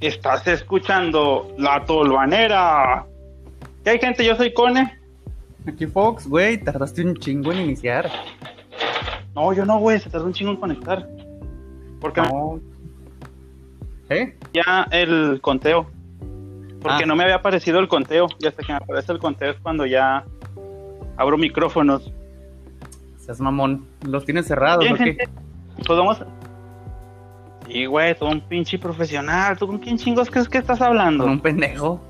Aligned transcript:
Estás 0.00 0.46
escuchando 0.46 1.52
La 1.58 1.84
Tolvanera. 1.84 3.04
¿Qué 3.82 3.90
hay, 3.90 3.98
gente? 3.98 4.24
Yo 4.24 4.36
soy 4.36 4.52
Cone. 4.52 4.96
Aquí 5.66 5.86
Fox, 5.86 6.26
güey, 6.28 6.58
tardaste 6.62 7.04
un 7.04 7.16
chingo 7.16 7.52
en 7.52 7.60
iniciar. 7.62 8.08
No, 9.34 9.52
yo 9.52 9.64
no, 9.64 9.78
güey, 9.78 9.98
se 9.98 10.08
tardó 10.08 10.26
un 10.26 10.32
chingo 10.32 10.52
en 10.52 10.56
conectar. 10.58 11.08
Porque 12.00 12.20
No. 12.22 12.60
¿Eh? 14.08 14.34
ya 14.54 14.86
el 14.90 15.40
conteo. 15.42 15.86
Porque 16.80 17.02
Ah. 17.02 17.06
no 17.06 17.16
me 17.16 17.24
había 17.24 17.34
aparecido 17.36 17.80
el 17.80 17.88
conteo. 17.88 18.28
Y 18.38 18.46
hasta 18.46 18.62
que 18.62 18.72
me 18.72 18.78
aparece 18.78 19.12
el 19.12 19.18
conteo 19.18 19.50
es 19.50 19.58
cuando 19.60 19.84
ya 19.84 20.24
abro 21.16 21.36
micrófonos. 21.36 22.12
Seas 23.18 23.40
mamón. 23.40 23.84
¿Los 24.06 24.24
tienes 24.24 24.46
cerrados 24.46 24.84
Bien, 24.84 24.94
o 24.94 24.96
qué? 24.96 25.04
gente. 25.04 25.28
Pues 25.84 25.98
vamos. 25.98 26.22
Sí, 27.68 27.84
güey, 27.84 28.14
todo 28.14 28.30
un 28.30 28.40
pinche 28.40 28.78
profesional. 28.78 29.58
¿Tú 29.58 29.66
con 29.66 29.78
quién 29.78 29.98
chingos 29.98 30.30
crees 30.30 30.48
que 30.48 30.58
estás 30.58 30.80
hablando? 30.80 31.24
Con 31.24 31.34
un 31.34 31.40
pendejo. 31.40 32.00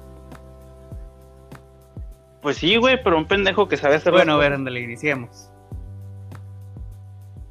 Pues 2.40 2.58
sí, 2.58 2.76
güey, 2.76 3.02
pero 3.02 3.18
un 3.18 3.26
pendejo 3.26 3.66
que 3.66 3.76
sabe 3.76 3.96
hacer 3.96 4.12
Bueno, 4.12 4.34
a 4.34 4.36
ver, 4.36 4.52
ándale, 4.52 4.80
iniciemos. 4.80 5.50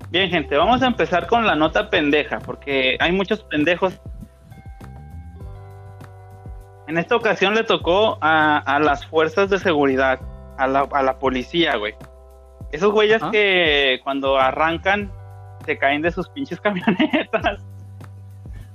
Bien, 0.09 0.29
gente, 0.29 0.55
vamos 0.55 0.81
a 0.81 0.87
empezar 0.87 1.27
con 1.27 1.45
la 1.45 1.55
nota 1.55 1.89
pendeja, 1.89 2.39
porque 2.39 2.95
hay 3.01 3.11
muchos 3.11 3.43
pendejos. 3.43 3.99
En 6.87 6.97
esta 6.97 7.17
ocasión 7.17 7.53
le 7.55 7.65
tocó 7.65 8.17
a, 8.21 8.59
a 8.59 8.79
las 8.79 9.05
fuerzas 9.05 9.49
de 9.49 9.59
seguridad, 9.59 10.21
a 10.57 10.65
la, 10.65 10.87
a 10.93 11.03
la 11.03 11.19
policía, 11.19 11.75
güey. 11.75 11.93
Esos 12.71 12.93
güeyes 12.93 13.21
que 13.31 13.99
cuando 14.05 14.37
arrancan 14.37 15.11
se 15.65 15.77
caen 15.77 16.01
de 16.01 16.11
sus 16.11 16.29
pinches 16.29 16.61
camionetas. 16.61 17.61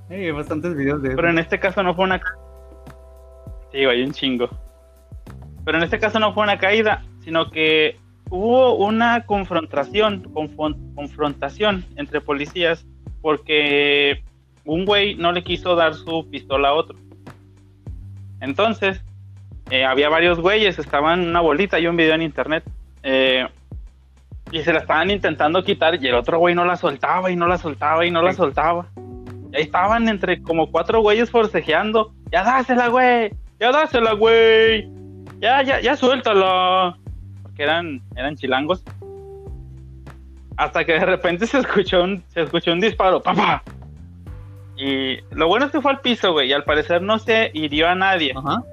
Hay 0.09 0.29
bastantes 0.31 0.75
videos 0.75 1.01
de 1.01 1.09
Pero 1.09 1.27
eso. 1.27 1.29
en 1.29 1.39
este 1.39 1.59
caso 1.59 1.81
no 1.83 1.95
fue 1.95 2.05
una 2.05 2.21
Sí, 3.71 3.83
güey, 3.85 4.03
un 4.03 4.11
chingo. 4.11 4.49
Pero 5.65 5.77
en 5.77 5.83
este 5.83 5.99
caso 5.99 6.19
no 6.19 6.33
fue 6.33 6.43
una 6.43 6.59
caída, 6.59 7.03
sino 7.23 7.49
que 7.49 7.97
hubo 8.29 8.75
una 8.75 9.25
confrontación, 9.25 10.23
confron- 10.33 10.93
confrontación 10.93 11.83
entre 11.95 12.21
policías 12.21 12.85
porque 13.21 14.23
un 14.65 14.85
güey 14.85 15.15
no 15.15 15.31
le 15.31 15.43
quiso 15.43 15.75
dar 15.75 15.95
su 15.95 16.29
pistola 16.29 16.69
a 16.69 16.73
otro. 16.73 16.97
Entonces, 18.41 19.01
eh, 19.71 19.85
había 19.85 20.09
varios 20.09 20.39
güeyes, 20.39 20.77
estaban 20.77 21.21
en 21.23 21.29
una 21.29 21.39
bolita, 21.41 21.79
yo 21.79 21.89
un 21.89 21.95
video 21.97 22.13
en 22.15 22.21
internet, 22.21 22.63
eh, 23.01 23.47
y 24.51 24.61
se 24.61 24.73
la 24.73 24.79
estaban 24.79 25.09
intentando 25.09 25.63
quitar 25.63 25.95
y 26.03 26.07
el 26.07 26.15
otro 26.15 26.37
güey 26.37 26.53
no 26.53 26.65
la 26.65 26.75
soltaba 26.75 27.31
y 27.31 27.35
no 27.35 27.47
la 27.47 27.57
soltaba 27.57 28.05
y 28.05 28.11
no 28.11 28.21
la 28.21 28.33
soltaba. 28.33 28.87
Y 29.53 29.57
ahí 29.57 29.61
estaban 29.63 30.09
entre 30.09 30.41
como 30.41 30.71
cuatro 30.71 31.01
güeyes 31.01 31.29
forcejeando. 31.29 32.11
Ya 32.31 32.43
dásela, 32.43 32.87
güey. 32.87 33.31
Ya 33.59 33.71
dásela, 33.71 34.13
güey. 34.13 34.89
Ya, 35.39 35.61
ya, 35.61 35.79
ya 35.79 35.95
suéltala. 35.95 36.97
Porque 37.43 37.61
eran, 37.63 38.01
eran 38.15 38.35
chilangos. 38.35 38.83
Hasta 40.57 40.83
que 40.85 40.93
de 40.93 41.05
repente 41.05 41.45
se 41.45 41.59
escuchó 41.59 42.03
un, 42.03 42.23
se 42.29 42.41
escuchó 42.41 42.73
un 42.73 42.79
disparo. 42.79 43.21
¡Papá! 43.21 43.63
Y 44.75 45.17
lo 45.31 45.47
bueno 45.47 45.67
es 45.67 45.71
que 45.71 45.81
fue 45.81 45.91
al 45.91 46.01
piso, 46.01 46.31
güey. 46.33 46.49
Y 46.49 46.53
al 46.53 46.63
parecer 46.63 47.03
no 47.03 47.19
se 47.19 47.51
hirió 47.53 47.87
a 47.87 47.93
nadie. 47.95 48.33
Ajá. 48.35 48.63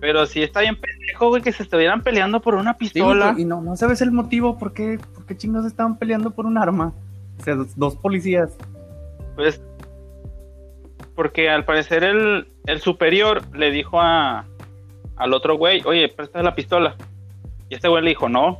Pero 0.00 0.24
sí 0.26 0.42
está 0.42 0.60
bien 0.60 0.76
pendejo, 0.76 1.28
güey, 1.30 1.42
que 1.42 1.50
se 1.50 1.64
estuvieran 1.64 2.02
peleando 2.02 2.40
por 2.40 2.54
una 2.54 2.74
Sí, 2.74 2.78
pistola. 2.78 3.34
y 3.36 3.44
no, 3.44 3.60
no 3.60 3.76
sabes 3.76 4.00
el 4.02 4.12
motivo 4.12 4.56
por 4.56 4.72
qué, 4.72 5.00
por 5.14 5.26
qué 5.26 5.34
estaban 5.66 5.96
peleando 5.96 6.30
por 6.30 6.46
un 6.46 6.58
arma. 6.58 6.92
O 7.40 7.42
sea, 7.42 7.56
dos, 7.56 7.76
dos 7.76 7.96
policías. 7.96 8.50
Pues, 9.34 9.60
porque 11.16 11.48
al 11.50 11.64
parecer 11.64 12.04
el, 12.04 12.46
el 12.66 12.80
superior 12.80 13.42
le 13.56 13.70
dijo 13.70 14.00
a, 14.00 14.44
al 15.16 15.32
otro 15.32 15.56
güey, 15.56 15.82
oye, 15.84 16.08
presta 16.08 16.42
la 16.42 16.54
pistola. 16.54 16.94
Y 17.68 17.74
este 17.74 17.88
güey 17.88 18.04
le 18.04 18.10
dijo, 18.10 18.28
no. 18.28 18.58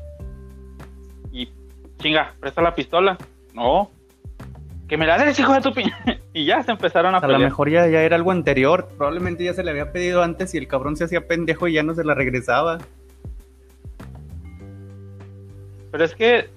Y 1.30 1.50
chinga, 1.98 2.34
presta 2.40 2.62
la 2.62 2.74
pistola. 2.74 3.16
No. 3.52 3.90
Que 4.88 4.96
me 4.96 5.06
la 5.06 5.18
des, 5.18 5.38
hijo 5.38 5.52
de 5.52 5.60
tu 5.60 5.72
pin. 5.72 5.92
y 6.32 6.46
ya 6.46 6.62
se 6.62 6.70
empezaron 6.70 7.14
a 7.14 7.18
A 7.18 7.20
lo 7.20 7.26
pelear. 7.26 7.42
mejor 7.42 7.68
ya, 7.70 7.86
ya 7.88 8.02
era 8.02 8.16
algo 8.16 8.30
anterior. 8.30 8.88
Probablemente 8.96 9.44
ya 9.44 9.52
se 9.52 9.62
le 9.62 9.70
había 9.70 9.92
pedido 9.92 10.22
antes 10.22 10.54
y 10.54 10.58
el 10.58 10.66
cabrón 10.66 10.96
se 10.96 11.04
hacía 11.04 11.28
pendejo 11.28 11.68
y 11.68 11.74
ya 11.74 11.82
no 11.82 11.94
se 11.94 12.04
la 12.04 12.14
regresaba. 12.14 12.78
Pero 15.90 16.04
es 16.04 16.14
que, 16.14 16.48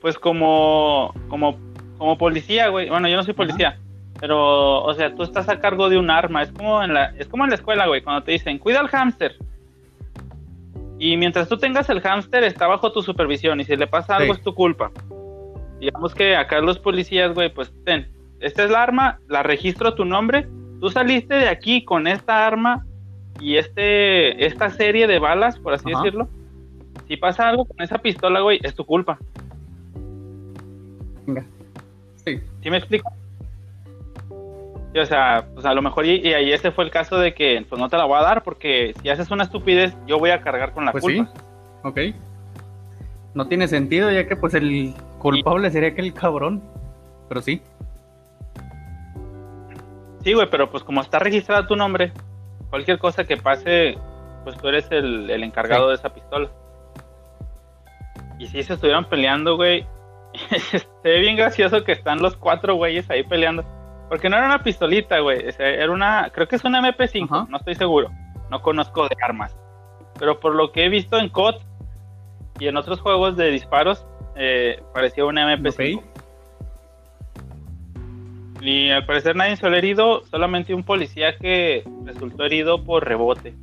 pues 0.00 0.18
como, 0.18 1.14
como, 1.28 1.58
como 1.98 2.16
policía, 2.16 2.68
güey. 2.68 2.88
Bueno, 2.88 3.08
yo 3.08 3.16
no 3.16 3.24
soy 3.24 3.34
policía. 3.34 3.78
Pero, 4.22 4.84
o 4.84 4.94
sea, 4.94 5.12
tú 5.16 5.24
estás 5.24 5.48
a 5.48 5.58
cargo 5.58 5.88
de 5.88 5.98
un 5.98 6.08
arma. 6.08 6.44
Es 6.44 6.52
como 6.52 6.80
en 6.80 6.94
la, 6.94 7.06
es 7.18 7.26
como 7.26 7.42
en 7.42 7.50
la 7.50 7.56
escuela, 7.56 7.88
güey, 7.88 8.02
cuando 8.02 8.22
te 8.22 8.30
dicen, 8.30 8.56
cuida 8.58 8.78
al 8.78 8.86
hámster. 8.86 9.34
Y 11.00 11.16
mientras 11.16 11.48
tú 11.48 11.58
tengas 11.58 11.90
el 11.90 12.00
hámster, 12.00 12.44
está 12.44 12.68
bajo 12.68 12.92
tu 12.92 13.02
supervisión. 13.02 13.60
Y 13.60 13.64
si 13.64 13.74
le 13.74 13.88
pasa 13.88 14.14
algo, 14.18 14.32
Sí. 14.32 14.38
es 14.38 14.44
tu 14.44 14.54
culpa. 14.54 14.92
Digamos 15.80 16.14
que 16.14 16.36
acá 16.36 16.60
los 16.60 16.78
policías, 16.78 17.34
güey, 17.34 17.52
pues 17.52 17.72
ten, 17.84 18.06
esta 18.38 18.62
es 18.62 18.70
la 18.70 18.84
arma, 18.84 19.18
la 19.26 19.42
registro 19.42 19.94
tu 19.94 20.04
nombre. 20.04 20.46
Tú 20.80 20.88
saliste 20.88 21.34
de 21.34 21.48
aquí 21.48 21.84
con 21.84 22.06
esta 22.06 22.46
arma 22.46 22.86
y 23.40 23.56
este, 23.56 24.46
esta 24.46 24.70
serie 24.70 25.08
de 25.08 25.18
balas, 25.18 25.58
por 25.58 25.74
así 25.74 25.90
Ajá. 25.92 26.00
decirlo. 26.04 26.28
Si 27.08 27.16
pasa 27.16 27.48
algo 27.48 27.64
con 27.64 27.82
esa 27.82 27.98
pistola, 27.98 28.38
güey, 28.38 28.60
es 28.62 28.72
tu 28.76 28.84
culpa. 28.84 29.18
Venga. 31.26 31.44
Sí. 32.24 32.40
¿Sí 32.62 32.70
me 32.70 32.76
explico? 32.76 33.10
Sí, 34.92 34.98
o 34.98 35.06
sea, 35.06 35.46
pues 35.54 35.64
a 35.64 35.72
lo 35.74 35.80
mejor 35.82 36.04
y, 36.04 36.16
y 36.20 36.34
ahí 36.34 36.52
ese 36.52 36.70
fue 36.70 36.84
el 36.84 36.90
caso 36.90 37.18
de 37.18 37.32
que 37.34 37.64
pues 37.68 37.80
no 37.80 37.88
te 37.88 37.96
la 37.96 38.04
voy 38.04 38.18
a 38.18 38.22
dar 38.22 38.42
porque 38.42 38.94
si 39.00 39.08
haces 39.08 39.30
una 39.30 39.44
estupidez 39.44 39.96
yo 40.06 40.18
voy 40.18 40.30
a 40.30 40.42
cargar 40.42 40.72
con 40.72 40.84
la 40.84 40.92
Pues 40.92 41.02
culpa. 41.02 41.30
sí. 41.34 41.40
Ok. 41.84 41.98
No 43.34 43.46
tiene 43.48 43.66
sentido 43.68 44.10
ya 44.10 44.26
que 44.26 44.36
pues 44.36 44.52
el 44.54 44.94
culpable 45.18 45.70
sería 45.70 45.88
aquel 45.90 46.12
cabrón. 46.12 46.62
Pero 47.28 47.40
sí. 47.40 47.62
Sí, 50.22 50.34
güey, 50.34 50.48
pero 50.50 50.70
pues 50.70 50.84
como 50.84 51.00
está 51.00 51.18
registrado 51.18 51.66
tu 51.66 51.74
nombre, 51.74 52.12
cualquier 52.70 52.98
cosa 52.98 53.24
que 53.24 53.36
pase, 53.36 53.96
pues 54.44 54.56
tú 54.58 54.68
eres 54.68 54.86
el, 54.90 55.28
el 55.30 55.42
encargado 55.42 55.84
Sí. 55.84 55.88
de 55.88 55.94
esa 55.94 56.14
pistola. 56.14 56.48
Y 58.38 58.46
si 58.46 58.62
se 58.62 58.74
estuvieran 58.74 59.06
peleando, 59.08 59.56
güey, 59.56 59.86
se 60.70 60.86
ve 61.02 61.18
bien 61.20 61.36
gracioso 61.36 61.82
que 61.84 61.92
están 61.92 62.20
los 62.22 62.36
cuatro 62.36 62.74
güeyes 62.76 63.08
ahí 63.10 63.22
peleando. 63.24 63.64
Porque 64.12 64.28
no 64.28 64.36
era 64.36 64.44
una 64.44 64.62
pistolita, 64.62 65.20
güey, 65.20 65.48
o 65.48 65.52
sea, 65.52 65.66
era 65.70 65.90
una, 65.90 66.28
creo 66.34 66.46
que 66.46 66.56
es 66.56 66.64
una 66.64 66.82
MP5, 66.82 67.24
Ajá. 67.30 67.46
no 67.48 67.56
estoy 67.56 67.74
seguro, 67.76 68.10
no 68.50 68.60
conozco 68.60 69.08
de 69.08 69.16
armas. 69.22 69.56
Pero 70.18 70.38
por 70.38 70.54
lo 70.54 70.70
que 70.70 70.84
he 70.84 70.90
visto 70.90 71.16
en 71.18 71.30
COD 71.30 71.54
y 72.60 72.66
en 72.68 72.76
otros 72.76 73.00
juegos 73.00 73.38
de 73.38 73.50
disparos, 73.50 74.04
eh, 74.36 74.82
parecía 74.92 75.24
una 75.24 75.56
MP5. 75.56 75.96
Ok. 75.96 76.04
Y 78.60 78.90
al 78.90 79.06
parecer 79.06 79.34
nadie 79.34 79.56
se 79.56 79.70
lo 79.70 79.76
herido, 79.78 80.22
solamente 80.26 80.74
un 80.74 80.82
policía 80.84 81.34
que 81.38 81.82
resultó 82.04 82.44
herido 82.44 82.84
por 82.84 83.06
rebote. 83.08 83.54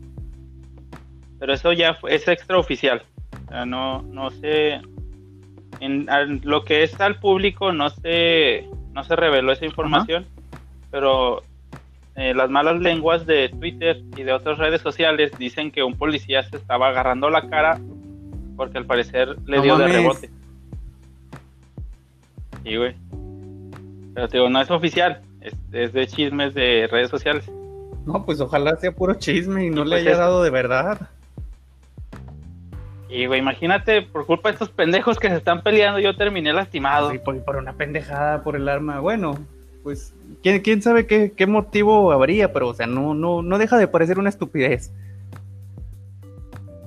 Pero 1.37 1.53
eso 1.53 1.73
ya 1.73 1.93
fue- 1.93 2.15
es 2.15 2.27
extraoficial. 2.27 3.03
O 3.45 3.49
sea, 3.51 3.65
no, 3.67 4.01
no 4.01 4.31
sé. 4.31 4.81
En, 5.79 6.07
lo 6.43 6.63
que 6.65 6.81
es 6.81 6.99
al 6.99 7.19
público 7.19 7.71
no 7.71 7.91
se, 7.91 8.67
no 8.93 9.03
se 9.03 9.15
reveló 9.15 9.51
esa 9.51 9.65
información. 9.65 10.25
Pero 10.91 11.41
eh, 12.15 12.33
las 12.33 12.49
malas 12.49 12.79
lenguas 12.79 13.25
de 13.25 13.49
Twitter 13.49 14.01
y 14.17 14.23
de 14.23 14.33
otras 14.33 14.57
redes 14.57 14.81
sociales 14.81 15.31
dicen 15.37 15.71
que 15.71 15.83
un 15.83 15.95
policía 15.97 16.43
se 16.43 16.57
estaba 16.57 16.87
agarrando 16.89 17.29
la 17.29 17.47
cara 17.49 17.79
porque 18.57 18.77
al 18.77 18.85
parecer 18.85 19.37
le 19.45 19.57
No 19.57 19.63
dio 19.63 19.77
de 19.77 19.87
rebote. 19.87 20.29
Sí, 22.63 22.75
güey. 22.75 22.95
Pero 24.13 24.27
te 24.27 24.37
digo, 24.37 24.49
no 24.49 24.59
es 24.61 24.69
oficial, 24.69 25.21
es, 25.41 25.53
es 25.71 25.93
de 25.93 26.07
chismes 26.07 26.53
de 26.53 26.87
redes 26.91 27.09
sociales. 27.09 27.49
No, 28.05 28.25
pues 28.25 28.41
ojalá 28.41 28.75
sea 28.77 28.91
puro 28.91 29.13
chisme 29.13 29.65
y 29.65 29.69
no 29.69 29.81
Y 29.81 29.85
le 29.85 29.89
pues 29.91 30.01
haya 30.01 30.11
es- 30.11 30.17
dado 30.17 30.43
de 30.43 30.49
verdad. 30.49 31.09
Y, 33.11 33.25
güey, 33.25 33.39
imagínate, 33.39 34.03
por 34.03 34.25
culpa 34.27 34.49
de 34.49 34.53
estos 34.53 34.69
pendejos 34.69 35.17
que 35.17 35.29
se 35.29 35.35
están 35.37 35.63
peleando, 35.63 35.99
yo 35.99 36.15
terminé 36.15 36.53
lastimado. 36.53 37.09
Sí, 37.11 37.17
por, 37.17 37.43
por 37.43 37.55
una 37.55 37.73
pendejada 37.73 38.43
por 38.43 38.55
el 38.55 38.69
arma. 38.69 38.99
Bueno, 38.99 39.39
pues 39.83 40.13
quién, 40.43 40.61
quién 40.61 40.81
sabe 40.81 41.07
qué, 41.07 41.31
qué 41.35 41.47
motivo 41.47 42.11
habría, 42.11 42.51
pero 42.53 42.67
o 42.69 42.73
sea, 42.73 42.87
no, 42.87 43.13
no, 43.13 43.41
no 43.41 43.57
deja 43.57 43.77
de 43.77 43.87
parecer 43.87 44.19
una 44.19 44.29
estupidez. 44.29 44.91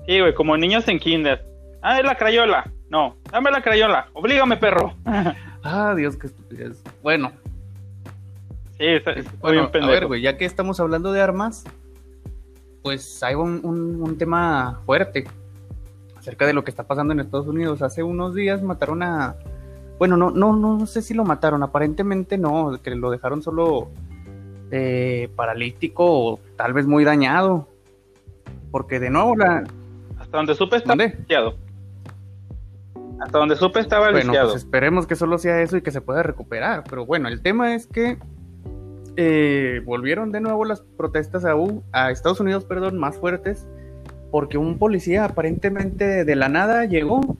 Sí, 0.06 0.20
güey, 0.20 0.34
como 0.34 0.56
niños 0.56 0.86
en 0.88 0.98
kinder. 0.98 1.44
Ah, 1.80 1.98
es 1.98 2.04
la 2.04 2.16
crayola. 2.16 2.70
No, 2.90 3.16
dame 3.30 3.50
la 3.50 3.62
crayola. 3.62 4.08
Oblígame, 4.12 4.56
perro. 4.56 4.94
Ah, 5.64 5.94
Dios, 5.96 6.16
qué 6.16 6.26
estupidez. 6.26 6.82
Bueno, 7.04 7.30
sí, 8.76 8.84
está, 8.84 9.12
está 9.12 9.30
bueno 9.40 9.52
bien 9.60 9.64
a 9.66 9.70
pendejo. 9.70 9.92
ver, 9.92 10.06
güey, 10.08 10.20
ya 10.20 10.36
que 10.36 10.44
estamos 10.44 10.80
hablando 10.80 11.12
de 11.12 11.20
armas, 11.20 11.62
pues 12.82 13.22
hay 13.22 13.36
un, 13.36 13.60
un- 13.62 14.02
un 14.02 14.18
tema 14.18 14.80
fuerte 14.84 15.22
acerca 16.18 16.44
de 16.48 16.52
lo 16.52 16.64
que 16.64 16.72
está 16.72 16.82
pasando 16.82 17.12
en 17.12 17.20
Estados 17.20 17.46
Unidos. 17.46 17.80
Hace 17.80 18.02
unos 18.02 18.34
días 18.34 18.60
mataron 18.60 19.04
a... 19.04 19.36
Bueno, 19.98 20.16
no, 20.16 20.30
no, 20.30 20.52
no, 20.54 20.86
sé 20.86 21.02
si 21.02 21.14
lo 21.14 21.24
mataron, 21.24 21.62
aparentemente 21.62 22.38
no, 22.38 22.80
que 22.82 22.94
lo 22.94 23.10
dejaron 23.10 23.42
solo 23.42 23.88
eh, 24.70 25.30
paralítico 25.36 26.04
o 26.04 26.40
tal 26.56 26.72
vez 26.72 26.86
muy 26.86 27.04
dañado. 27.04 27.68
Porque 28.70 28.98
de 28.98 29.10
nuevo 29.10 29.36
la... 29.36 29.64
Hasta 30.18 30.36
donde 30.36 30.54
supe 30.54 30.76
estaba 30.76 31.04
lisiado. 31.04 31.56
Hasta 33.20 33.38
donde 33.38 33.54
supe 33.56 33.80
estaba 33.80 34.10
bueno, 34.10 34.32
Pues 34.32 34.56
esperemos 34.56 35.06
que 35.06 35.14
solo 35.14 35.38
sea 35.38 35.60
eso 35.62 35.76
y 35.76 35.82
que 35.82 35.92
se 35.92 36.00
pueda 36.00 36.22
recuperar. 36.22 36.82
Pero 36.88 37.06
bueno, 37.06 37.28
el 37.28 37.40
tema 37.40 37.74
es 37.74 37.86
que 37.86 38.18
eh, 39.16 39.82
volvieron 39.84 40.32
de 40.32 40.40
nuevo 40.40 40.64
las 40.64 40.80
protestas 40.80 41.44
a, 41.44 41.54
a 41.92 42.10
Estados 42.10 42.40
Unidos, 42.40 42.64
perdón, 42.64 42.98
más 42.98 43.18
fuertes, 43.18 43.66
porque 44.30 44.58
un 44.58 44.78
policía 44.78 45.26
aparentemente 45.26 46.24
de 46.24 46.36
la 46.36 46.48
nada 46.48 46.86
llegó 46.86 47.36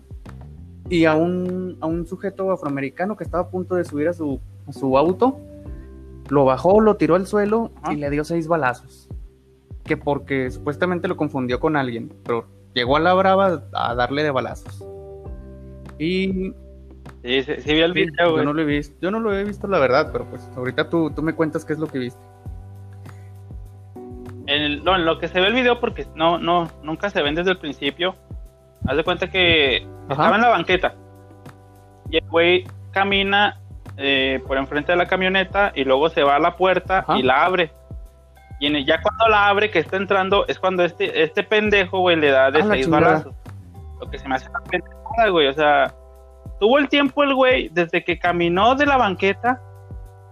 y 0.93 1.07
a 1.07 1.15
un, 1.15 1.79
a 1.81 1.87
un 1.87 2.07
sujeto 2.07 2.51
afroamericano 2.51 3.17
que 3.17 3.25
estaba 3.25 3.45
a 3.45 3.49
punto 3.49 3.77
de 3.77 3.85
subir 3.87 4.09
a 4.09 4.13
su, 4.13 4.43
su 4.71 4.99
auto, 4.99 5.41
lo 6.29 6.45
bajó, 6.45 6.83
lo 6.83 6.99
tiró 6.99 7.15
al 7.15 7.27
suelo 7.27 7.71
y 7.91 7.97
le 7.97 8.11
dio 8.11 8.25
seis 8.25 8.47
balazos. 8.47 9.09
Que 9.85 9.97
porque 9.97 10.51
supuestamente 10.51 11.09
lo 11.09 11.17
confundió 11.17 11.61
con 11.61 11.77
alguien, 11.77 12.13
pero 12.25 12.47
llegó 12.75 12.99
a 12.99 13.01
la 13.01 13.15
brava 13.15 13.63
a 13.73 13.95
darle 13.95 14.23
de 14.23 14.33
balazos. 14.33 14.85
Y 15.99 16.53
Sí, 17.23 17.43
sí, 17.43 17.73
vi 17.73 17.81
el 17.81 17.95
video, 17.95 18.37
Yo 18.37 18.45
no 18.45 18.53
lo 18.53 18.61
he 18.61 18.65
visto, 18.67 18.95
yo 19.01 19.11
no 19.11 19.19
lo 19.19 19.33
he 19.35 19.45
visto 19.45 19.67
la 19.69 19.79
verdad, 19.79 20.11
pero 20.13 20.27
pues 20.27 20.47
ahorita 20.57 20.91
tú, 20.91 21.11
tú 21.13 21.23
me 21.23 21.35
cuentas 21.35 21.65
qué 21.65 21.73
es 21.73 21.79
lo 21.79 21.87
que 21.87 22.01
viste. 22.01 22.21
En, 24.47 24.85
no, 24.85 24.97
en 24.97 25.07
lo 25.07 25.19
que 25.19 25.29
se 25.29 25.41
ve 25.41 25.47
el 25.47 25.55
video, 25.55 25.81
porque 25.81 26.07
no, 26.15 26.39
no, 26.39 26.69
nunca 26.83 27.09
se 27.09 27.23
ven 27.23 27.35
desde 27.35 27.53
el 27.53 27.59
principio. 27.59 28.15
Haz 28.87 28.97
de 28.99 29.05
cuenta 29.05 29.31
que 29.31 29.87
estaba 30.09 30.37
en 30.37 30.43
la 30.43 30.49
banqueta. 30.49 30.95
Y 32.11 32.19
el 32.19 32.29
güey 32.29 32.65
camina 32.93 33.59
eh, 33.97 34.43
por 34.47 34.57
enfrente 34.57 34.93
de 34.93 34.99
la 34.99 35.07
camioneta 35.07 35.73
y 35.75 35.85
luego 35.85 36.09
se 36.09 36.23
va 36.23 36.37
a 36.37 36.39
la 36.39 36.57
puerta 36.57 37.05
y 37.17 37.23
la 37.23 37.45
abre. 37.45 37.73
Y 38.61 38.85
ya 38.85 39.03
cuando 39.03 39.29
la 39.29 39.49
abre, 39.49 39.71
que 39.71 39.81
está 39.81 39.97
entrando, 39.97 40.47
es 40.47 40.59
cuando 40.59 40.85
este, 40.85 41.25
este 41.25 41.43
pendejo, 41.43 41.99
güey, 41.99 42.17
le 42.17 42.31
da 42.31 42.51
de 42.51 42.63
seis 42.63 42.89
balazos. 42.89 43.35
Lo 44.01 44.09
que 44.09 44.19
se 44.19 44.29
me 44.29 44.37
hace 44.37 44.49
una 44.49 44.61
pendejada, 44.61 45.29
güey. 45.31 45.49
O 45.49 45.53
sea, 45.53 45.93
tuvo 46.61 46.79
el 46.79 46.89
tiempo 46.89 47.25
el 47.25 47.35
güey 47.35 47.71
desde 47.71 48.05
que 48.05 48.21
caminó 48.21 48.77
de 48.77 48.87
la 48.87 48.97
banqueta, 48.97 49.61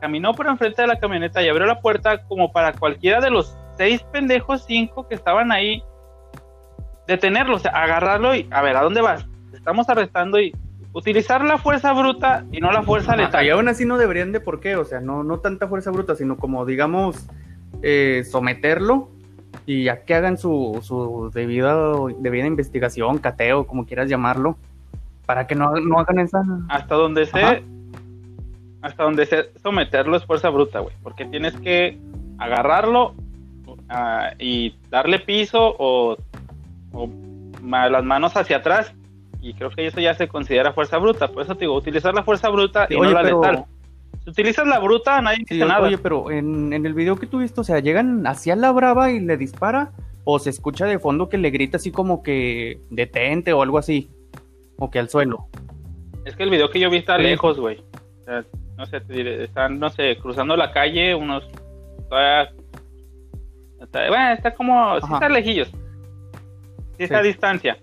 caminó 0.00 0.32
por 0.32 0.46
enfrente 0.46 0.80
de 0.80 0.88
la 0.88 1.00
camioneta 1.00 1.42
y 1.42 1.48
abrió 1.48 1.66
la 1.66 1.80
puerta 1.80 2.22
como 2.28 2.52
para 2.52 2.72
cualquiera 2.72 3.20
de 3.20 3.30
los 3.30 3.56
seis 3.76 4.00
pendejos, 4.12 4.64
cinco 4.64 5.08
que 5.08 5.16
estaban 5.16 5.50
ahí, 5.50 5.82
detenerlo, 7.08 7.56
o 7.56 7.58
sea, 7.58 7.72
agarrarlo 7.72 8.34
y 8.34 8.48
a 8.52 8.62
ver, 8.62 8.76
¿a 8.76 8.82
dónde 8.82 9.00
vas? 9.00 9.26
Estamos 9.60 9.88
arrestando 9.88 10.40
y 10.40 10.52
utilizar 10.92 11.44
la 11.44 11.58
fuerza 11.58 11.92
bruta 11.92 12.44
y 12.50 12.60
no 12.60 12.72
la 12.72 12.82
fuerza 12.82 13.14
letal. 13.14 13.46
Y 13.46 13.50
aún 13.50 13.68
así 13.68 13.84
no 13.84 13.98
deberían 13.98 14.32
de 14.32 14.40
por 14.40 14.58
qué, 14.58 14.74
o 14.74 14.84
sea, 14.84 15.00
no, 15.00 15.22
no 15.22 15.38
tanta 15.38 15.68
fuerza 15.68 15.92
bruta, 15.92 16.16
sino 16.16 16.36
como 16.36 16.66
digamos 16.66 17.28
eh, 17.82 18.24
someterlo 18.28 19.10
y 19.66 19.88
a 19.88 20.04
que 20.04 20.14
hagan 20.14 20.38
su, 20.38 20.80
su 20.82 21.30
debida, 21.32 21.76
debida 22.18 22.46
investigación, 22.46 23.18
cateo, 23.18 23.66
como 23.66 23.86
quieras 23.86 24.08
llamarlo 24.08 24.56
para 25.30 25.46
que 25.46 25.54
no, 25.54 25.70
no 25.76 26.00
hagan 26.00 26.18
esa. 26.18 26.42
Hasta 26.68 26.96
donde 26.96 27.24
sé, 27.26 27.62
hasta 28.82 29.04
donde 29.04 29.26
sé 29.26 29.50
someterlo 29.62 30.16
es 30.16 30.24
fuerza 30.24 30.50
bruta, 30.50 30.80
güey. 30.80 30.94
Porque 31.04 31.24
tienes 31.24 31.54
que 31.60 32.00
agarrarlo 32.38 33.14
ah, 33.88 34.30
y 34.40 34.74
darle 34.90 35.20
piso 35.20 35.76
o, 35.78 36.16
las 37.62 38.04
manos 38.04 38.36
hacia 38.36 38.56
atrás. 38.56 38.92
Y 39.42 39.54
creo 39.54 39.70
que 39.70 39.86
eso 39.86 40.00
ya 40.00 40.14
se 40.14 40.28
considera 40.28 40.72
fuerza 40.72 40.98
bruta. 40.98 41.28
Por 41.28 41.42
eso 41.42 41.54
te 41.54 41.60
digo, 41.60 41.74
utilizar 41.74 42.14
la 42.14 42.22
fuerza 42.22 42.48
bruta 42.48 42.86
y 42.90 42.96
no 42.96 43.10
la 43.10 43.22
letal. 43.22 43.64
Si 44.24 44.30
utilizas 44.30 44.66
la 44.66 44.78
bruta, 44.78 45.20
nadie 45.22 45.44
dice 45.48 45.64
nada. 45.64 45.86
Oye, 45.86 45.96
pero 45.96 46.30
en, 46.30 46.72
en 46.72 46.84
el 46.84 46.92
video 46.92 47.16
que 47.16 47.26
tuviste, 47.26 47.60
o 47.60 47.64
sea, 47.64 47.78
llegan 47.78 48.26
hacia 48.26 48.54
la 48.54 48.70
brava 48.70 49.10
y 49.10 49.20
le 49.20 49.36
dispara. 49.36 49.92
O 50.24 50.38
se 50.38 50.50
escucha 50.50 50.84
de 50.84 50.98
fondo 50.98 51.30
que 51.30 51.38
le 51.38 51.50
grita 51.50 51.78
así 51.78 51.90
como 51.90 52.22
que 52.22 52.78
detente 52.90 53.54
o 53.54 53.62
algo 53.62 53.78
así 53.78 54.10
o 54.80 54.90
que 54.90 54.98
al 54.98 55.08
suelo. 55.08 55.46
Es 56.24 56.36
que 56.36 56.42
el 56.42 56.50
video 56.50 56.68
que 56.70 56.80
yo 56.80 56.90
vi 56.90 56.98
está 56.98 57.16
lejos, 57.16 57.58
güey. 57.58 57.82
no 58.76 58.86
sé, 58.86 59.00
te 59.00 59.12
diré, 59.12 59.44
están, 59.44 59.78
no 59.78 59.88
sé, 59.90 60.18
cruzando 60.18 60.56
la 60.56 60.72
calle, 60.72 61.14
unos. 61.14 61.48
está, 63.80 64.08
bueno, 64.08 64.32
está 64.32 64.54
como. 64.54 65.00
Sí, 65.00 65.06
está 65.12 65.28
lejillos. 65.28 65.68
Sí, 66.98 67.04
está 67.04 67.18
a 67.18 67.22
distancia. 67.22 67.78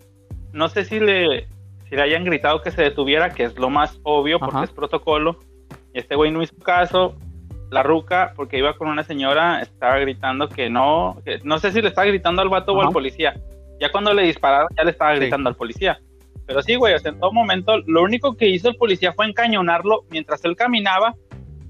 No 0.58 0.70
sé 0.70 0.86
si 0.86 1.00
le, 1.00 1.48
si 1.88 1.96
le 1.96 2.02
hayan 2.02 2.24
gritado 2.24 2.64
que 2.64 2.72
se 2.72 2.82
detuviera, 2.82 3.30
que 3.30 3.44
es 3.44 3.60
lo 3.60 3.70
más 3.70 4.00
obvio 4.02 4.40
porque 4.40 4.64
es 4.64 4.72
protocolo. 4.72 5.38
Y 5.94 6.00
este 6.00 6.16
güey 6.16 6.32
no 6.32 6.42
hizo 6.42 6.58
caso. 6.58 7.16
La 7.70 7.84
ruca, 7.84 8.34
porque 8.36 8.58
iba 8.58 8.76
con 8.76 8.88
una 8.88 9.04
señora, 9.04 9.62
estaba 9.62 10.00
gritando 10.00 10.50
que 10.50 10.70
no. 10.70 11.22
no 11.44 11.60
sé 11.60 11.72
si 11.72 11.82
le 11.82 11.90
estaba 11.90 12.08
gritando 12.08 12.42
al 12.42 12.50
vato 12.50 12.74
o 12.74 12.82
al 12.82 12.92
policía. 12.92 13.36
Ya 13.80 13.92
cuando 13.92 14.14
le 14.14 14.24
dispararon, 14.24 14.70
ya 14.76 14.84
le 14.84 14.92
estaba 14.92 15.14
gritando 15.14 15.50
al 15.50 15.56
policía. 15.56 16.00
Pero 16.48 16.64
sí, 16.64 16.76
güey, 16.76 16.96
o 16.96 17.00
sea, 17.00 17.12
en 17.12 17.20
todo 17.20 17.34
momento, 17.34 17.78
lo 17.86 18.02
único 18.02 18.36
que 18.36 18.48
hizo 18.48 18.70
el 18.70 18.78
policía 18.78 19.14
fue 19.14 19.28
encañonarlo 19.28 20.06
mientras 20.10 20.44
él 20.46 20.56
caminaba. 20.56 21.14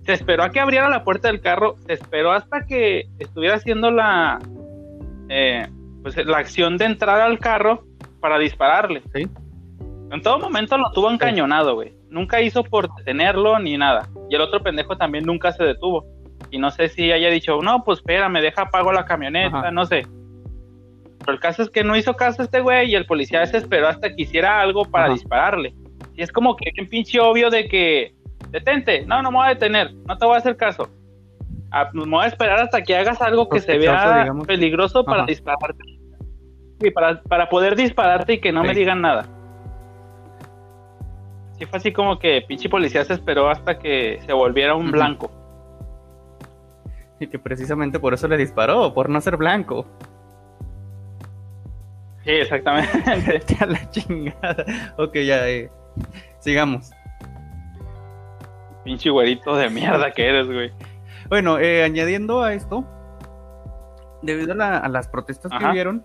Se 0.06 0.14
esperó 0.14 0.44
a 0.44 0.52
que 0.52 0.62
abriera 0.62 0.88
la 0.88 1.04
puerta 1.04 1.28
del 1.28 1.42
carro, 1.42 1.76
se 1.88 1.94
esperó 1.94 2.32
hasta 2.32 2.66
que 2.66 3.10
estuviera 3.20 3.56
haciendo 3.56 3.92
la, 3.92 4.40
eh, 5.28 5.68
pues, 6.04 6.16
la 6.26 6.38
acción 6.38 6.78
de 6.78 6.86
entrar 6.86 7.20
al 7.20 7.40
carro 7.40 7.87
para 8.20 8.38
dispararle. 8.40 9.02
¿Sí? 9.14 9.28
En 10.12 10.22
todo 10.22 10.40
momento 10.40 10.78
lo 10.78 10.92
tuvo 10.92 11.12
encañonado, 11.12 11.76
güey. 11.76 11.94
Nunca 12.10 12.42
hizo 12.42 12.64
por 12.64 12.94
detenerlo 12.96 13.60
ni 13.60 13.78
nada. 13.78 14.08
Y 14.30 14.36
el 14.36 14.42
otro 14.42 14.62
pendejo 14.62 14.98
también 14.98 15.26
nunca 15.26 15.52
se 15.52 15.64
detuvo. 15.64 16.06
Y 16.50 16.58
no 16.58 16.72
sé 16.72 16.88
si 16.88 17.12
haya 17.12 17.30
dicho, 17.30 17.62
no, 17.62 17.84
pues 17.84 18.00
espera, 18.00 18.30
me 18.30 18.42
deja 18.42 18.64
apago 18.64 18.94
la 18.94 19.06
camioneta, 19.06 19.70
no 19.72 19.86
sé. 19.86 20.06
Pero 21.20 21.34
el 21.34 21.40
caso 21.40 21.64
es 21.64 21.70
que 21.70 21.84
no 21.84 21.96
hizo 21.98 22.16
caso 22.16 22.42
a 22.42 22.46
este 22.46 22.62
güey 22.62 22.92
y 22.92 22.96
el 22.96 23.06
policía 23.06 23.46
se 23.46 23.58
esperó 23.58 23.90
hasta 23.90 24.16
que 24.16 24.22
hiciera 24.22 24.62
algo 24.62 24.86
para 24.86 25.10
dispararle. 25.10 25.74
Y 26.16 26.22
es 26.22 26.32
como 26.32 26.56
que 26.56 26.72
un 26.80 26.88
pinche 26.88 27.20
obvio 27.20 27.50
de 27.50 27.68
que, 27.68 28.16
detente, 28.50 29.06
no, 29.06 29.22
no 29.22 29.32
me 29.32 29.38
voy 29.38 29.48
a 29.48 29.50
detener, 29.50 29.94
no 30.08 30.18
te 30.18 30.26
voy 30.26 30.36
a 30.36 30.38
hacer 30.38 30.56
caso. 30.56 30.90
Ah, 31.72 31.90
pues 31.92 32.06
me 32.06 32.16
voy 32.16 32.24
a 32.24 32.28
esperar 32.28 32.60
hasta 32.60 32.82
que 32.82 32.96
hagas 32.96 33.22
algo 33.22 33.50
que 33.50 33.60
se 33.60 33.78
vea 33.78 34.26
peligroso 34.48 35.04
para 35.04 35.26
dispararte. 35.26 35.84
Y 36.80 36.92
para, 36.92 37.22
para 37.24 37.50
poder 37.50 37.76
dispararte 37.76 38.34
y 38.34 38.40
que 38.40 38.52
no 38.52 38.64
me 38.64 38.74
digan 38.74 39.02
nada. 39.02 39.26
Sí 41.58 41.66
fue 41.66 41.78
así 41.78 41.92
como 41.92 42.20
que 42.20 42.44
pinche 42.48 42.70
policía 42.70 43.04
se 43.04 43.14
esperó 43.14 43.50
hasta 43.50 43.80
que 43.80 44.20
se 44.26 44.34
volviera 44.34 44.76
un 44.76 44.92
blanco. 44.92 45.32
Y 47.20 47.28
que 47.28 47.40
precisamente 47.40 48.00
por 48.00 48.14
eso 48.14 48.28
le 48.28 48.38
disparó, 48.38 48.94
por 48.94 49.10
no 49.10 49.20
ser 49.22 49.38
blanco. 49.38 49.88
Sí, 52.24 52.32
exactamente. 52.32 53.56
a 53.60 53.66
la 53.66 53.90
chingada. 53.90 54.66
Ok, 54.98 55.16
ya, 55.16 55.48
eh. 55.50 55.72
sigamos. 56.40 56.92
Pinche 58.84 59.10
güerito 59.10 59.56
de 59.56 59.70
mierda 59.70 60.12
que 60.12 60.28
eres, 60.28 60.48
güey. 60.48 60.72
Bueno, 61.30 61.58
eh, 61.58 61.84
añadiendo 61.84 62.44
a 62.44 62.54
esto, 62.54 62.86
debido 64.22 64.54
a, 64.62 64.88
las 64.88 65.08
protestas 65.08 65.52
que 65.58 65.66
hubieron, 65.66 66.04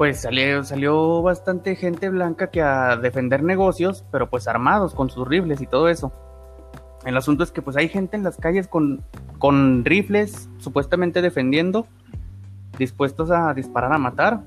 pues 0.00 0.22
salió, 0.22 0.64
salió 0.64 1.20
bastante 1.20 1.76
gente 1.76 2.08
blanca 2.08 2.48
que 2.48 2.62
a 2.62 2.96
defender 2.96 3.42
negocios, 3.42 4.02
pero 4.10 4.30
pues 4.30 4.48
armados 4.48 4.94
con 4.94 5.10
sus 5.10 5.28
rifles 5.28 5.60
y 5.60 5.66
todo 5.66 5.90
eso. 5.90 6.10
El 7.04 7.18
asunto 7.18 7.44
es 7.44 7.52
que 7.52 7.60
pues 7.60 7.76
hay 7.76 7.90
gente 7.90 8.16
en 8.16 8.22
las 8.22 8.38
calles 8.38 8.66
con, 8.66 9.02
con 9.36 9.84
rifles 9.84 10.48
supuestamente 10.56 11.20
defendiendo, 11.20 11.86
dispuestos 12.78 13.30
a 13.30 13.52
disparar 13.52 13.92
a 13.92 13.98
matar, 13.98 14.40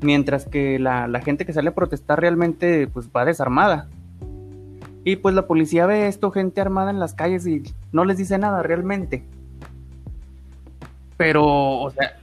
mientras 0.00 0.46
que 0.46 0.78
la, 0.78 1.20
gente 1.22 1.44
que 1.44 1.52
sale 1.52 1.68
a 1.68 1.74
protestar 1.74 2.18
realmente 2.18 2.86
pues 2.86 3.10
va 3.14 3.26
desarmada. 3.26 3.90
Y 5.04 5.16
pues 5.16 5.34
la 5.34 5.46
policía 5.46 5.84
ve 5.84 6.08
esto, 6.08 6.30
gente 6.30 6.62
armada 6.62 6.90
en 6.90 6.98
las 6.98 7.12
calles 7.12 7.46
y 7.46 7.62
no 7.92 8.06
les 8.06 8.16
dice 8.16 8.38
nada 8.38 8.62
realmente. 8.62 9.22
Pero, 11.18 11.44
o 11.44 11.90
sea, 11.90 12.16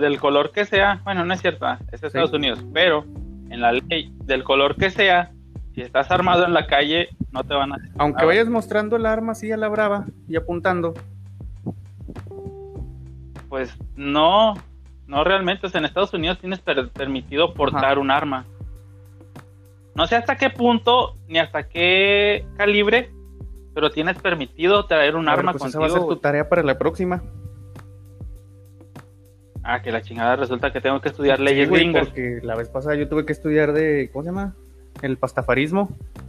del 0.00 0.18
color 0.18 0.52
que 0.52 0.64
sea, 0.64 1.00
bueno, 1.04 1.24
no 1.24 1.34
es 1.34 1.40
cierto, 1.40 1.66
ah, 1.66 1.78
es 1.90 2.02
Estados 2.02 2.32
Unidos, 2.32 2.64
pero 2.72 3.04
en 3.50 3.60
la 3.60 3.72
ley, 3.72 4.12
del 4.24 4.44
color 4.44 4.76
que 4.76 4.90
sea, 4.90 5.32
si 5.74 5.80
estás 5.80 6.10
armado 6.10 6.44
en 6.44 6.52
la 6.52 6.66
calle, 6.66 7.08
no 7.30 7.44
te 7.44 7.54
van 7.54 7.72
a... 7.72 7.76
Aunque 7.98 8.24
vayas 8.24 8.48
mostrando 8.48 8.96
el 8.96 9.06
arma 9.06 9.32
así 9.32 9.50
a 9.52 9.56
la 9.56 9.68
brava 9.68 10.06
y 10.28 10.36
apuntando, 10.36 10.94
pues 13.48 13.74
no, 13.96 14.54
no 15.06 15.24
realmente. 15.24 15.66
O 15.66 15.70
sea, 15.70 15.78
en 15.78 15.84
Estados 15.84 16.14
Unidos 16.14 16.38
tienes 16.38 16.60
permitido 16.60 17.54
portar 17.54 17.98
un 17.98 18.10
arma. 18.10 18.46
No 19.94 20.06
sé 20.06 20.16
hasta 20.16 20.36
qué 20.36 20.48
punto 20.48 21.16
ni 21.28 21.38
hasta 21.38 21.68
qué 21.68 22.46
calibre, 22.56 23.10
pero 23.74 23.90
tienes 23.90 24.18
permitido 24.18 24.86
traer 24.86 25.16
un 25.16 25.28
arma 25.28 25.52
pues 25.52 25.64
contigo. 25.64 25.84
Esa 25.84 25.94
va 25.94 25.98
a 25.98 26.06
ser 26.06 26.16
tu 26.16 26.20
tarea 26.20 26.48
para 26.48 26.62
la 26.62 26.78
próxima. 26.78 27.22
Ah, 29.64 29.80
que 29.82 29.92
la 29.92 30.02
chingada 30.02 30.36
resulta 30.36 30.72
que 30.72 30.80
tengo 30.80 31.00
que 31.00 31.08
estudiar 31.08 31.38
leyes 31.40 31.70
gringas. 31.70 32.06
Porque 32.08 32.40
la 32.42 32.56
vez 32.56 32.68
pasada 32.68 32.96
yo 32.96 33.08
tuve 33.08 33.24
que 33.24 33.32
estudiar 33.32 33.72
de, 33.72 34.10
¿cómo 34.12 34.24
se 34.24 34.30
llama? 34.30 34.54
El 35.02 35.16
pastafarismo. 35.16 35.88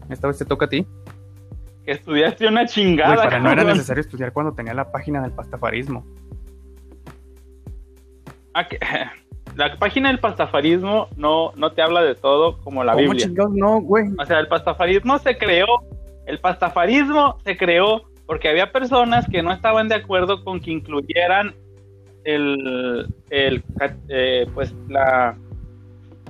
Esta 0.09 0.27
vez 0.27 0.37
te 0.37 0.45
toca 0.45 0.65
a 0.65 0.69
ti. 0.69 0.85
que 1.85 1.91
estudiaste 1.91 2.47
una 2.47 2.65
chingada. 2.65 3.15
Güey, 3.15 3.25
para 3.27 3.39
no 3.39 3.51
era 3.51 3.63
necesario 3.63 4.01
estudiar 4.01 4.31
cuando 4.33 4.53
tenía 4.53 4.73
la 4.73 4.91
página 4.91 5.21
del 5.21 5.31
pastafarismo. 5.31 6.05
Ah, 8.53 8.67
que- 8.67 8.79
La 9.55 9.77
página 9.77 10.07
del 10.09 10.19
pastafarismo 10.19 11.09
no, 11.15 11.51
no 11.55 11.73
te 11.73 11.83
habla 11.83 12.01
de 12.01 12.15
todo 12.15 12.57
como 12.61 12.83
la 12.83 12.93
¿Cómo 12.93 13.03
Biblia. 13.09 13.27
chingados 13.27 13.53
no, 13.53 13.81
güey? 13.81 14.05
O 14.17 14.25
sea, 14.25 14.39
el 14.39 14.47
pastafarismo 14.47 15.19
se 15.19 15.37
creó, 15.37 15.67
el 16.25 16.39
pastafarismo 16.39 17.37
se 17.43 17.55
creó 17.55 18.01
porque 18.25 18.49
había 18.49 18.71
personas 18.71 19.27
que 19.29 19.43
no 19.43 19.51
estaban 19.51 19.89
de 19.89 19.95
acuerdo 19.95 20.43
con 20.43 20.59
que 20.59 20.71
incluyeran 20.71 21.53
el, 22.25 23.07
el 23.29 23.63
eh, 24.09 24.47
pues 24.53 24.73
la 24.89 25.37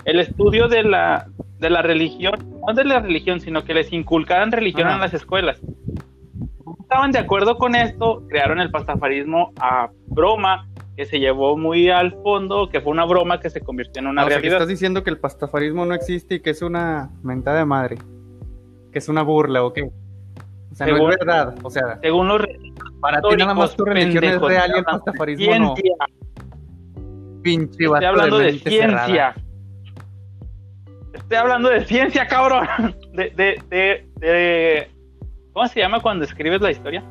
el 0.05 0.19
estudio 0.19 0.67
de 0.67 0.83
la 0.83 1.27
de 1.59 1.69
la 1.69 1.81
religión, 1.81 2.33
no 2.67 2.73
de 2.73 2.83
la 2.83 2.99
religión, 2.99 3.39
sino 3.39 3.63
que 3.63 3.73
les 3.73 3.91
inculcaran 3.93 4.51
religión 4.51 4.87
Ajá. 4.87 4.95
en 4.95 5.01
las 5.01 5.13
escuelas. 5.13 5.61
No 6.65 6.75
estaban 6.81 7.11
de 7.11 7.19
acuerdo 7.19 7.55
con 7.57 7.73
esto, 7.75 8.23
crearon 8.27 8.59
el 8.59 8.69
pastafarismo 8.69 9.53
a 9.59 9.89
broma, 10.07 10.67
que 10.97 11.05
se 11.05 11.19
llevó 11.19 11.57
muy 11.57 11.89
al 11.89 12.11
fondo, 12.21 12.67
que 12.69 12.81
fue 12.81 12.91
una 12.91 13.05
broma 13.05 13.39
que 13.39 13.49
se 13.49 13.61
convirtió 13.61 14.01
en 14.01 14.07
una 14.07 14.21
Ah, 14.23 14.25
sea, 14.25 14.35
realidad. 14.35 14.55
estás 14.57 14.67
diciendo 14.67 15.03
que 15.03 15.09
el 15.09 15.17
pastafarismo 15.19 15.85
no 15.85 15.93
existe 15.93 16.35
y 16.35 16.39
que 16.41 16.49
es 16.49 16.61
una 16.61 17.09
mentada 17.23 17.59
de 17.59 17.65
madre. 17.65 17.97
Que 18.91 18.99
es 18.99 19.07
una 19.09 19.21
burla 19.23 19.63
o 19.63 19.71
qué. 19.73 19.89
O 20.73 20.75
sea, 20.75 20.87
no 20.87 20.95
Según- 20.95 21.11
es 21.11 21.17
verdad. 21.19 21.55
O 21.63 21.69
sea, 21.69 21.99
Según 22.01 22.27
los 22.27 22.41
para 22.99 23.21
ti 23.21 23.35
nada 23.37 23.53
más 23.53 23.75
tu 23.75 23.85
religión 23.85 24.23
es 24.23 24.41
real 24.41 24.71
y 24.75 24.77
el 24.79 24.83
pastafarismo 24.83 25.55
no. 25.59 25.75
Pinche 27.43 27.83
Estoy 27.85 28.05
hablando 28.05 28.37
de, 28.39 28.59
cerrada. 28.59 29.05
ciencia. 29.05 29.35
Estoy 31.13 31.37
hablando 31.37 31.69
de 31.69 31.85
ciencia, 31.85 32.27
cabrón. 32.27 32.67
De, 33.13 33.29
de, 33.29 33.61
de, 33.69 34.07
de- 34.19 34.91
¿Cómo 35.53 35.67
se 35.67 35.79
llama 35.79 35.99
cuando 35.99 36.25
escribes 36.25 36.59
la 36.61 36.71
historia? 36.71 37.03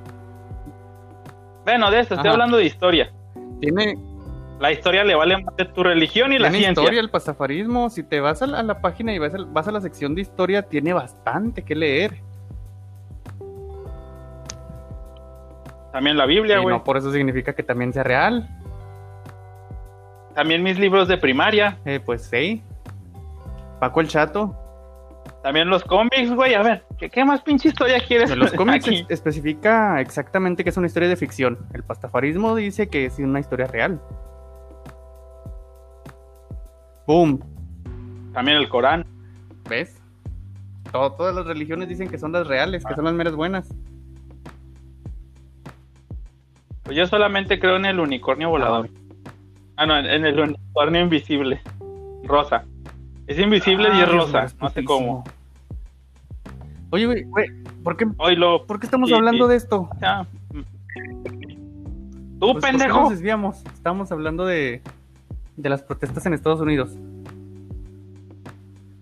Bueno, 1.65 1.91
de 1.93 2.01
eso, 2.01 2.15
estoy 2.15 2.27
Ajá. 2.29 2.33
hablando 2.33 2.57
de 2.57 2.65
historia. 2.65 3.13
Tiene, 3.61 3.95
La 4.59 4.73
historia 4.73 5.05
le 5.05 5.15
vale 5.15 5.37
más 5.41 5.55
de 5.57 5.65
tu 5.67 5.85
religión 5.85 6.33
y 6.33 6.39
la 6.41 6.51
ciencia. 6.51 6.71
historia 6.71 7.01
el 7.01 7.11
pastafarismo. 7.11 7.89
Si 7.91 8.03
te 8.03 8.19
vas 8.21 8.43
a 8.43 8.49
la, 8.49 8.59
a 8.59 8.63
la 8.65 8.81
página 8.81 9.13
y 9.15 9.19
vas 9.21 9.35
a, 9.35 9.39
vas 9.47 9.69
a 9.69 9.73
la 9.73 9.81
sección 9.81 10.15
de 10.17 10.23
historia, 10.23 10.63
tiene 10.63 10.93
bastante 10.93 11.63
que 11.63 11.77
leer. 11.77 12.17
También 15.93 16.17
la 16.17 16.27
Biblia, 16.27 16.59
güey. 16.59 16.75
no 16.75 16.83
por 16.85 16.97
eso 16.97 17.13
significa 17.13 17.53
que 17.55 17.63
también 17.63 17.93
sea 17.93 18.03
real. 18.03 18.49
También 20.35 20.63
mis 20.63 20.79
libros 20.79 21.09
de 21.09 21.19
primaria. 21.19 21.79
Eh, 21.85 22.01
pues 22.05 22.23
sí. 22.23 22.63
Paco 23.79 24.01
el 24.01 24.09
Chato. 24.09 24.57
También 25.43 25.69
los 25.69 25.85
cómics, 25.85 26.33
güey. 26.35 26.55
A 26.55 26.63
ver, 26.63 26.85
¿qué, 26.99 27.11
qué 27.11 27.25
más 27.25 27.43
pinche 27.43 27.69
historia 27.69 28.01
quieres? 28.07 28.35
Los 28.37 28.53
cómics 28.55 28.89
especifica 29.09 30.01
exactamente 30.01 30.65
que 30.65 30.71
es 30.71 30.77
una 30.77 30.87
historia 30.87 31.09
de 31.09 31.17
ficción. 31.17 31.59
El 31.75 31.83
pastafarismo 31.83 32.55
dice 32.57 32.89
que 32.89 33.05
es 33.07 33.19
una 33.19 33.41
historia 33.41 33.67
real. 33.67 34.01
Boom. 37.07 37.41
También 38.33 38.57
el 38.59 38.69
Corán. 38.69 39.05
¿Ves? 39.69 40.01
Todo- 40.91 41.13
todas 41.13 41.35
las 41.35 41.47
religiones 41.47 41.89
dicen 41.89 42.09
que 42.09 42.19
son 42.19 42.33
las 42.33 42.47
reales, 42.47 42.85
que 42.85 42.95
son 42.95 43.05
las 43.05 43.15
meras 43.15 43.35
buenas. 43.35 43.69
Pues 46.93 46.99
yo 46.99 47.07
solamente 47.07 47.59
creo 47.59 47.77
en 47.77 47.87
el 47.87 47.99
unicornio 48.01 48.51
volador. 48.51 48.91
Ah, 49.77 49.87
no, 49.87 49.97
en, 49.97 50.05
en 50.05 50.27
el 50.27 50.39
unicornio 50.39 51.01
invisible. 51.01 51.63
Rosa. 52.23 52.67
Es 53.27 53.39
invisible 53.39 53.89
y 53.95 54.01
es 54.03 54.13
rosa. 54.13 54.41
Dios, 54.43 54.57
No 54.61 54.69
sé 54.69 54.85
cómo. 54.85 55.25
Oye, 56.91 57.07
güey, 57.07 57.23
güey, 57.23 57.49
¿por 57.83 57.97
qué, 57.97 58.05
Hoy 58.19 58.37
lo. 58.37 58.67
por 58.67 58.79
qué 58.79 58.85
estamos 58.85 59.11
hablando 59.11 59.49
de 59.49 59.57
esto? 59.57 59.89
Ya. 60.03 60.27
Tú, 60.53 60.61
Pues, 62.41 62.53
¿por 62.53 62.61
qué 62.61 62.61
pendejo. 62.61 63.01
nos 63.01 63.11
desviamos? 63.11 63.65
Estamos 63.73 64.13
hablando 64.13 64.45
de, 64.45 64.83
de 65.57 65.69
las 65.71 65.83
protestas 65.83 66.27
en 66.27 66.35
Estados 66.35 66.61
Unidos. 66.61 66.91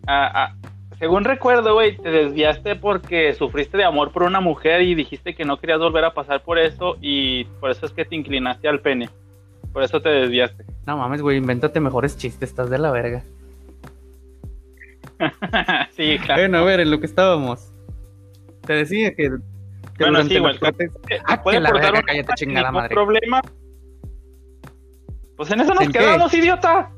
Ah, 0.07 0.31
ah, 0.33 0.55
según 1.01 1.25
recuerdo, 1.25 1.73
güey, 1.75 1.97
te 1.97 2.11
desviaste 2.11 2.77
porque 2.77 3.35
sufriste 3.35 3.77
de 3.79 3.85
amor 3.85 4.13
por 4.13 4.23
una 4.23 4.41
mujer 4.41 4.83
y 4.83 4.95
dijiste 4.95 5.35
que 5.35 5.45
no 5.45 5.59
querías 5.59 5.79
volver 5.81 6.05
a 6.05 6.13
pasar 6.15 6.43
por 6.45 6.59
eso 6.59 6.97
y 7.01 7.45
por 7.59 7.71
eso 7.71 7.87
es 7.87 7.93
que 7.93 8.05
te 8.05 8.15
inclinaste 8.15 8.69
al 8.69 8.81
pene. 8.81 9.09
Por 9.73 9.83
eso 9.83 10.01
te 10.01 10.09
desviaste. 10.11 10.65
No 10.87 10.97
mames, 10.97 11.23
güey, 11.23 11.37
invéntate 11.37 11.79
mejores 11.79 12.17
chistes, 12.17 12.49
estás 12.51 12.69
de 12.71 12.79
la 12.79 12.91
verga. 12.91 13.23
sí, 15.97 16.19
claro. 16.19 16.43
Bueno, 16.43 16.59
a 16.59 16.63
ver, 16.65 16.81
en 16.81 16.91
lo 16.91 16.99
que 16.99 17.07
estábamos. 17.07 17.71
Te 18.67 18.73
decía 18.73 19.15
que, 19.15 19.31
que 19.97 20.05
Bueno, 20.05 20.23
sí, 20.25 20.39
güey, 20.39 20.57
Ah, 21.27 21.43
Puede 21.43 21.59
que 21.59 21.63
la 21.63 21.69
portar 21.71 21.93
verga, 21.93 22.01
un 22.01 22.07
cállate, 22.07 22.33
chingada 22.35 22.69
ningún 22.69 22.83
madre. 22.83 22.95
problema. 22.95 23.41
Pues 25.37 25.51
en 25.53 25.61
eso 25.61 25.75
nos 25.75 25.85
¿En 25.85 25.93
qué? 25.93 25.99
quedamos, 26.01 26.35
idiota. 26.35 26.91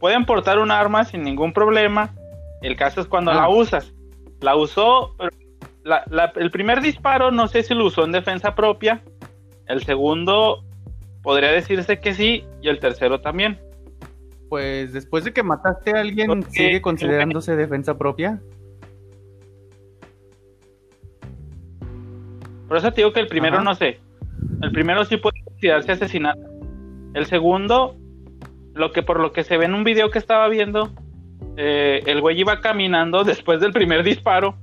Pueden 0.00 0.26
portar 0.26 0.58
un 0.58 0.70
arma 0.70 1.04
sin 1.04 1.22
ningún 1.22 1.52
problema. 1.52 2.14
El 2.62 2.76
caso 2.76 3.00
es 3.00 3.06
cuando 3.06 3.30
Ah. 3.30 3.34
la 3.34 3.48
usas. 3.48 3.92
La 4.40 4.56
usó. 4.56 5.14
pero 5.18 5.30
la- 5.84 6.04
la- 6.10 6.32
el 6.36 6.50
primer 6.50 6.80
disparo, 6.82 7.30
no 7.30 7.48
sé 7.48 7.62
si 7.62 7.74
lo 7.74 7.86
usó 7.86 8.04
en 8.04 8.12
defensa 8.12 8.54
propia. 8.54 9.02
El 9.66 9.82
segundo, 9.84 10.62
podría 11.22 11.50
decirse 11.50 11.98
que 12.00 12.14
sí. 12.14 12.44
Y 12.62 12.68
el 12.68 12.78
tercero 12.78 13.20
también. 13.20 13.58
Pues 14.48 14.92
después 14.92 15.24
de 15.24 15.32
que 15.32 15.42
mataste 15.42 15.90
a 15.96 16.00
alguien, 16.00 16.26
Porque- 16.26 16.50
¿sigue 16.50 16.80
considerándose 16.82 17.56
defensa 17.56 17.96
propia? 17.98 18.40
Por 22.68 22.76
eso 22.76 22.90
te 22.92 23.00
digo 23.00 23.12
que 23.12 23.20
el 23.20 23.26
primero 23.28 23.56
Ajá. 23.56 23.64
no 23.64 23.74
sé. 23.74 23.98
El 24.62 24.72
primero 24.72 25.04
sí 25.04 25.16
puede 25.16 25.42
considerarse 25.44 25.92
asesinato. 25.92 26.40
El 27.14 27.26
segundo, 27.26 27.96
lo 28.74 28.92
que 28.92 29.02
por 29.02 29.20
lo 29.20 29.32
que 29.32 29.42
se 29.44 29.56
ve 29.56 29.64
en 29.64 29.74
un 29.74 29.84
video 29.84 30.10
que 30.10 30.18
estaba 30.18 30.48
viendo, 30.48 30.90
eh, 31.60 32.04
el 32.06 32.20
güey 32.20 32.38
iba 32.38 32.60
caminando 32.60 33.24
después 33.24 33.58
del 33.58 33.72
primer 33.72 34.04
disparo 34.04 34.54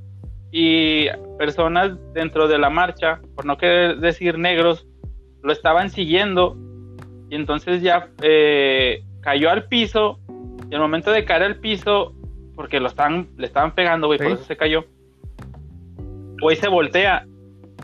y 0.49 1.07
personas 1.37 1.91
dentro 2.13 2.47
de 2.47 2.57
la 2.57 2.69
marcha, 2.69 3.19
por 3.35 3.45
no 3.45 3.57
querer 3.57 3.97
decir 3.97 4.39
negros, 4.39 4.87
lo 5.43 5.51
estaban 5.51 5.89
siguiendo. 5.89 6.55
Y 7.29 7.35
entonces 7.35 7.81
ya 7.81 8.07
eh, 8.21 9.03
cayó 9.19 9.49
al 9.49 9.67
piso. 9.67 10.19
Y 10.71 10.75
al 10.75 10.79
momento 10.79 11.11
de 11.11 11.25
caer 11.25 11.43
al 11.43 11.57
piso, 11.57 12.15
porque 12.55 12.79
lo 12.79 12.87
estaban, 12.87 13.27
le 13.35 13.45
estaban 13.45 13.75
pegando, 13.75 14.07
güey, 14.07 14.17
por 14.17 14.27
eso 14.27 14.45
se 14.45 14.55
cayó, 14.55 14.85
güey 16.41 16.55
se 16.55 16.69
voltea. 16.69 17.27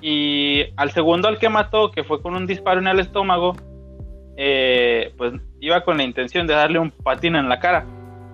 Y 0.01 0.63
al 0.77 0.91
segundo 0.91 1.27
al 1.27 1.37
que 1.37 1.49
mató, 1.49 1.91
que 1.91 2.05
fue 2.05 2.21
con 2.21 2.33
un 2.33 2.47
disparo 2.47 2.79
en 2.79 2.87
el 2.87 3.01
estómago, 3.01 3.57
eh, 4.37 5.13
pues 5.17 5.33
iba 5.59 5.83
con 5.83 5.97
la 5.97 6.03
intención 6.03 6.47
de 6.47 6.53
darle 6.53 6.79
un 6.79 6.91
patín 6.91 7.35
en 7.35 7.49
la 7.49 7.59
cara. 7.59 7.85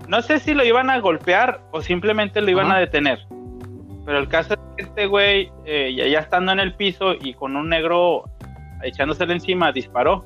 No 0.08 0.22
sé 0.22 0.40
si 0.40 0.54
lo 0.54 0.64
iban 0.64 0.90
a 0.90 1.00
golpear 1.00 1.62
o 1.72 1.82
simplemente 1.82 2.42
lo 2.42 2.50
iban 2.50 2.68
Ajá. 2.68 2.78
a 2.78 2.80
detener. 2.80 3.20
Pero 4.06 4.20
el 4.20 4.28
caso 4.30 4.54
es 4.54 4.60
que 4.78 4.84
este 4.84 5.06
güey, 5.08 5.52
eh, 5.66 5.94
ya, 5.96 6.08
ya 6.08 6.20
estando 6.20 6.52
en 6.54 6.60
el 6.60 6.76
piso 6.76 7.14
y 7.14 7.34
con 7.34 7.56
un 7.58 7.68
negro 7.70 8.24
echándosele 8.84 9.34
encima, 9.34 9.72
disparó. 9.74 10.26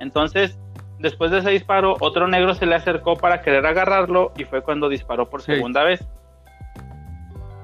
Entonces, 0.00 0.58
después 0.98 1.30
de 1.30 1.38
ese 1.38 1.50
disparo, 1.50 1.96
otro 2.00 2.26
negro 2.26 2.54
se 2.54 2.66
le 2.66 2.74
acercó 2.74 3.16
para 3.16 3.40
querer 3.42 3.64
agarrarlo 3.66 4.32
y 4.36 4.44
fue 4.44 4.62
cuando 4.62 4.88
disparó 4.88 5.30
por 5.30 5.42
Sí. 5.42 5.54
segunda 5.54 5.84
vez. 5.84 6.04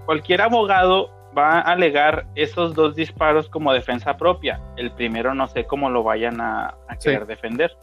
Cualquier 0.06 0.40
abogado 0.42 1.10
va 1.36 1.58
a 1.58 1.60
alegar 1.72 2.26
esos 2.34 2.74
dos 2.74 2.94
disparos 2.94 3.48
como 3.48 3.72
defensa 3.72 4.16
propia. 4.16 4.60
El 4.76 4.90
primero 4.92 5.34
no 5.34 5.46
sé 5.48 5.64
cómo 5.64 5.90
lo 5.90 6.02
vayan 6.02 6.40
a, 6.40 6.68
a 6.88 6.94
Sí. 6.98 7.10
querer 7.10 7.26
defender. 7.26 7.76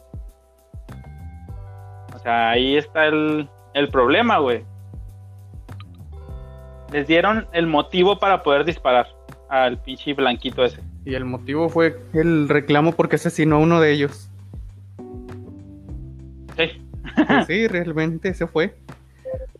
Sea, 2.25 2.49
ahí 2.49 2.75
está 2.75 3.05
el, 3.05 3.47
el 3.75 3.89
problema, 3.89 4.39
güey. 4.39 4.63
Les 6.91 7.05
dieron 7.07 7.45
el 7.53 7.67
motivo 7.67 8.17
para 8.17 8.41
poder 8.41 8.65
disparar 8.65 9.05
al 9.47 9.79
pinche 9.83 10.11
blanquito 10.15 10.65
ese. 10.65 10.81
Y 11.05 11.13
el 11.13 11.23
motivo 11.23 11.69
fue 11.69 11.99
el 12.13 12.49
reclamo 12.49 12.93
porque 12.93 13.17
asesinó 13.17 13.57
a 13.57 13.59
uno 13.59 13.79
de 13.79 13.91
ellos. 13.91 14.31
Sí. 16.57 16.81
Pues 17.27 17.45
sí, 17.47 17.67
realmente 17.67 18.33
se 18.33 18.47
fue. 18.47 18.75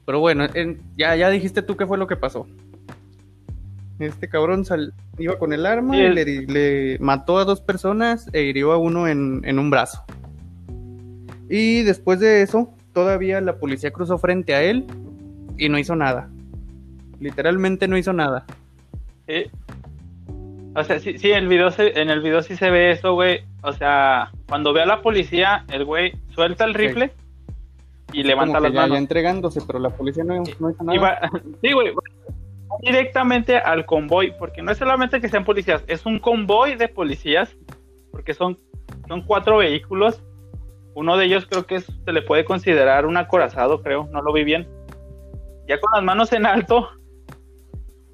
Pero 0.08 0.20
bueno, 0.20 0.46
en- 0.56 0.82
ya, 0.98 1.16
ya 1.16 1.30
dijiste 1.30 1.62
tú 1.62 1.78
qué 1.78 1.86
fue 1.86 2.00
lo 2.00 2.08
que 2.08 2.16
pasó. 2.16 2.48
Este 4.00 4.28
cabrón 4.28 4.66
sal- 4.66 4.92
iba 5.20 5.38
con 5.38 5.54
el 5.54 5.68
arma 5.68 5.94
Sí, 5.94 6.02
y 6.02 6.10
le, 6.10 6.26
le 6.48 6.98
mató 7.00 7.38
a 7.38 7.46
dos 7.46 7.62
personas 7.62 8.28
e 8.34 8.42
hirió 8.42 8.72
a 8.72 8.78
uno 8.78 9.08
en, 9.08 9.42
en 9.46 9.60
un 9.60 9.70
brazo. 9.70 10.04
Y 11.50 11.84
después 11.84 12.20
de 12.20 12.42
eso, 12.42 12.74
todavía 12.94 13.40
la 13.42 13.58
policía 13.58 13.92
cruzó 13.92 14.18
frente 14.18 14.56
a 14.56 14.64
él 14.64 14.86
y 15.58 15.70
no 15.70 15.78
hizo 15.78 15.96
nada. 15.96 16.30
Literalmente 17.20 17.88
no 17.88 17.98
hizo 17.98 18.14
nada. 18.14 18.46
O 20.78 20.84
sea, 20.84 21.00
sí, 21.00 21.18
sí, 21.18 21.32
el 21.32 21.48
video 21.48 21.72
se- 21.72 22.00
en 22.02 22.10
el 22.10 22.22
video 22.22 22.42
sí 22.42 22.56
se 22.58 22.70
ve 22.70 22.92
eso, 22.92 23.14
güey. 23.14 23.40
O 23.62 23.72
sea, 23.72 24.32
cuando 24.48 24.74
ve 24.74 24.82
a 24.82 24.86
la 24.86 25.02
policía, 25.02 25.64
el 25.72 25.86
güey 25.86 26.14
suelta 26.34 26.66
el 26.66 26.72
Sí. 26.76 26.78
rifle 26.80 27.12
y 28.12 28.24
levanta 28.24 28.58
Como 28.58 28.64
que 28.64 28.70
las 28.70 28.74
ya, 28.74 28.82
manos. 28.82 28.96
ya 28.96 29.00
entregándose, 29.00 29.62
pero 29.66 29.80
la 29.80 29.90
policía 29.90 30.24
no, 30.26 30.36
no 30.60 30.70
hizo 30.72 30.84
nada. 30.84 31.00
Va- 31.00 31.20
sí, 31.62 31.72
güey. 31.72 31.94
directamente 32.82 33.58
al 33.58 33.86
convoy, 33.86 34.34
porque 34.38 34.62
no 34.62 34.72
es 34.72 34.78
solamente 34.78 35.22
que 35.22 35.30
sean 35.30 35.46
policías, 35.46 35.84
es 35.88 36.06
un 36.06 36.20
convoy 36.20 36.76
de 36.76 36.90
policías, 36.90 37.56
porque 38.12 38.34
son, 38.34 38.60
son 39.08 39.22
cuatro 39.22 39.58
vehículos. 39.58 40.22
Uno 40.96 41.18
de 41.18 41.26
ellos 41.26 41.46
creo 41.46 41.66
que 41.66 41.82
se 41.82 42.12
le 42.12 42.22
puede 42.22 42.46
considerar 42.46 43.06
un 43.06 43.18
acorazado, 43.18 43.84
creo, 43.84 44.08
no 44.12 44.22
lo 44.22 44.34
vi 44.34 44.44
bien. 44.44 44.68
Ya 45.68 45.80
con 45.80 45.92
las 45.94 46.04
manos 46.04 46.32
en 46.32 46.46
alto, 46.46 46.90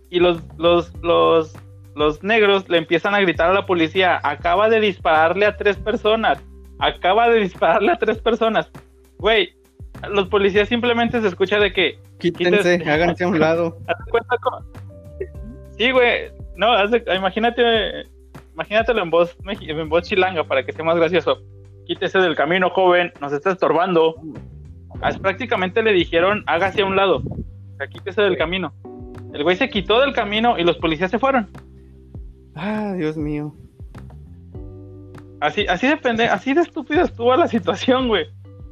y 0.09 0.19
los, 0.19 0.41
los, 0.57 0.93
los, 1.03 1.55
los 1.95 2.23
negros 2.23 2.67
le 2.69 2.79
empiezan 2.79 3.13
a 3.13 3.21
gritar 3.21 3.49
a 3.49 3.53
la 3.53 3.65
policía, 3.65 4.19
acaba 4.23 4.67
de 4.67 4.79
dispararle 4.79 5.45
a 5.45 5.55
tres 5.55 5.77
personas, 5.77 6.39
acaba 6.79 7.29
de 7.29 7.41
dispararle 7.41 7.91
a 7.91 7.97
tres 7.97 8.17
personas. 8.17 8.69
Güey, 9.19 9.53
los 10.09 10.27
policías 10.27 10.67
simplemente 10.67 11.21
se 11.21 11.27
escucha 11.27 11.59
de 11.59 11.71
que... 11.71 11.99
Quítense, 12.19 12.83
háganse 12.89 13.23
a 13.23 13.27
un 13.27 13.39
lado. 13.39 13.77
Sí, 15.77 15.89
güey, 15.89 16.29
no, 16.57 16.75
imagínate, 17.15 18.03
imagínatelo 18.53 19.01
en 19.01 19.09
voz, 19.09 19.35
en 19.47 19.89
voz 19.89 20.03
chilanga 20.03 20.43
para 20.43 20.63
que 20.63 20.71
sea 20.73 20.85
más 20.85 20.95
gracioso. 20.95 21.41
Quítese 21.91 22.19
del 22.19 22.37
camino, 22.37 22.69
joven, 22.69 23.11
nos 23.19 23.33
está 23.33 23.51
estorbando. 23.51 24.15
prácticamente 25.21 25.83
le 25.83 25.91
dijeron, 25.91 26.41
hágase 26.47 26.83
a 26.83 26.85
un 26.85 26.95
lado, 26.95 27.17
o 27.17 27.77
sea, 27.77 27.87
quítese 27.87 28.21
del 28.21 28.37
camino. 28.37 28.73
El 29.33 29.43
güey 29.43 29.57
se 29.57 29.69
quitó 29.69 29.99
del 29.99 30.13
camino 30.13 30.57
y 30.57 30.63
los 30.63 30.77
policías 30.77 31.11
se 31.11 31.19
fueron. 31.19 31.49
Ah, 32.55 32.93
Dios 32.97 33.17
mío. 33.17 33.53
Así, 35.41 35.65
así 35.67 35.85
depende, 35.85 36.29
así 36.29 36.53
de 36.53 36.61
estúpido 36.61 37.01
estuvo 37.01 37.35
la 37.35 37.49
situación, 37.49 38.07
güey. 38.07 38.25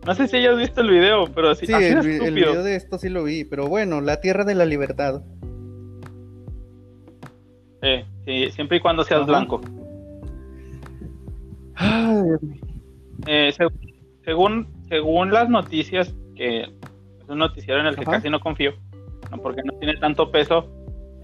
No 0.05 0.15
sé 0.15 0.29
si 0.29 0.38
hayas 0.38 0.57
visto 0.57 0.79
el 0.79 0.89
video, 0.89 1.25
pero 1.35 1.49
así, 1.49 1.65
sí, 1.65 1.73
así 1.73 1.88
el, 1.88 2.21
el, 2.21 2.35
video 2.35 2.63
de 2.63 2.77
esto 2.77 2.97
sí 2.97 3.09
lo 3.09 3.25
vi, 3.25 3.43
pero 3.43 3.67
bueno, 3.67 3.99
la 3.99 4.21
tierra 4.21 4.45
de 4.45 4.55
la 4.55 4.63
libertad. 4.63 5.23
Eh, 7.81 8.05
sí, 8.23 8.49
siempre 8.51 8.77
y 8.77 8.79
cuando 8.79 9.03
seas 9.03 9.25
blanco. 9.25 9.59
Ah, 11.75 12.21
Dios 12.23 12.41
mío. 12.43 12.68
Eh, 13.27 13.53
según, 14.23 14.67
según 14.88 15.31
las 15.31 15.49
noticias, 15.49 16.13
que 16.35 16.61
es 16.61 17.29
un 17.29 17.39
noticiero 17.39 17.79
en 17.79 17.88
el 17.88 17.95
que 17.95 18.05
casi 18.05 18.29
no 18.29 18.39
confío, 18.39 18.73
porque 19.41 19.61
no 19.63 19.73
tiene 19.73 19.97
tanto 19.97 20.31
peso, 20.31 20.67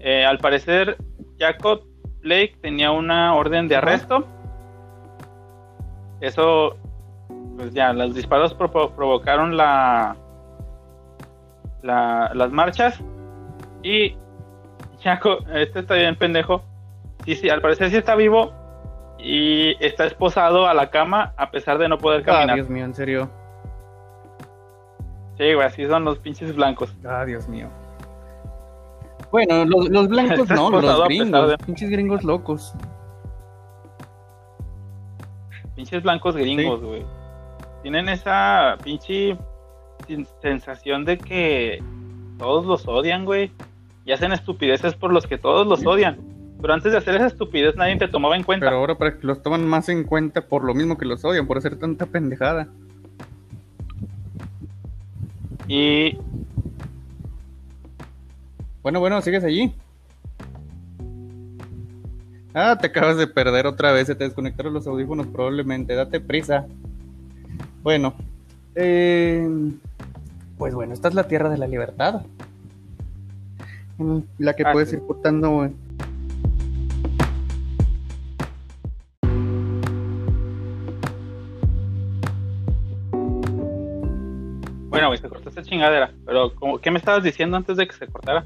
eh, 0.00 0.24
al 0.24 0.38
parecer 0.38 0.96
Jacob 1.38 1.82
Blake 2.20 2.56
tenía 2.60 2.90
una 2.90 3.34
orden 3.34 3.68
de 3.68 3.76
arresto. 3.76 4.26
Eso, 6.20 6.76
pues 7.56 7.72
ya, 7.72 7.92
los 7.92 8.14
disparos 8.14 8.54
provocaron 8.54 9.56
la, 9.56 10.16
las 11.82 12.50
marchas 12.52 13.00
y 13.82 14.16
Jacob, 15.00 15.44
este 15.54 15.80
está 15.80 15.94
bien 15.94 16.16
pendejo. 16.16 16.62
Sí, 17.24 17.36
sí, 17.36 17.48
al 17.48 17.60
parecer 17.60 17.90
sí 17.90 17.96
está 17.96 18.14
vivo 18.14 18.52
y 19.18 19.76
está 19.84 20.06
esposado 20.06 20.66
a 20.66 20.74
la 20.74 20.90
cama 20.90 21.32
a 21.36 21.50
pesar 21.50 21.78
de 21.78 21.88
no 21.88 21.98
poder 21.98 22.20
ah, 22.22 22.24
caminar. 22.24 22.50
Ah, 22.50 22.54
Dios 22.54 22.68
mío, 22.68 22.84
en 22.84 22.94
serio. 22.94 23.30
Sí, 25.38 25.52
güey, 25.52 25.66
así 25.66 25.84
son 25.86 26.04
los 26.04 26.18
pinches 26.18 26.54
blancos. 26.54 26.94
Ah, 27.04 27.24
Dios 27.24 27.48
mío. 27.48 27.68
Bueno, 29.30 29.64
los, 29.64 30.08
blancos 30.08 30.48
no, 30.50 30.70
los 30.70 31.04
gringos, 31.04 31.56
pinches 31.64 31.90
gringos 31.90 32.24
locos. 32.24 32.74
Pinches 35.74 36.02
blancos 36.02 36.36
gringos, 36.36 36.80
güey. 36.80 37.04
Tienen 37.82 38.08
esa 38.08 38.78
pinche 38.82 39.36
sensación 40.40 41.04
de 41.04 41.18
que 41.18 41.82
todos 42.38 42.64
los 42.64 42.88
odian, 42.88 43.24
güey. 43.24 43.52
Y 44.04 44.12
hacen 44.12 44.32
estupideces 44.32 44.94
por 44.94 45.12
los 45.12 45.26
que 45.26 45.36
todos 45.36 45.66
los 45.66 45.84
odian. 45.84 46.35
Pero 46.60 46.72
antes 46.72 46.92
de 46.92 46.98
hacer 46.98 47.16
esa 47.16 47.26
estupidez 47.26 47.76
nadie 47.76 47.96
te 47.96 48.08
tomaba 48.08 48.36
en 48.36 48.42
cuenta. 48.42 48.66
Pero 48.66 48.76
ahora 48.78 48.96
para 48.96 49.18
que 49.18 49.26
los 49.26 49.42
toman 49.42 49.66
más 49.66 49.88
en 49.88 50.04
cuenta 50.04 50.40
por 50.40 50.64
lo 50.64 50.74
mismo 50.74 50.96
que 50.96 51.04
los 51.04 51.24
odian, 51.24 51.46
por 51.46 51.58
hacer 51.58 51.76
tanta 51.78 52.06
pendejada. 52.06 52.68
Y 55.68 56.18
bueno, 58.82 59.00
bueno, 59.00 59.20
¿sigues 59.20 59.42
allí? 59.42 59.74
Ah, 62.54 62.78
te 62.80 62.86
acabas 62.86 63.18
de 63.18 63.26
perder 63.26 63.66
otra 63.66 63.92
vez, 63.92 64.06
se 64.06 64.14
te 64.14 64.24
desconectaron 64.24 64.72
los 64.72 64.86
audífonos 64.86 65.26
probablemente, 65.26 65.94
date 65.94 66.20
prisa. 66.20 66.66
Bueno, 67.82 68.14
eh, 68.74 69.46
pues 70.56 70.72
bueno, 70.72 70.94
esta 70.94 71.08
es 71.08 71.14
la 71.14 71.28
tierra 71.28 71.50
de 71.50 71.58
la 71.58 71.66
libertad. 71.66 72.22
La 74.38 74.54
que 74.54 74.62
ah, 74.64 74.72
puedes 74.72 74.92
ir 74.92 75.00
portando... 75.00 75.70
Esta 85.56 85.70
chingadera, 85.70 86.10
pero 86.26 86.52
¿qué 86.82 86.90
me 86.90 86.98
estabas 86.98 87.24
diciendo 87.24 87.56
antes 87.56 87.78
de 87.78 87.86
que 87.86 87.94
se 87.94 88.06
cortara? 88.08 88.44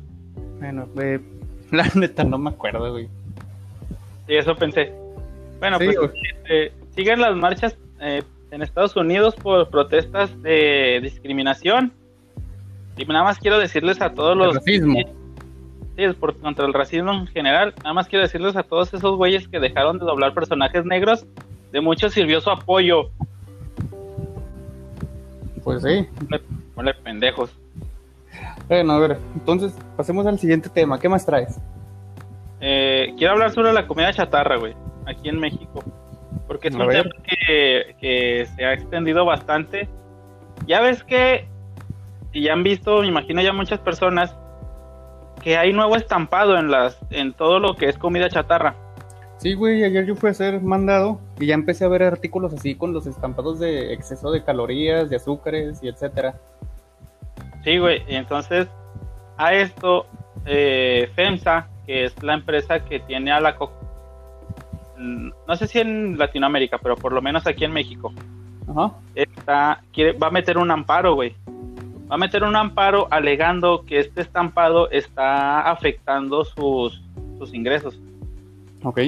Bueno, 0.60 0.86
eh, 1.02 1.18
la 1.72 1.84
neta 1.96 2.22
no 2.22 2.38
me 2.38 2.50
acuerdo, 2.50 2.92
güey. 2.92 3.08
Sí, 4.28 4.36
eso 4.36 4.54
pensé. 4.54 4.92
Bueno, 5.58 5.78
pues 5.78 5.96
este, 6.22 6.72
siguen 6.94 7.20
las 7.20 7.34
marchas 7.34 7.76
eh, 8.00 8.22
en 8.52 8.62
Estados 8.62 8.94
Unidos 8.94 9.34
por 9.34 9.68
protestas 9.70 10.40
de 10.40 11.00
discriminación. 11.02 11.92
Y 12.96 13.04
nada 13.06 13.24
más 13.24 13.40
quiero 13.40 13.58
decirles 13.58 14.00
a 14.00 14.14
todos 14.14 14.36
los... 14.36 14.54
racismo. 14.54 15.00
Sí, 15.96 16.04
es 16.04 16.14
por, 16.14 16.36
contra 16.36 16.64
el 16.64 16.72
racismo 16.72 17.10
en 17.10 17.26
general. 17.26 17.74
Nada 17.78 17.92
más 17.92 18.06
quiero 18.06 18.22
decirles 18.22 18.54
a 18.54 18.62
todos 18.62 18.94
esos 18.94 19.16
güeyes 19.16 19.48
que 19.48 19.58
dejaron 19.58 19.98
de 19.98 20.04
doblar 20.04 20.32
personajes 20.32 20.84
negros. 20.84 21.26
De 21.72 21.80
mucho 21.80 22.08
sirvió 22.08 22.40
su 22.40 22.50
apoyo. 22.50 23.10
Pues 25.64 25.82
sí. 25.82 26.06
Pendejos. 27.02 27.56
Bueno, 28.68 28.92
a 28.92 28.98
ver, 28.98 29.18
entonces 29.34 29.76
pasemos 29.96 30.26
al 30.26 30.38
siguiente 30.38 30.68
tema. 30.68 30.98
¿Qué 30.98 31.08
más 31.08 31.26
traes? 31.26 31.60
Eh, 32.60 33.14
quiero 33.16 33.32
hablar 33.32 33.50
sobre 33.50 33.72
la 33.72 33.86
comida 33.86 34.12
chatarra, 34.12 34.56
güey, 34.56 34.74
aquí 35.06 35.28
en 35.28 35.38
México. 35.38 35.82
Porque 36.46 36.68
es 36.68 36.74
un 36.74 36.88
tema 36.88 37.10
que, 37.24 38.46
se 38.54 38.64
ha 38.64 38.72
extendido 38.72 39.24
bastante. 39.24 39.88
Ya 40.66 40.80
ves 40.80 41.02
que, 41.02 41.48
y 42.32 42.42
ya 42.42 42.52
han 42.52 42.62
visto, 42.62 43.00
me 43.00 43.08
imagino 43.08 43.40
ya 43.40 43.52
muchas 43.52 43.80
personas, 43.80 44.36
que 45.42 45.56
hay 45.56 45.72
nuevo 45.72 45.96
estampado 45.96 46.58
en 46.58 46.70
las 46.70 46.98
en 47.10 47.32
todo 47.32 47.60
lo 47.60 47.74
que 47.74 47.88
es 47.88 47.96
comida 47.96 48.28
chatarra. 48.28 48.74
Sí, 49.38 49.54
güey, 49.54 49.82
ayer 49.84 50.04
yo 50.04 50.16
fui 50.16 50.28
a 50.28 50.32
hacer 50.32 50.60
mandado 50.60 51.18
y 51.38 51.46
ya 51.46 51.54
empecé 51.54 51.86
a 51.86 51.88
ver 51.88 52.02
artículos 52.02 52.52
así 52.52 52.74
con 52.74 52.92
los 52.92 53.06
estampados 53.06 53.58
de 53.58 53.94
exceso 53.94 54.30
de 54.30 54.44
calorías, 54.44 55.08
de 55.08 55.16
azúcares 55.16 55.82
y 55.82 55.88
etcétera. 55.88 56.34
Sí, 57.64 57.78
güey, 57.78 58.02
entonces 58.08 58.68
a 59.36 59.54
esto 59.54 60.06
eh, 60.46 61.10
FEMSA, 61.14 61.68
que 61.86 62.04
es 62.04 62.22
la 62.22 62.34
empresa 62.34 62.84
que 62.84 63.00
tiene 63.00 63.32
a 63.32 63.40
la 63.40 63.56
co 63.56 63.72
mm, 64.98 65.30
no 65.46 65.56
sé 65.56 65.66
si 65.66 65.80
en 65.80 66.18
Latinoamérica, 66.18 66.78
pero 66.78 66.96
por 66.96 67.12
lo 67.12 67.22
menos 67.22 67.46
aquí 67.46 67.64
en 67.64 67.72
México, 67.72 68.12
Está, 69.16 69.82
quiere, 69.92 70.12
va 70.12 70.28
a 70.28 70.30
meter 70.30 70.56
un 70.56 70.70
amparo, 70.70 71.14
güey. 71.14 71.34
Va 72.08 72.14
a 72.14 72.18
meter 72.18 72.44
un 72.44 72.54
amparo 72.54 73.08
alegando 73.10 73.84
que 73.84 73.98
este 73.98 74.20
estampado 74.20 74.88
está 74.92 75.68
afectando 75.68 76.44
sus, 76.44 77.02
sus 77.36 77.52
ingresos. 77.52 77.98
Ok. 78.84 79.00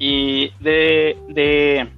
Y 0.00 0.50
de, 0.58 1.16
de, 1.28 1.88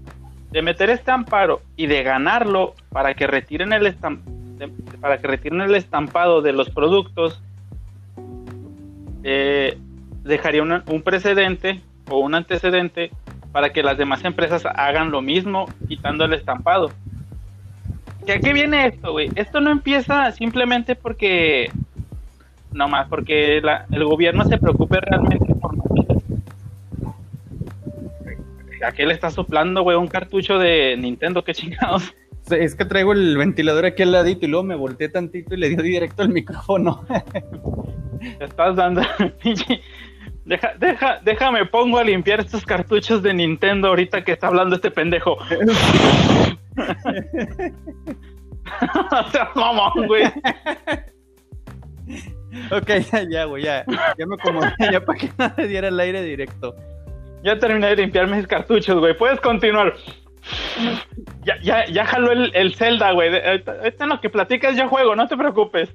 de 0.51 0.62
meter 0.62 0.90
este 0.90 1.11
amparo 1.11 1.62
y 1.75 1.87
de 1.87 2.03
ganarlo 2.03 2.75
para 2.90 3.14
que 3.14 3.27
retiren 3.27 3.73
el 3.73 3.87
estampado 3.87 4.39
para 5.01 5.18
que 5.18 5.27
retiren 5.27 5.61
el 5.61 5.75
estampado 5.75 6.42
de 6.42 6.53
los 6.53 6.70
productos, 6.70 7.42
eh, 9.23 9.79
dejaría 10.25 10.62
un 10.62 11.03
precedente 11.03 11.81
o 12.09 12.18
un 12.18 12.35
antecedente 12.35 13.11
para 13.53 13.73
que 13.73 13.83
las 13.83 13.99
demás 13.99 14.25
empresas 14.25 14.64
hagan 14.66 15.11
lo 15.11 15.23
mismo 15.23 15.68
quitando 15.88 16.25
el 16.25 16.33
estampado. 16.33 16.90
¿Y 18.27 18.31
a 18.31 18.40
qué 18.40 18.53
viene 18.53 18.87
esto, 18.87 19.12
güey? 19.12 19.31
Esto 19.35 19.61
no 19.61 19.70
empieza 19.70 20.31
simplemente 20.33 20.94
porque, 20.94 21.70
no 22.73 22.88
más, 22.88 23.09
porque 23.09 23.59
el 23.59 24.05
gobierno 24.05 24.44
se 24.44 24.59
preocupe 24.59 25.01
realmente 25.01 25.55
por 25.55 25.70
¿A 28.83 28.92
qué 28.92 29.05
le 29.05 29.12
está 29.12 29.31
soplando, 29.31 29.83
güey? 29.83 29.96
Un 29.96 30.09
cartucho 30.09 30.59
de 30.59 30.96
Nintendo, 30.96 31.44
qué 31.44 31.53
chingados. 31.53 32.14
Es 32.51 32.75
que 32.75 32.85
traigo 32.85 33.13
el 33.13 33.37
ventilador 33.37 33.85
aquí 33.85 34.03
al 34.03 34.13
ladito 34.13 34.47
y 34.47 34.49
luego 34.49 34.65
me 34.65 34.75
volteé 34.75 35.09
tantito 35.09 35.55
y 35.55 35.59
le 35.59 35.69
dio 35.71 35.83
directo 35.83 36.23
al 36.23 36.31
micrófono. 36.31 37.05
estás 38.41 38.77
dando. 38.77 39.03
Deja, 40.43 40.73
deja, 40.81 41.21
déjame, 41.23 41.67
pongo 41.67 41.99
a 41.99 42.03
limpiar 42.03 42.41
estos 42.41 42.65
cartuchos 42.65 43.23
de 43.23 43.33
Nintendo 43.33 43.89
ahorita 43.89 44.25
que 44.25 44.33
está 44.33 44.49
hablando 44.49 44.75
este 44.75 44.91
pendejo. 44.91 45.37
mamón, 49.55 50.07
güey. 50.07 50.25
ok, 52.71 52.89
ya, 53.13 53.27
ya, 53.31 53.45
güey, 53.45 53.65
ya. 53.65 53.85
Ya 54.19 54.27
me 54.27 54.35
acomodé, 54.35 54.73
ya 54.91 55.05
para 55.05 55.19
que 55.19 55.31
no 55.39 55.67
diera 55.67 55.89
el 55.89 56.01
aire 56.01 56.23
directo. 56.23 56.75
Ya 57.43 57.59
terminé 57.59 57.89
de 57.89 57.97
limpiar 57.97 58.27
mis 58.27 58.47
cartuchos, 58.47 58.99
güey. 58.99 59.17
Puedes 59.17 59.41
continuar. 59.41 59.95
Ya, 61.44 61.61
ya, 61.62 61.87
ya 61.87 62.05
jaló 62.05 62.33
el, 62.33 62.50
el 62.55 62.74
Zelda, 62.74 63.12
güey. 63.12 63.31
Esto 63.85 64.05
en 64.05 64.11
lo 64.11 64.20
que 64.20 64.31
platicas 64.31 64.76
ya 64.76 64.88
juego, 64.88 65.14
no 65.16 65.29
te 65.29 65.37
preocupes. 65.37 65.94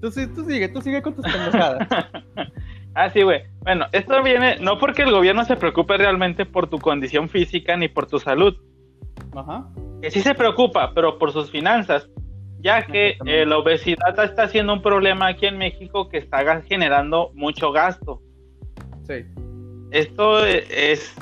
Tú, 0.00 0.10
tú 0.10 0.44
sigue, 0.44 0.68
tú 0.68 0.80
sigue 0.80 1.02
con 1.02 1.14
tus 1.14 1.24
pendejadas. 1.24 1.86
ah, 2.94 3.10
sí, 3.10 3.22
güey. 3.22 3.42
Bueno, 3.60 3.86
esto 3.92 4.22
viene 4.22 4.56
no 4.60 4.78
porque 4.78 5.02
el 5.02 5.10
gobierno 5.10 5.44
se 5.44 5.56
preocupe 5.56 5.96
realmente 5.98 6.46
por 6.46 6.68
tu 6.68 6.78
condición 6.78 7.28
física 7.28 7.76
ni 7.76 7.88
por 7.88 8.06
tu 8.06 8.18
salud. 8.18 8.56
Ajá. 9.34 9.68
Que 10.00 10.10
sí 10.10 10.22
se 10.22 10.34
preocupa, 10.34 10.92
pero 10.94 11.18
por 11.18 11.32
sus 11.32 11.50
finanzas. 11.50 12.08
Ya 12.62 12.82
que 12.82 13.16
eh, 13.24 13.46
la 13.46 13.58
obesidad 13.58 14.18
está 14.22 14.48
siendo 14.48 14.74
un 14.74 14.82
problema 14.82 15.28
aquí 15.28 15.46
en 15.46 15.56
México 15.58 16.08
que 16.08 16.18
está 16.18 16.62
generando 16.62 17.30
mucho 17.34 17.72
gasto. 17.72 18.20
Sí. 19.06 19.24
Esto 19.90 20.44
es, 20.44 21.16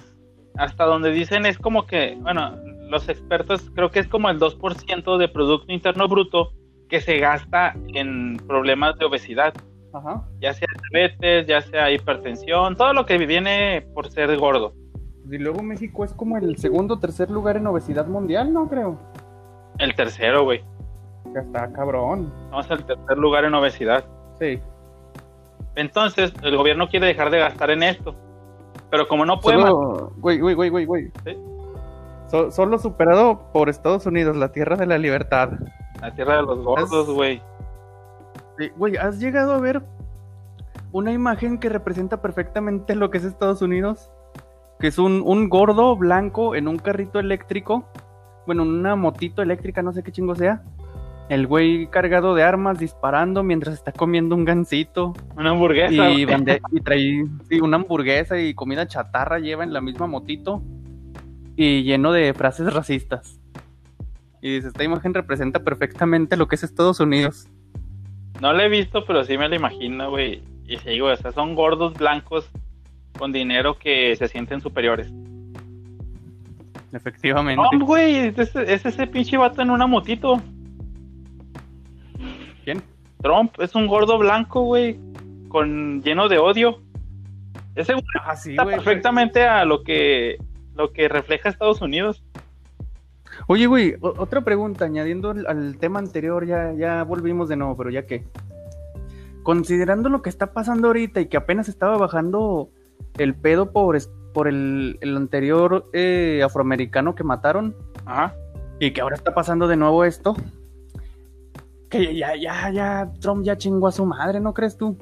hasta 0.58 0.84
donde 0.84 1.10
dicen, 1.12 1.46
es 1.46 1.56
como 1.56 1.86
que, 1.86 2.16
bueno, 2.20 2.56
los 2.90 3.08
expertos 3.08 3.70
creo 3.74 3.90
que 3.90 4.00
es 4.00 4.08
como 4.08 4.28
el 4.28 4.38
2% 4.38 5.16
de 5.16 5.28
Producto 5.28 5.72
Interno 5.72 6.08
Bruto 6.08 6.52
que 6.88 7.00
se 7.00 7.18
gasta 7.18 7.74
en 7.94 8.36
problemas 8.46 8.98
de 8.98 9.04
obesidad. 9.04 9.54
Ajá. 9.92 10.26
Ya 10.40 10.52
sea 10.52 10.68
diabetes, 10.90 11.46
ya 11.46 11.60
sea 11.60 11.90
hipertensión, 11.90 12.76
todo 12.76 12.92
lo 12.92 13.06
que 13.06 13.18
viene 13.18 13.86
por 13.94 14.10
ser 14.10 14.36
gordo. 14.36 14.74
Y 15.30 15.38
luego 15.38 15.62
México 15.62 16.04
es 16.04 16.12
como 16.12 16.36
el 16.36 16.56
segundo 16.56 16.94
o 16.94 16.98
tercer 16.98 17.30
lugar 17.30 17.56
en 17.56 17.66
obesidad 17.66 18.06
mundial, 18.06 18.52
¿no? 18.52 18.68
Creo. 18.68 18.98
El 19.78 19.94
tercero, 19.94 20.44
güey. 20.44 20.64
Ya 21.34 21.40
está, 21.40 21.72
cabrón. 21.72 22.32
Vamos 22.50 22.70
al 22.70 22.84
tercer 22.84 23.18
lugar 23.18 23.44
en 23.44 23.54
obesidad. 23.54 24.04
Sí. 24.40 24.58
Entonces, 25.76 26.32
el 26.42 26.56
gobierno 26.56 26.88
quiere 26.88 27.06
dejar 27.06 27.30
de 27.30 27.38
gastar 27.38 27.70
en 27.70 27.82
esto. 27.82 28.14
Pero 28.90 29.08
como 29.08 29.24
no 29.24 29.40
puede... 29.40 29.60
Solo... 29.60 30.12
Güey, 30.18 30.40
güey, 30.40 30.54
güey, 30.54 30.70
güey, 30.70 30.84
güey. 30.86 31.12
¿Sí? 31.24 31.36
solo 32.50 32.78
superado 32.78 33.50
por 33.52 33.70
Estados 33.70 34.04
Unidos, 34.04 34.36
la 34.36 34.52
tierra 34.52 34.76
de 34.76 34.84
la 34.84 34.98
libertad. 34.98 35.50
La 36.02 36.14
tierra 36.14 36.36
de 36.36 36.42
los 36.42 36.62
gordos, 36.62 37.08
güey. 37.10 37.40
Güey, 38.76 38.96
¿has 38.96 39.18
llegado 39.18 39.52
a 39.52 39.58
ver 39.58 39.82
una 40.92 41.12
imagen 41.12 41.58
que 41.58 41.68
representa 41.68 42.20
perfectamente 42.20 42.94
lo 42.94 43.10
que 43.10 43.18
es 43.18 43.24
Estados 43.24 43.62
Unidos? 43.62 44.10
Que 44.78 44.88
es 44.88 44.98
un, 44.98 45.22
un 45.24 45.48
gordo 45.48 45.96
blanco 45.96 46.54
en 46.54 46.68
un 46.68 46.78
carrito 46.78 47.18
eléctrico. 47.18 47.84
Bueno, 48.46 48.62
una 48.62 48.94
motito 48.94 49.42
eléctrica, 49.42 49.82
no 49.82 49.92
sé 49.92 50.02
qué 50.02 50.12
chingo 50.12 50.34
sea. 50.34 50.62
El 51.28 51.46
güey 51.46 51.88
cargado 51.88 52.34
de 52.34 52.42
armas, 52.42 52.78
disparando 52.78 53.42
mientras 53.42 53.74
está 53.74 53.92
comiendo 53.92 54.34
un 54.34 54.44
gansito. 54.44 55.12
Una 55.36 55.50
hamburguesa. 55.50 56.10
Y, 56.10 56.22
y 56.22 56.80
trae 56.80 57.24
una 57.60 57.76
hamburguesa 57.76 58.38
y 58.40 58.54
comida 58.54 58.86
chatarra 58.86 59.38
lleva 59.38 59.64
en 59.64 59.72
la 59.72 59.80
misma 59.80 60.06
motito. 60.06 60.62
Y 61.56 61.82
lleno 61.82 62.12
de 62.12 62.32
frases 62.34 62.72
racistas. 62.72 63.38
Y 64.40 64.54
dice, 64.54 64.68
esta 64.68 64.84
imagen 64.84 65.12
representa 65.14 65.60
perfectamente 65.64 66.36
lo 66.36 66.48
que 66.48 66.54
es 66.54 66.62
Estados 66.62 67.00
Unidos. 67.00 67.48
No 68.40 68.52
la 68.52 68.64
he 68.64 68.68
visto, 68.68 69.04
pero 69.04 69.24
sí 69.24 69.36
me 69.36 69.48
la 69.48 69.56
imagino, 69.56 70.10
güey. 70.10 70.42
Y 70.66 70.76
sí, 70.78 71.00
güey, 71.00 71.12
o 71.12 71.16
sea, 71.16 71.32
son 71.32 71.54
gordos 71.54 71.94
blancos 71.94 72.48
con 73.18 73.32
dinero 73.32 73.78
que 73.78 74.14
se 74.16 74.28
sienten 74.28 74.60
superiores. 74.60 75.12
Efectivamente. 76.92 77.62
No, 77.72 77.84
güey, 77.84 78.16
es, 78.16 78.54
ese 78.56 79.06
pinche 79.06 79.36
vato 79.36 79.60
en 79.60 79.70
una 79.70 79.86
motito. 79.86 80.40
Trump, 83.20 83.54
es 83.58 83.74
un 83.74 83.86
gordo 83.86 84.18
blanco, 84.18 84.62
güey, 84.62 84.98
con 85.48 86.02
lleno 86.02 86.28
de 86.28 86.38
odio. 86.38 86.80
Ese 87.74 87.94
güey 87.94 88.04
ah, 88.22 88.34
está 88.34 88.64
perfectamente 88.64 89.44
a 89.44 89.64
lo 89.64 89.82
que 89.82 90.38
lo 90.78 90.92
que 90.92 91.08
refleja 91.08 91.48
Estados 91.48 91.82
Unidos. 91.82 92.24
Oye, 93.46 93.66
güey, 93.66 93.96
otra 94.00 94.42
pregunta, 94.42 94.84
añadiendo 94.84 95.30
al, 95.30 95.76
tema 95.78 95.98
anterior, 95.98 96.46
ya, 96.46 96.72
ya 96.72 97.02
volvimos 97.04 97.48
de 97.48 97.56
nuevo, 97.56 97.76
pero 97.76 97.90
ya 97.90 98.06
que. 98.06 98.24
Considerando 99.42 100.08
lo 100.08 100.22
que 100.22 100.28
está 100.28 100.52
pasando 100.52 100.88
ahorita 100.88 101.20
y 101.20 101.26
que 101.26 101.36
apenas 101.36 101.68
estaba 101.68 101.96
bajando 101.96 102.68
el 103.16 103.34
pedo 103.34 103.72
por, 103.72 103.96
por 104.34 104.46
el, 104.46 104.98
anterior 105.02 105.88
eh, 105.94 106.42
afroamericano 106.44 107.14
que 107.14 107.24
mataron, 107.24 107.74
Ajá. 108.04 108.34
y 108.78 108.90
que 108.90 109.00
ahora 109.00 109.16
está 109.16 109.34
pasando 109.34 109.66
de 109.66 109.76
nuevo 109.76 110.04
esto, 110.04 110.36
que 111.88 112.14
ya, 112.14 112.36
ya, 112.36 112.70
ya, 112.70 113.10
Trump 113.20 113.44
ya 113.44 113.56
chingó 113.56 113.88
a 113.88 113.92
su 113.92 114.06
madre, 114.06 114.40
¿no 114.40 114.54
crees 114.54 114.76
tú? 114.76 114.96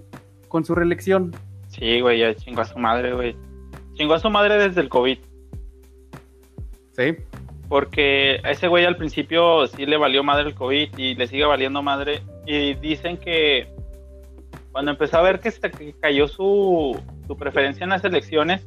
Con 0.49 0.64
su 0.64 0.75
reelección. 0.75 1.35
Sí, 1.68 2.01
güey, 2.01 2.20
ya 2.20 2.35
chingó 2.35 2.62
a 2.62 2.64
su 2.64 2.79
madre, 2.79 3.12
güey. 3.12 3.37
Chingó 3.94 4.14
a 4.14 4.18
su 4.18 4.31
madre 4.31 4.57
desde 4.59 4.81
el 4.81 4.88
COVID. 4.88 5.18
Sí. 6.92 7.16
Porque 7.68 8.40
a 8.44 8.51
ese 8.51 8.68
güey 8.68 8.85
al 8.85 8.96
principio 8.96 9.66
sí 9.66 9.87
le 9.87 9.96
valió 9.96 10.22
madre 10.22 10.49
el 10.49 10.55
COVID 10.55 10.96
y 10.96 11.14
le 11.14 11.27
sigue 11.27 11.44
valiendo 11.44 11.83
madre. 11.83 12.22
Y 12.46 12.75
dicen 12.75 13.18
que 13.18 13.68
cuando 14.72 14.92
empezó 14.92 15.18
a 15.18 15.22
ver 15.22 15.40
que, 15.40 15.51
se, 15.51 15.70
cayó 16.01 16.29
su, 16.29 17.01
preferencia 17.38 17.85
en 17.85 17.90
las 17.90 18.05
elecciones, 18.05 18.66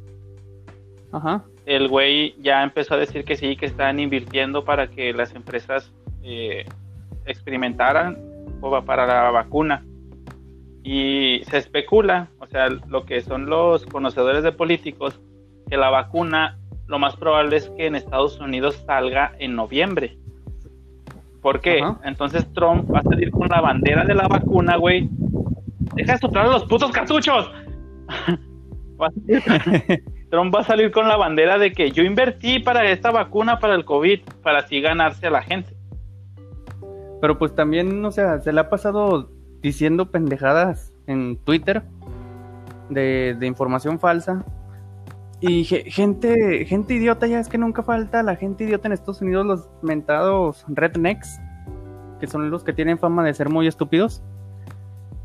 el 1.66 1.88
güey 1.88 2.34
ya 2.40 2.62
empezó 2.62 2.94
a 2.94 2.98
decir 2.98 3.24
que 3.24 3.36
sí, 3.36 3.56
que 3.56 3.66
están 3.66 3.98
invirtiendo 3.98 4.64
para 4.64 4.90
que 4.90 5.12
las 5.12 5.34
empresas 5.34 5.92
eh, 6.22 6.66
experimentaran 7.30 8.18
para 8.84 9.06
la 9.06 9.30
vacuna. 9.30 9.84
Y 10.82 11.42
se 11.50 11.58
especula, 11.58 12.28
o 12.38 12.46
sea, 12.46 12.68
lo 12.68 13.04
que 13.04 13.20
son 13.20 13.46
los 13.46 13.84
conocedores 13.86 14.42
de 14.42 14.52
políticos, 14.52 15.20
que 15.68 15.76
la 15.76 15.90
vacuna 15.90 16.58
lo 16.86 16.98
más 16.98 17.16
probable 17.16 17.56
es 17.56 17.70
que 17.76 17.86
en 17.86 17.94
Estados 17.94 18.40
Unidos 18.40 18.82
salga 18.86 19.32
en 19.38 19.54
noviembre. 19.54 20.16
¿Por 21.42 21.60
qué? 21.60 21.82
Entonces 22.04 22.46
Trump 22.52 22.92
va 22.92 23.00
a 23.00 23.02
salir 23.02 23.30
con 23.30 23.48
la 23.48 23.60
bandera 23.60 24.04
de 24.04 24.14
la 24.14 24.28
vacuna, 24.28 24.76
güey. 24.76 25.08
Deja 25.94 26.12
de 26.12 26.18
soplar 26.18 26.48
los 26.48 26.64
putos 26.64 26.90
cartuchos. 26.90 27.50
Trump 30.30 30.54
va 30.54 30.60
a 30.60 30.64
salir 30.64 30.90
con 30.90 31.08
la 31.08 31.16
bandera 31.16 31.58
de 31.58 31.72
que 31.72 31.90
yo 31.90 32.02
invertí 32.02 32.58
para 32.58 32.88
esta 32.90 33.10
vacuna 33.10 33.58
para 33.58 33.74
el 33.74 33.84
COVID, 33.84 34.20
para 34.42 34.60
así 34.60 34.80
ganarse 34.80 35.26
a 35.26 35.30
la 35.30 35.42
gente. 35.42 35.74
Pero 37.20 37.38
pues 37.38 37.54
también, 37.54 38.04
o 38.04 38.10
sea, 38.10 38.40
se 38.40 38.52
le 38.52 38.60
ha 38.60 38.70
pasado 38.70 39.30
diciendo 39.60 40.10
pendejadas 40.10 40.92
en 41.06 41.36
Twitter 41.38 41.82
de, 42.88 43.36
de 43.38 43.46
información 43.46 43.98
falsa 43.98 44.44
y 45.40 45.64
gente, 45.64 46.66
gente 46.66 46.94
idiota, 46.94 47.26
ya 47.26 47.40
es 47.40 47.48
que 47.48 47.56
nunca 47.56 47.82
falta 47.82 48.22
la 48.22 48.36
gente 48.36 48.64
idiota 48.64 48.88
en 48.88 48.92
Estados 48.92 49.22
Unidos, 49.22 49.46
los 49.46 49.70
mentados 49.80 50.66
rednecks, 50.68 51.40
que 52.20 52.26
son 52.26 52.50
los 52.50 52.62
que 52.62 52.74
tienen 52.74 52.98
fama 52.98 53.24
de 53.24 53.32
ser 53.32 53.48
muy 53.48 53.66
estúpidos, 53.66 54.22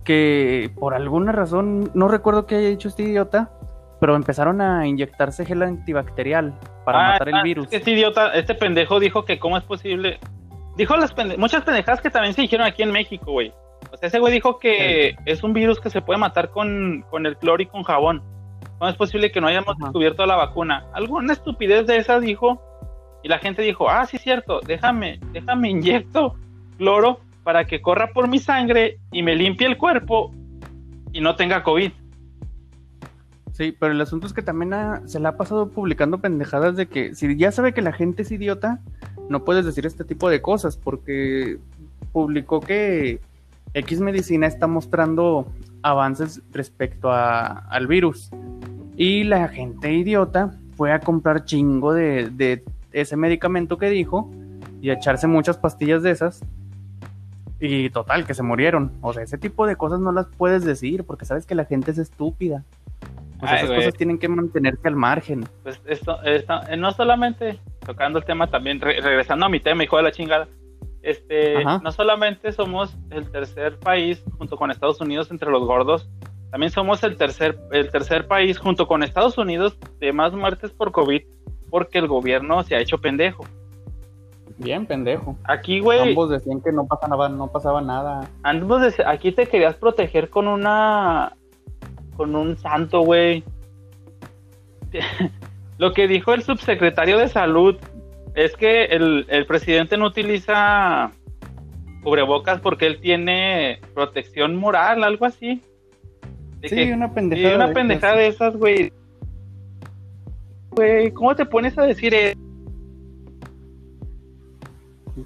que 0.06 0.72
por 0.80 0.94
alguna 0.94 1.34
razón, 1.34 1.92
no 1.94 2.08
recuerdo 2.08 2.46
qué 2.46 2.56
haya 2.56 2.70
dicho 2.70 2.88
este 2.88 3.04
idiota, 3.04 3.52
pero 4.00 4.16
empezaron 4.16 4.62
a 4.62 4.88
inyectarse 4.88 5.46
gel 5.46 5.64
antibacterial 5.64 6.54
para 6.86 7.00
ah, 7.00 7.12
matar 7.12 7.30
el 7.30 7.36
ah, 7.36 7.44
virus. 7.44 7.68
este 7.72 7.92
idiota, 7.92 8.34
este 8.36 8.56
pendejo 8.56 9.02
dijo 9.02 9.26
que 9.26 9.38
cómo 9.38 9.58
es 9.58 9.64
posible, 9.66 10.20
dijo 10.78 10.96
las 10.98 11.14
muchas 11.38 11.64
pendejadas 11.64 12.02
que 12.02 12.10
también 12.10 12.34
se 12.34 12.42
dijeron 12.42 12.66
aquí 12.66 12.84
en 12.84 12.92
México, 12.92 13.32
güey. 13.32 13.54
O 13.92 13.98
sea, 13.98 14.08
ese 14.08 14.20
güey 14.20 14.34
dijo 14.34 14.60
que 14.60 15.16
es 15.26 15.44
un 15.44 15.54
virus 15.54 15.80
que 15.80 15.90
se 15.90 16.02
puede 16.02 16.20
matar 16.20 16.50
con, 16.50 17.06
con 17.10 17.26
el 17.26 17.38
cloro 17.38 17.62
y 17.62 17.68
con 17.68 17.84
jabón. 17.84 18.24
¿Cómo 18.78 18.90
es 18.90 18.98
posible 18.98 19.32
que 19.32 19.40
no 19.40 19.48
hayamos 19.48 19.78
descubierto 19.78 20.26
la 20.26 20.36
vacuna? 20.36 20.86
Alguna 20.94 21.34
estupidez 21.34 21.88
de 21.88 21.98
esa 21.98 22.20
dijo. 22.20 22.62
Y 23.24 23.28
la 23.28 23.40
gente 23.40 23.62
dijo, 23.64 23.90
ah, 23.90 24.06
sí, 24.06 24.20
cierto, 24.20 24.60
déjame, 24.62 25.20
déjame 25.32 25.70
inyecto 25.70 26.36
cloro 26.78 27.22
para 27.44 27.66
que 27.66 27.82
corra 27.82 28.12
por 28.14 28.28
mi 28.28 28.38
sangre 28.38 29.00
y 29.12 29.24
me 29.24 29.36
limpie 29.36 29.66
el 29.66 29.78
cuerpo 29.78 30.32
y 31.12 31.22
no 31.22 31.36
tenga 31.36 31.64
COVID. 31.64 31.92
Sí, 33.56 33.74
pero 33.80 33.94
el 33.94 34.02
asunto 34.02 34.28
es 34.28 34.34
que 34.34 34.42
también 34.42 34.74
se 35.06 35.18
le 35.18 35.30
ha 35.30 35.38
pasado 35.38 35.70
publicando 35.70 36.18
pendejadas 36.18 36.76
de 36.76 36.88
que 36.88 37.16
si 37.16 37.38
ya 37.38 37.54
sabe 37.54 37.74
que 37.74 37.82
la 37.82 37.94
gente 37.94 38.24
es 38.24 38.32
idiota, 38.32 38.82
no 39.30 39.46
puedes 39.46 39.64
decir 39.64 39.86
este 39.86 40.04
tipo 40.04 40.30
de 40.30 40.42
cosas 40.42 40.76
porque 40.76 41.58
publicó 42.12 42.60
que 42.60 43.22
X 43.74 44.02
Medicina 44.02 44.46
está 44.46 44.68
mostrando 44.68 45.48
avances 45.84 46.42
respecto 46.52 47.10
al 47.14 47.88
virus. 47.88 48.30
Y 48.98 49.24
la 49.24 49.48
gente 49.48 49.94
idiota 49.94 50.52
fue 50.76 50.92
a 50.92 51.00
comprar 51.00 51.46
chingo 51.46 51.94
de, 51.94 52.62
ese 52.92 53.16
medicamento 53.16 53.78
que 53.78 53.90
dijo 53.90 54.30
y 54.82 54.90
a 54.90 54.96
echarse 54.96 55.28
muchas 55.28 55.58
pastillas 55.58 56.04
de 56.04 56.12
esas. 56.12 56.44
Y 57.62 57.90
total, 57.90 58.26
que 58.26 58.34
se 58.34 58.44
murieron. 58.44 58.92
O 59.00 59.14
sea, 59.14 59.24
ese 59.24 59.38
tipo 59.38 59.66
de 59.66 59.78
cosas 59.78 60.02
no 60.02 60.12
las 60.12 60.26
puedes 60.26 60.66
decir 60.66 61.06
porque 61.06 61.24
sabes 61.24 61.46
que 61.46 61.56
la 61.56 61.64
gente 61.64 61.92
es 61.92 62.00
estúpida. 62.00 62.66
O 63.46 63.48
sea, 63.48 63.58
esas 63.58 63.76
cosas 63.76 63.94
tienen 63.94 64.18
que 64.18 64.28
mantenerse 64.28 64.88
al 64.88 64.96
margen. 64.96 65.48
Pues 65.64 65.82
esto, 65.86 66.18
eh, 66.24 66.46
no 66.78 66.92
solamente 66.92 67.60
tocando 67.86 68.20
el 68.20 68.26
tema 68.26 68.48
también, 68.48 68.82
regresando 68.82 69.46
a 69.46 69.50
mi 69.50 69.60
tema, 69.60 69.84
hijo 69.84 69.98
de 69.98 70.04
la 70.04 70.12
chingada. 70.12 70.48
este, 71.02 71.64
no 71.64 71.92
solamente 71.92 72.52
somos 72.52 72.98
el 73.12 73.30
tercer 73.32 73.80
país 73.80 74.24
junto 74.38 74.58
con 74.58 74.72
Estados 74.72 75.00
Unidos 75.00 75.30
entre 75.30 75.52
los 75.52 75.64
gordos, 75.66 76.10
también 76.52 76.72
somos 76.72 77.04
el 77.04 77.18
tercer, 77.18 77.58
el 77.72 77.92
tercer 77.92 78.28
país 78.28 78.58
junto 78.58 78.88
con 78.88 79.04
Estados 79.04 79.38
Unidos 79.38 79.78
de 80.00 80.14
más 80.14 80.34
muertes 80.34 80.72
por 80.72 80.92
COVID 80.92 81.22
porque 81.70 82.00
el 82.00 82.08
gobierno 82.08 82.64
se 82.64 82.76
ha 82.76 82.80
hecho 82.80 82.98
pendejo. 83.00 83.46
Bien, 84.58 84.86
pendejo. 84.86 85.36
Aquí, 85.44 85.82
güey. 85.82 86.00
Ambos 86.00 86.30
decían 86.30 86.62
que 86.62 86.72
no 86.72 86.86
pasaba, 86.88 87.28
no 87.28 87.48
pasaba 87.48 87.82
nada. 87.82 88.30
Ambos 88.44 88.82
aquí 89.06 89.32
te 89.32 89.48
querías 89.48 89.76
proteger 89.76 90.30
con 90.30 90.48
una. 90.48 91.34
Con 92.16 92.36
un 92.36 92.58
santo, 92.58 93.02
güey. 93.02 93.44
Lo 95.78 95.94
que 95.94 96.08
dijo 96.08 96.34
el 96.34 96.44
subsecretario 96.44 97.18
de 97.18 97.28
salud 97.28 97.76
es 98.34 98.56
que 98.56 98.86
el, 98.86 99.46
presidente 99.48 99.98
no 99.98 100.08
utiliza 100.08 101.12
cubrebocas 102.04 102.62
porque 102.62 102.86
él 102.86 103.00
tiene 103.00 103.80
protección 103.94 104.56
moral, 104.56 105.04
algo 105.04 105.26
así. 105.26 105.62
sí, 106.64 106.92
una 106.92 107.14
pendejada. 107.14 107.50
Sí, 107.50 107.56
una 107.56 107.74
pendejada 107.74 108.16
de 108.18 108.28
esas, 108.28 108.56
güey. 108.56 108.92
Güey, 110.72 111.12
¿cómo 111.12 111.36
te 111.36 111.46
pones 111.46 111.78
a 111.78 111.84
decir 111.84 112.14
eso? 112.14 112.40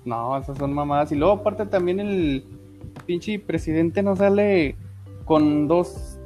No, 0.05 0.37
esas 0.37 0.57
son 0.57 0.73
mamadas. 0.73 1.11
Y 1.11 1.15
luego, 1.15 1.33
aparte, 1.33 1.65
también 1.65 1.99
el 1.99 2.43
pinche 3.05 3.39
presidente 3.39 4.03
no 4.03 4.15
sale 4.15 4.75
con 5.25 5.67
dos, 5.67 6.18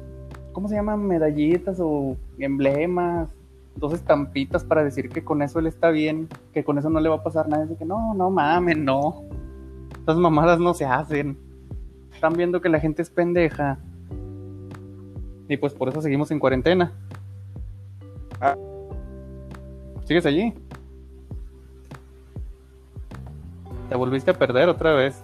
¿cómo 0.54 0.68
se 0.68 0.76
llaman? 0.76 1.06
Medallitas 1.06 1.78
o 1.80 2.16
emblemas, 2.38 3.28
dos 3.76 3.92
estampitas 3.92 4.64
para 4.64 4.82
decir 4.82 5.10
que 5.10 5.22
con 5.22 5.42
eso 5.42 5.58
él 5.58 5.66
está 5.66 5.90
bien, 5.90 6.28
que 6.54 6.64
con 6.64 6.78
eso 6.78 6.88
no 6.88 7.00
le 7.00 7.10
va 7.10 7.16
a 7.16 7.22
pasar 7.22 7.48
nada. 7.48 7.64
Dice 7.64 7.76
que 7.76 7.84
no, 7.84 8.14
no 8.14 8.30
mames, 8.30 8.78
no. 8.78 9.24
Esas 10.00 10.16
mamadas 10.16 10.58
no 10.60 10.72
se 10.72 10.86
hacen. 10.86 11.36
Están 12.14 12.34
viendo 12.34 12.60
que 12.60 12.68
la 12.68 12.80
gente 12.80 13.02
es 13.02 13.10
pendeja. 13.10 13.78
Y 15.48 15.56
pues 15.56 15.74
por 15.74 15.88
eso 15.88 16.00
seguimos 16.00 16.30
en 16.30 16.38
cuarentena. 16.38 16.92
Ah. 18.40 18.56
¿Sigues 20.04 20.24
allí? 20.24 20.54
Te 23.88 23.96
volviste 23.96 24.30
a 24.30 24.34
perder 24.34 24.68
otra 24.68 24.94
vez. 24.94 25.23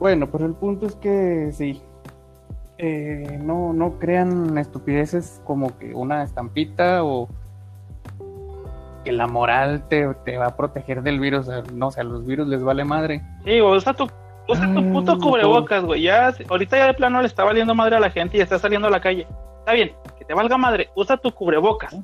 Bueno, 0.00 0.30
pero 0.30 0.46
el 0.46 0.54
punto 0.54 0.86
es 0.86 0.96
que 0.96 1.50
sí. 1.52 1.82
Eh, 2.78 3.40
no, 3.42 3.72
no 3.72 3.98
crean 3.98 4.56
estupideces 4.56 5.42
como 5.44 5.76
que 5.78 5.94
una 5.94 6.22
estampita 6.22 7.02
o 7.02 7.28
que 9.04 9.10
la 9.10 9.26
moral 9.26 9.88
te, 9.88 10.06
va 10.06 10.46
a 10.46 10.56
proteger 10.56 11.02
del 11.02 11.18
virus. 11.18 11.48
no, 11.72 11.88
o 11.88 11.90
sea, 11.90 12.02
a 12.02 12.06
los 12.06 12.24
virus 12.24 12.46
les 12.46 12.62
vale 12.62 12.84
madre. 12.84 13.22
Sí, 13.44 13.60
usa 13.60 13.94
tu, 13.94 14.08
usa 14.48 14.72
tu 14.72 14.92
puto 14.92 15.18
cubrebocas, 15.18 15.84
güey. 15.84 16.02
Ya, 16.02 16.32
ahorita 16.48 16.76
ya 16.76 16.86
de 16.86 16.94
plano 16.94 17.20
le 17.20 17.26
está 17.26 17.44
valiendo 17.44 17.74
madre 17.74 17.96
a 17.96 18.00
la 18.00 18.10
gente 18.10 18.36
y 18.38 18.40
está 18.40 18.58
saliendo 18.58 18.88
a 18.88 18.90
la 18.92 19.00
calle. 19.00 19.26
Está 19.60 19.72
bien, 19.72 19.92
que 20.16 20.24
te 20.24 20.34
valga 20.34 20.56
madre, 20.56 20.88
usa 20.94 21.16
tu 21.16 21.32
cubrebocas. 21.32 21.96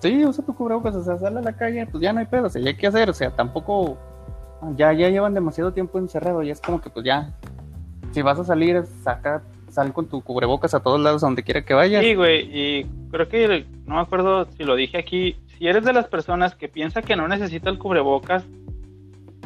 Sí, 0.00 0.24
usa 0.24 0.44
tu 0.44 0.54
cubrebocas, 0.54 0.94
o 0.94 1.02
sea, 1.02 1.18
sale 1.18 1.38
a 1.38 1.42
la 1.42 1.52
calle, 1.52 1.86
pues 1.86 2.02
ya 2.02 2.12
no 2.12 2.20
hay 2.20 2.26
pedo, 2.26 2.46
o 2.46 2.48
sea, 2.48 2.60
ya 2.60 2.70
hay 2.70 2.76
que 2.76 2.86
hacer, 2.86 3.08
o 3.08 3.14
sea, 3.14 3.30
tampoco, 3.30 3.96
ya, 4.76 4.92
ya 4.92 5.08
llevan 5.10 5.34
demasiado 5.34 5.72
tiempo 5.72 5.98
encerrado, 5.98 6.42
y 6.42 6.50
es 6.50 6.60
como 6.60 6.80
que 6.80 6.90
pues 6.90 7.04
ya, 7.04 7.32
si 8.12 8.22
vas 8.22 8.38
a 8.38 8.44
salir, 8.44 8.84
saca, 9.02 9.42
sal 9.68 9.92
con 9.92 10.06
tu 10.06 10.22
cubrebocas 10.22 10.74
a 10.74 10.80
todos 10.80 11.00
lados, 11.00 11.22
a 11.22 11.26
donde 11.26 11.42
quiera 11.42 11.64
que 11.64 11.74
vayas. 11.74 12.02
Sí, 12.02 12.14
güey, 12.14 12.48
y 12.52 12.86
creo 13.10 13.28
que, 13.28 13.66
no 13.86 13.96
me 13.96 14.00
acuerdo 14.00 14.46
si 14.56 14.64
lo 14.64 14.74
dije 14.74 14.98
aquí, 14.98 15.36
si 15.58 15.66
eres 15.66 15.84
de 15.84 15.92
las 15.92 16.08
personas 16.08 16.54
que 16.54 16.68
piensa 16.68 17.02
que 17.02 17.16
no 17.16 17.28
necesita 17.28 17.70
el 17.70 17.78
cubrebocas 17.78 18.44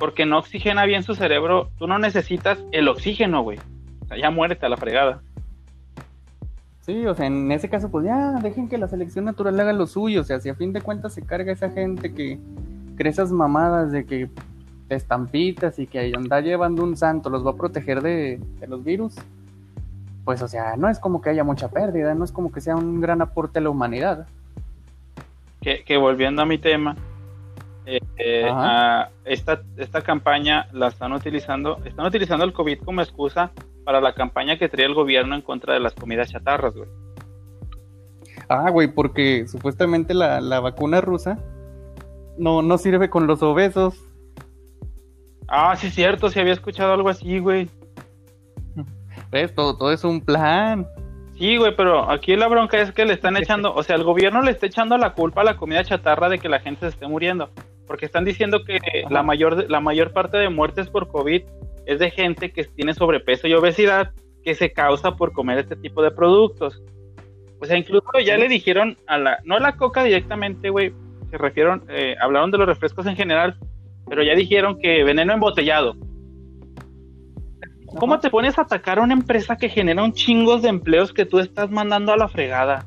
porque 0.01 0.25
no 0.27 0.39
oxigena 0.39 0.87
bien 0.87 1.03
su 1.03 1.15
cerebro, 1.15 1.71
tú 1.79 1.87
no 1.87 1.99
necesitas 1.99 2.59
el 2.73 2.89
oxígeno, 2.89 3.43
güey. 3.43 3.59
O 4.03 4.07
sea, 4.09 4.17
ya 4.17 4.31
muérete 4.31 4.67
a 4.67 4.71
la 4.71 4.77
fregada. 4.77 5.21
Sí, 6.81 7.07
o 7.07 7.15
sea, 7.15 7.27
en 7.27 7.53
ese 7.53 7.69
caso, 7.69 7.91
pues 7.91 8.07
ya 8.07 8.33
dejen 8.43 8.69
que 8.69 8.79
la 8.79 8.89
selección 8.89 9.27
natural 9.27 9.61
haga 9.61 9.75
lo 9.75 9.87
suyo. 9.87 10.23
O 10.23 10.25
sea, 10.25 10.41
si 10.41 10.49
a 10.49 10.55
fin 10.55 10.73
de 10.73 10.81
cuentas 10.81 11.13
se 11.13 11.23
carga 11.23 11.53
esa 11.53 11.71
gente 11.71 12.15
que 12.15 12.39
cree 12.97 13.11
esas 13.11 13.31
mamadas 13.31 13.93
de 13.93 14.07
que 14.07 14.31
estampitas 14.97 15.79
y 15.79 15.87
que 15.87 16.13
anda 16.15 16.41
llevando 16.41 16.83
un 16.83 16.97
santo 16.97 17.31
los 17.31 17.47
va 17.47 17.53
a 17.53 17.57
proteger 17.57 18.03
de, 18.03 18.41
los 18.67 18.85
virus, 18.85 19.15
pues, 20.25 20.43
o 20.43 20.49
sea, 20.49 20.77
no 20.77 20.89
es 20.89 20.99
como 20.99 21.21
que 21.21 21.31
haya 21.31 21.45
mucha 21.45 21.69
pérdida, 21.69 22.15
no 22.15 22.25
es 22.25 22.33
como 22.33 22.53
que 22.53 22.61
sea 22.61 22.77
un 22.77 23.01
gran 23.01 23.23
aporte 23.23 23.59
a 23.59 23.63
la 23.63 23.71
humanidad. 23.71 24.27
Que, 25.61 25.97
volviendo 25.99 26.41
a 26.41 26.47
mi 26.47 26.57
tema, 26.57 26.97
eh, 27.85 28.01
eh, 28.17 28.51
esta, 29.25 29.63
esta 29.77 30.01
campaña 30.01 30.69
la 30.73 30.89
están 30.89 31.13
utilizando, 31.13 31.79
están 31.85 32.07
utilizando 32.07 32.45
el 32.45 32.53
COVID 32.53 32.81
como 32.81 33.03
excusa 33.03 33.51
para 33.85 34.01
la 34.01 34.15
campaña 34.15 34.59
que 34.59 34.69
traía 34.69 34.87
el 34.87 34.95
gobierno 34.95 35.35
en 35.35 35.43
contra 35.43 35.75
de 35.75 35.81
las 35.81 35.95
comidas 35.95 36.31
chatarras, 36.31 36.75
güey. 36.75 36.89
Ah, 38.49 38.69
güey, 38.71 38.89
porque 38.89 39.47
supuestamente 39.47 40.13
la, 40.13 40.61
vacuna 40.61 41.01
rusa 41.01 41.39
no, 42.37 42.63
no 42.63 42.79
sirve 42.79 43.09
con 43.09 43.29
los 43.29 43.43
obesos. 43.43 44.10
Ah, 45.51 45.75
sí, 45.77 45.91
cierto, 45.91 46.31
sí 46.31 46.39
había 46.39 46.53
escuchado 46.53 46.93
algo 46.93 47.09
así, 47.09 47.41
güey. 47.41 47.69
¿Ves? 49.33 49.53
Todo, 49.53 49.77
todo 49.77 49.93
es 49.93 50.05
un 50.05 50.21
plan. 50.21 50.87
Sí, 51.37 51.57
güey, 51.57 51.75
pero 51.75 52.09
aquí 52.09 52.37
la 52.37 52.47
bronca 52.47 52.81
es 52.81 52.93
que 52.93 53.05
le 53.05 53.15
están 53.15 53.37
echando, 53.37 53.75
o 53.75 53.83
sea, 53.83 53.97
el 53.97 54.05
gobierno 54.05 54.43
le 54.43 54.53
está 54.53 54.67
echando 54.67 54.97
la 54.97 55.15
culpa 55.15 55.41
a 55.41 55.45
la 55.45 55.57
comida 55.57 55.83
chatarra 55.83 56.29
de 56.29 56.39
que 56.39 56.49
la 56.49 56.61
gente 56.61 56.83
se 56.83 56.89
esté 56.89 57.09
muriendo. 57.09 57.51
Porque 57.87 58.07
están 58.07 58.25
diciendo 58.25 58.63
que 58.65 58.79
la 59.11 59.25
mayor, 59.25 59.69
la 59.69 59.81
mayor 59.81 60.13
parte 60.13 60.37
de 60.37 60.49
muertes 60.49 60.89
por 60.89 61.09
COVID 61.09 61.43
es 61.87 61.99
de 61.99 62.11
gente 62.13 62.53
que 62.53 62.65
tiene 62.65 62.95
sobrepeso 62.95 63.49
y 63.49 63.55
obesidad 63.55 64.13
que 64.45 64.55
se 64.55 64.73
causa 64.73 65.17
por 65.17 65.33
comer 65.33 65.59
este 65.59 65.75
tipo 65.75 66.01
de 66.03 66.13
productos. 66.13 66.81
O 67.61 67.67
sea, 67.67 67.77
incluso 67.77 68.07
ya 68.25 68.37
le 68.37 68.47
dijeron 68.47 68.97
a 69.09 69.19
la, 69.19 69.39
no 69.45 69.57
a 69.57 69.61
la 69.61 69.77
coca 69.77 70.05
directamente, 70.05 70.71
güey, 70.71 70.93
se 71.31 71.39
refieron, 71.39 71.85
eh, 71.89 72.15
hablaron 72.21 72.51
de 72.51 72.59
los 72.59 72.69
refrescos 72.69 73.07
en 73.07 73.17
general, 73.17 73.57
pero 74.09 74.23
ya 74.23 74.35
dijeron 74.35 74.79
que 74.79 75.05
veneno 75.05 75.33
embotellado. 75.33 75.97
¿Cómo 77.99 78.21
te 78.21 78.31
pones 78.31 78.57
a 78.59 78.63
atacar 78.63 78.99
a 78.99 79.03
una 79.03 79.15
empresa 79.15 79.57
que 79.57 79.69
genera 79.69 80.05
un 80.05 80.13
chingos 80.13 80.63
de 80.63 80.69
empleos 80.69 81.13
que 81.13 81.27
tú 81.27 81.41
estás 81.41 81.71
mandando 81.71 82.13
a 82.13 82.17
la 82.17 82.29
fregada? 82.29 82.87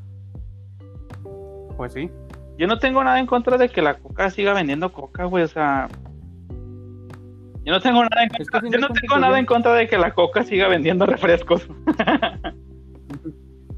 Pues 1.76 1.94
sí. 1.94 2.10
Yo 2.58 2.68
no 2.68 2.80
tengo 2.80 3.04
nada 3.04 3.20
en 3.20 3.26
contra 3.26 3.58
de 3.58 3.68
que 3.70 3.82
la 3.82 3.96
coca 3.96 4.30
siga 4.30 4.54
vendiendo 4.54 4.94
coca, 4.94 5.26
güey, 5.26 5.44
o 5.44 5.48
sea, 5.48 5.90
yo 7.66 7.72
no 7.72 7.80
tengo 7.80 8.04
nada 8.04 8.24
en 8.24 8.30
contra, 8.30 8.62
yo 8.70 8.78
no 8.78 8.90
tengo 8.90 9.18
nada 9.18 9.40
en 9.40 9.46
contra 9.46 9.74
de 9.74 9.88
que 9.88 9.98
la 9.98 10.14
coca 10.14 10.44
siga 10.44 10.68
vendiendo 10.68 11.06
refrescos. 11.06 11.66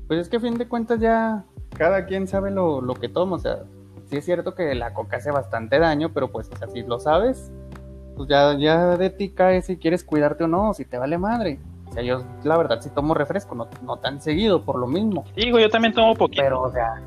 pues 0.08 0.22
es 0.22 0.30
que 0.30 0.38
a 0.38 0.40
fin 0.40 0.58
de 0.58 0.68
cuentas 0.68 1.00
ya 1.00 1.46
cada 1.78 2.06
quien 2.06 2.28
sabe 2.28 2.50
lo, 2.50 2.82
que 3.00 3.10
toma. 3.10 3.36
O 3.36 3.40
sea, 3.40 3.60
sí 4.06 4.18
es 4.18 4.26
cierto 4.26 4.56
que 4.56 4.74
la 4.76 4.94
coca 4.94 5.18
hace 5.18 5.32
bastante 5.32 5.80
daño, 5.80 6.12
pero 6.14 6.32
pues, 6.32 6.50
o 6.52 6.56
sea, 6.56 6.68
si 6.68 6.84
lo 6.84 7.00
sabes, 7.00 7.52
pues 8.16 8.30
ya, 8.30 8.58
ya 8.58 8.98
de 8.98 9.10
ti 9.10 9.30
cae 9.30 9.62
si 9.62 9.78
quieres 9.78 10.04
cuidarte 10.04 10.44
o 10.44 10.48
no, 10.48 10.74
si 10.74 10.86
te 10.86 10.98
vale 10.98 11.18
madre. 11.18 11.60
O 11.90 11.92
sea, 11.94 12.04
yo 12.04 12.24
la 12.44 12.58
verdad 12.58 12.82
sí 12.82 12.90
tomo 12.90 13.14
refresco, 13.14 13.56
no, 13.56 13.68
no 13.84 13.98
tan 13.98 14.22
seguido, 14.22 14.64
por 14.64 14.78
lo 14.78 14.88
mismo. 14.88 15.24
Digo, 15.36 15.60
yo 15.60 15.70
también 15.70 15.94
tomo 15.94 16.16
poquito. 16.16 16.44
Pero, 16.44 16.62
o 16.62 16.72
sea... 16.72 17.02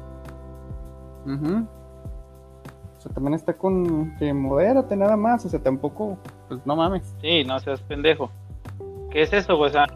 O 2.98 3.00
sea, 3.00 3.12
también 3.12 3.34
está 3.34 3.52
con 3.52 4.16
que 4.16 4.32
modérate 4.32 4.96
nada 4.96 5.16
más, 5.16 5.44
o 5.44 5.48
sea, 5.48 5.60
tampoco, 5.62 6.18
pues 6.48 6.64
no 6.64 6.74
mames. 6.74 7.14
Sí, 7.20 7.44
no 7.44 7.58
seas 7.60 7.80
pendejo. 7.82 8.30
¿Qué 9.10 9.22
es 9.22 9.32
eso, 9.32 9.58
O 9.58 9.68
sea, 9.68 9.86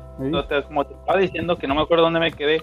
como 0.66 0.86
te 0.86 0.94
estaba 0.94 1.18
diciendo 1.18 1.56
que 1.56 1.66
no 1.66 1.74
me 1.74 1.82
acuerdo 1.82 2.04
dónde 2.04 2.20
me 2.20 2.32
quedé. 2.32 2.62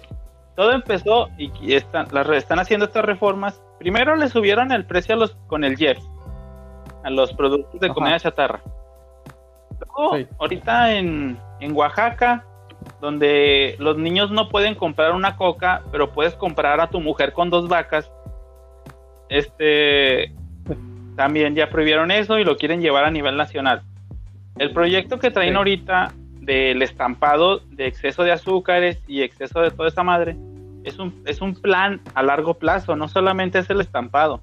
Todo 0.56 0.74
empezó 0.74 1.30
y 1.38 1.74
están, 1.74 2.08
están 2.34 2.60
haciendo 2.60 2.86
estas 2.86 3.06
reformas. 3.06 3.62
Primero 3.80 4.16
le 4.16 4.28
subieron 4.28 4.72
el 4.72 4.86
precio 4.86 5.16
a 5.16 5.18
los, 5.18 5.36
con 5.48 5.64
el 5.64 5.78
Jeff, 5.78 5.98
a 7.04 7.10
los 7.10 7.34
productos 7.34 7.80
de 7.80 7.90
comida 7.90 8.20
chatarra. 8.20 8.62
Luego, 9.80 10.28
ahorita 10.38 10.94
en, 10.96 11.40
en 11.62 11.76
Oaxaca, 11.76 12.46
donde 13.00 13.76
los 13.80 13.98
niños 13.98 14.32
no 14.32 14.50
pueden 14.50 14.76
comprar 14.76 15.14
una 15.14 15.38
coca, 15.38 15.82
pero 15.92 16.12
puedes 16.12 16.36
comprar 16.36 16.80
a 16.82 16.90
tu 16.90 17.00
mujer 17.00 17.34
con 17.34 17.50
dos 17.50 17.68
vacas, 17.68 18.12
este 19.30 20.34
también 21.16 21.54
ya 21.54 21.70
prohibieron 21.70 22.12
eso 22.12 22.40
y 22.40 22.46
lo 22.46 22.56
quieren 22.58 22.82
llevar 22.82 23.04
a 23.04 23.12
nivel 23.12 23.36
nacional. 23.36 23.82
El 24.58 24.72
proyecto 24.72 25.20
que 25.20 25.32
traen 25.32 25.56
ahorita 25.58 26.14
del 26.50 26.82
estampado 26.82 27.60
de 27.60 27.86
exceso 27.86 28.24
de 28.24 28.32
azúcares 28.32 29.00
y 29.08 29.22
exceso 29.22 29.62
de 29.62 29.70
toda 29.70 29.88
esa 29.88 30.02
madre 30.02 30.36
es 30.84 30.98
un, 30.98 31.22
es 31.28 31.42
un 31.42 31.54
plan 31.54 32.02
a 32.16 32.24
largo 32.24 32.56
plazo, 32.56 32.96
no 32.96 33.08
solamente 33.08 33.60
es 33.60 33.70
el 33.70 33.82
estampado. 33.82 34.42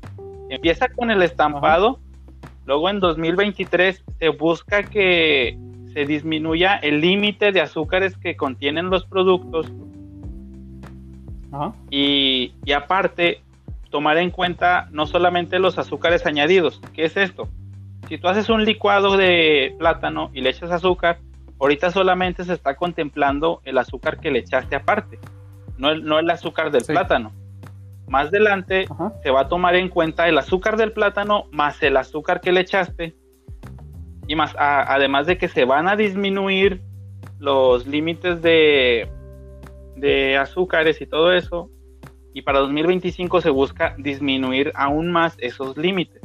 Empieza 0.48 0.86
con 0.86 1.10
el 1.10 1.20
estampado, 1.22 1.98
luego 2.64 2.90
en 2.90 3.00
2023 3.00 4.04
se 4.20 4.28
busca 4.28 4.84
que 4.84 5.58
se 5.92 6.04
disminuya 6.04 6.76
el 6.76 7.00
límite 7.00 7.50
de 7.50 7.60
azúcares 7.60 8.16
que 8.16 8.36
contienen 8.36 8.88
los 8.88 9.04
productos 9.04 9.66
y, 11.90 12.52
y 12.64 12.72
aparte 12.72 13.40
tomar 13.90 14.18
en 14.18 14.30
cuenta 14.30 14.88
no 14.92 15.06
solamente 15.06 15.58
los 15.58 15.76
azúcares 15.76 16.24
añadidos. 16.24 16.80
¿Qué 16.94 17.06
es 17.06 17.16
esto? 17.16 17.48
Si 18.08 18.16
tú 18.18 18.28
haces 18.28 18.48
un 18.48 18.64
licuado 18.64 19.16
de 19.16 19.74
plátano 19.76 20.30
y 20.32 20.42
le 20.42 20.50
echas 20.50 20.70
azúcar, 20.70 21.18
ahorita 21.60 21.90
solamente 21.90 22.44
se 22.44 22.52
está 22.52 22.76
contemplando 22.76 23.60
el 23.64 23.78
azúcar 23.78 24.18
que 24.20 24.30
le 24.30 24.40
echaste 24.40 24.76
aparte, 24.76 25.18
no 25.78 25.90
el, 25.90 26.04
no 26.04 26.18
el 26.18 26.30
azúcar 26.30 26.70
del 26.70 26.84
plátano. 26.84 27.32
Más 28.08 28.28
adelante 28.28 28.86
se 29.22 29.30
va 29.30 29.42
a 29.42 29.48
tomar 29.48 29.74
en 29.74 29.88
cuenta 29.88 30.28
el 30.28 30.38
azúcar 30.38 30.76
del 30.76 30.92
plátano 30.92 31.46
más 31.50 31.82
el 31.82 31.96
azúcar 31.96 32.40
que 32.40 32.52
le 32.52 32.60
echaste 32.60 33.16
y 34.28 34.36
más 34.36 34.54
además 34.58 35.26
de 35.26 35.38
que 35.38 35.48
se 35.48 35.64
van 35.64 35.88
a 35.88 35.96
disminuir 35.96 36.82
los 37.38 37.86
límites 37.86 38.42
de, 38.42 39.08
de 39.96 40.36
azúcares 40.36 41.00
y 41.00 41.06
todo 41.06 41.32
eso 41.32 41.68
y 42.32 42.42
para 42.42 42.60
2025 42.60 43.40
se 43.40 43.50
busca 43.50 43.94
disminuir 43.98 44.70
aún 44.74 45.10
más 45.10 45.36
esos 45.40 45.76
límites. 45.76 46.20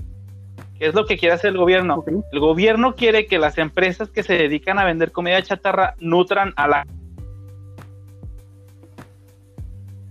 ¿Qué 0.81 0.87
es 0.87 0.95
lo 0.95 1.05
que 1.05 1.15
quiere 1.15 1.35
hacer 1.35 1.51
el 1.51 1.57
gobierno? 1.57 2.03
El 2.31 2.39
gobierno 2.39 2.95
quiere 2.95 3.27
que 3.27 3.37
las 3.37 3.59
empresas 3.59 4.09
que 4.09 4.23
se 4.23 4.33
dedican 4.33 4.79
a 4.79 4.83
vender 4.83 5.11
comida 5.11 5.39
chatarra 5.43 5.93
nutran 5.99 6.53
a 6.55 6.67
la... 6.67 6.87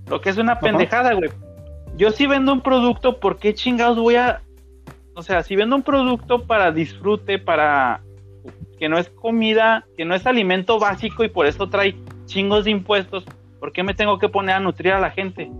Lo 0.06 0.20
que 0.20 0.30
es 0.30 0.38
una 0.38 0.60
pendejada, 0.60 1.14
güey. 1.14 1.28
Yo 1.96 2.12
si 2.12 2.28
vendo 2.28 2.52
un 2.52 2.60
producto, 2.60 3.18
¿por 3.18 3.38
qué 3.38 3.52
chingados 3.52 3.98
voy 3.98 4.14
a... 4.14 4.42
O 5.16 5.22
sea, 5.22 5.42
si 5.42 5.56
vendo 5.56 5.74
un 5.74 5.82
producto 5.82 6.46
para 6.46 6.70
disfrute, 6.70 7.40
para... 7.40 8.00
que 8.78 8.88
no 8.88 8.96
es 8.96 9.08
comida, 9.08 9.84
que 9.96 10.04
no 10.04 10.14
es 10.14 10.24
alimento 10.24 10.78
básico 10.78 11.24
y 11.24 11.28
por 11.28 11.46
eso 11.46 11.68
trae 11.68 11.96
chingos 12.26 12.66
de 12.66 12.70
impuestos, 12.70 13.24
¿por 13.58 13.72
qué 13.72 13.82
me 13.82 13.94
tengo 13.94 14.20
que 14.20 14.28
poner 14.28 14.54
a 14.54 14.60
nutrir 14.60 14.92
a 14.92 15.00
la 15.00 15.10
gente? 15.10 15.50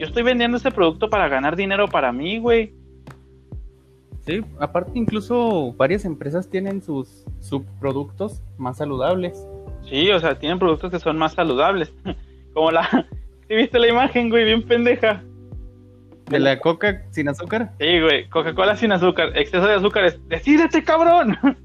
Yo 0.00 0.08
estoy 0.08 0.24
vendiendo 0.24 0.56
ese 0.56 0.72
producto 0.72 1.08
para 1.08 1.28
ganar 1.28 1.54
dinero 1.54 1.86
para 1.86 2.10
mí, 2.10 2.38
güey. 2.38 2.79
Sí, 4.30 4.44
aparte 4.60 4.92
incluso 4.94 5.72
varias 5.72 6.04
empresas 6.04 6.48
tienen 6.48 6.80
sus 6.82 7.24
subproductos 7.40 8.44
más 8.58 8.76
saludables. 8.76 9.44
Sí, 9.88 10.08
o 10.12 10.20
sea, 10.20 10.38
tienen 10.38 10.60
productos 10.60 10.92
que 10.92 11.00
son 11.00 11.18
más 11.18 11.32
saludables. 11.32 11.92
Como 12.54 12.70
la... 12.70 12.88
¿Sí 13.48 13.56
viste 13.56 13.80
la 13.80 13.88
imagen, 13.88 14.30
güey? 14.30 14.44
Bien 14.44 14.62
pendeja. 14.62 15.24
¿De 16.26 16.38
la 16.38 16.60
coca 16.60 17.02
sin 17.10 17.28
azúcar? 17.28 17.72
Sí, 17.80 18.00
güey. 18.00 18.28
Coca-Cola 18.28 18.76
sin 18.76 18.92
azúcar. 18.92 19.36
Exceso 19.36 19.66
de 19.66 19.74
azúcar 19.74 20.04
es... 20.04 20.28
¡Decídete, 20.28 20.84
cabrón! 20.84 21.36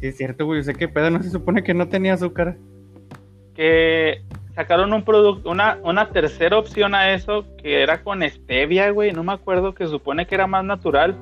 Sí, 0.00 0.08
es 0.08 0.16
cierto, 0.16 0.44
güey. 0.44 0.62
Sé 0.64 0.74
que 0.74 0.88
pedo 0.88 1.08
no 1.08 1.22
se 1.22 1.30
supone 1.30 1.62
que 1.62 1.72
no 1.72 1.88
tenía 1.88 2.14
azúcar. 2.14 2.58
Que 3.54 4.22
sacaron 4.56 4.92
un 4.92 5.04
producto, 5.04 5.48
una, 5.48 5.78
una 5.84 6.10
tercera 6.10 6.58
opción 6.58 6.96
a 6.96 7.14
eso, 7.14 7.46
que 7.62 7.80
era 7.80 8.02
con 8.02 8.28
stevia, 8.28 8.90
güey, 8.90 9.12
no 9.12 9.22
me 9.22 9.32
acuerdo, 9.32 9.72
que 9.72 9.86
supone 9.86 10.26
que 10.26 10.34
era 10.34 10.48
más 10.48 10.64
natural. 10.64 11.16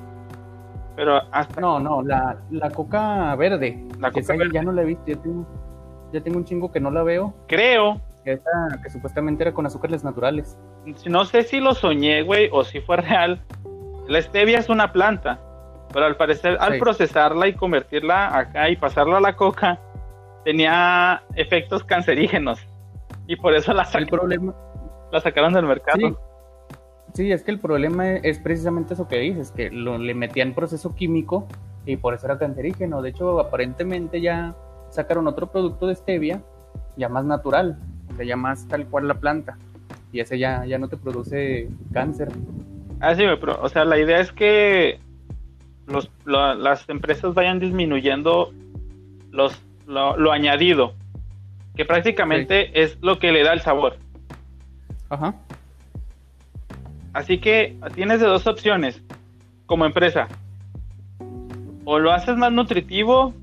Pero 0.95 1.21
hasta... 1.31 1.59
No, 1.59 1.79
no, 1.79 2.01
la, 2.01 2.37
la 2.51 2.69
coca 2.69 3.35
verde. 3.35 3.83
La 3.99 4.11
coca 4.11 4.35
verde. 4.35 4.51
Ya 4.53 4.61
no 4.61 4.71
la 4.71 4.83
he 4.83 4.85
visto, 4.85 5.03
ya 5.07 5.15
tengo, 5.15 5.45
ya 6.11 6.21
tengo 6.21 6.37
un 6.37 6.45
chingo 6.45 6.71
que 6.71 6.79
no 6.79 6.91
la 6.91 7.03
veo. 7.03 7.33
Creo. 7.47 7.99
Esa 8.25 8.79
que 8.81 8.89
supuestamente 8.89 9.43
era 9.43 9.53
con 9.53 9.65
azúcares 9.65 10.03
naturales. 10.03 10.57
No 11.07 11.25
sé 11.25 11.43
si 11.43 11.59
lo 11.59 11.73
soñé, 11.73 12.21
güey, 12.23 12.49
o 12.51 12.63
si 12.63 12.79
fue 12.79 12.97
real. 12.97 13.41
La 14.07 14.21
stevia 14.21 14.59
es 14.59 14.69
una 14.69 14.91
planta, 14.91 15.39
pero 15.91 16.05
al 16.05 16.15
parecer, 16.15 16.57
al 16.59 16.77
procesarla 16.77 17.47
y 17.47 17.53
convertirla 17.53 18.37
acá 18.37 18.69
y 18.69 18.75
pasarla 18.75 19.17
a 19.17 19.21
la 19.21 19.35
coca, 19.35 19.79
tenía 20.45 21.23
efectos 21.35 21.83
cancerígenos. 21.83 22.59
Y 23.27 23.35
por 23.35 23.53
eso 23.53 23.73
la, 23.73 23.87
el 23.93 24.07
problema... 24.07 24.53
la 25.11 25.21
sacaron 25.21 25.53
del 25.53 25.65
mercado. 25.65 26.19
Sí. 27.13 27.31
es 27.31 27.43
que 27.43 27.51
el 27.51 27.59
problema 27.59 28.15
es 28.15 28.39
precisamente 28.39 28.93
eso 28.93 29.07
que 29.07 29.19
dices, 29.19 29.51
que 29.51 29.69
lo, 29.69 29.97
le 29.97 30.13
metían 30.13 30.53
proceso 30.53 30.95
químico 30.95 31.47
y 31.85 31.97
por 31.97 32.13
eso 32.13 32.25
era 32.25 32.37
cancerígeno. 32.37 33.01
De 33.01 33.09
hecho, 33.09 33.39
aparentemente 33.39 34.21
ya 34.21 34.55
sacaron 34.89 35.27
otro 35.27 35.51
producto 35.51 35.87
de 35.87 35.95
stevia, 35.95 36.41
ya 36.97 37.09
más 37.09 37.25
natural, 37.25 37.79
o 38.11 38.15
sea, 38.15 38.25
ya 38.25 38.35
más 38.35 38.67
tal 38.67 38.87
cual 38.87 39.07
la 39.07 39.15
planta. 39.15 39.57
Y 40.11 40.19
ese 40.19 40.37
ya, 40.37 40.65
ya 40.65 40.77
no 40.77 40.87
te 40.89 40.97
produce 40.97 41.69
cáncer. 41.91 42.29
Ah, 42.99 43.15
sí, 43.15 43.23
pero, 43.39 43.61
o 43.61 43.69
sea, 43.69 43.85
la 43.85 43.97
idea 43.97 44.19
es 44.19 44.31
que 44.31 44.99
los, 45.87 46.09
las 46.25 46.87
empresas 46.89 47.33
vayan 47.33 47.59
disminuyendo 47.59 48.53
los, 49.31 49.61
lo 49.87 50.31
añadido 50.31 50.93
que 51.75 51.85
prácticamente 51.85 52.81
es 52.81 52.97
lo 53.01 53.19
que 53.19 53.31
le 53.31 53.43
da 53.43 53.53
el 53.53 53.61
sabor. 53.61 53.97
Ajá. 55.09 55.35
Así 57.13 57.37
que 57.37 57.77
tienes 57.95 58.19
de 58.19 58.27
dos 58.27 58.47
opciones 58.47 59.01
como 59.65 59.85
empresa. 59.85 60.27
O 61.85 61.99
lo 61.99 62.11
haces 62.11 62.35
más 62.37 62.51
nutritivo 62.51 63.33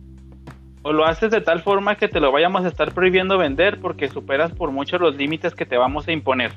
o 0.83 0.93
lo 0.93 1.05
haces 1.05 1.31
de 1.31 1.41
tal 1.41 1.61
forma 1.61 1.97
que 1.97 2.09
te 2.09 2.21
lo 2.21 2.33
vayamos 2.33 2.65
a 2.65 2.69
estar 2.69 2.93
prohibiendo 2.93 3.39
vender 3.39 3.81
porque 3.81 4.09
superas 4.09 4.53
por 4.53 4.71
mucho 4.71 4.99
los 4.99 5.15
límites 5.17 5.55
que 5.55 5.67
te 5.67 5.77
vamos 5.77 6.09
a 6.09 6.13
imponer. 6.13 6.53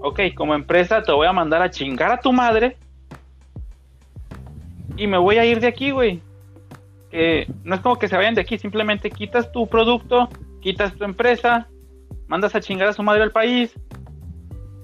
Ok, 0.00 0.20
como 0.34 0.54
empresa 0.54 1.02
te 1.02 1.12
voy 1.12 1.26
a 1.26 1.32
mandar 1.32 1.62
a 1.62 1.70
chingar 1.70 2.10
a 2.10 2.20
tu 2.20 2.32
madre 2.32 2.76
y 4.96 5.06
me 5.06 5.18
voy 5.18 5.36
a 5.36 5.44
ir 5.44 5.60
de 5.60 5.66
aquí, 5.66 5.90
güey 5.90 6.20
no 7.62 7.74
es 7.74 7.80
como 7.80 7.96
que 7.96 8.08
se 8.08 8.16
vayan 8.16 8.34
de 8.34 8.40
aquí, 8.40 8.58
simplemente 8.58 9.10
quitas 9.10 9.52
tu 9.52 9.66
producto, 9.68 10.28
quitas 10.60 10.94
tu 10.94 11.04
empresa, 11.04 11.68
mandas 12.26 12.54
a 12.54 12.60
chingar 12.60 12.88
a 12.88 12.92
su 12.92 13.02
madre 13.02 13.22
al 13.22 13.30
país, 13.30 13.72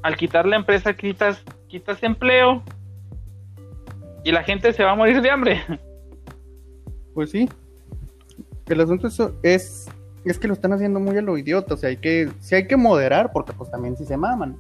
al 0.03 0.17
quitar 0.17 0.47
la 0.47 0.57
empresa 0.57 0.95
quitas, 0.95 1.43
quitas 1.69 2.03
empleo 2.03 2.63
y 4.25 4.33
la 4.33 4.43
gente 4.43 4.73
se 4.73 4.85
va 4.85 4.93
a 4.93 4.97
morir 4.97 5.21
de 5.21 5.31
hambre. 5.31 5.63
Pues 7.13 7.33
sí. 7.33 7.49
El 8.67 8.81
asunto 8.81 9.09
es, 9.43 9.91
es 10.25 10.39
que 10.39 10.47
lo 10.47 10.55
están 10.55 10.73
haciendo 10.73 11.01
muy 11.01 11.19
a 11.19 11.23
lo 11.23 11.37
idiota, 11.37 11.75
o 11.75 11.77
sea, 11.77 11.89
hay 11.89 11.97
que, 11.97 12.31
si 12.39 12.55
hay 12.55 12.69
que 12.69 12.77
moderar, 12.77 13.33
porque 13.33 13.53
pues 13.53 13.69
también 13.69 13.97
si 13.97 14.05
se 14.05 14.17
maman. 14.17 14.57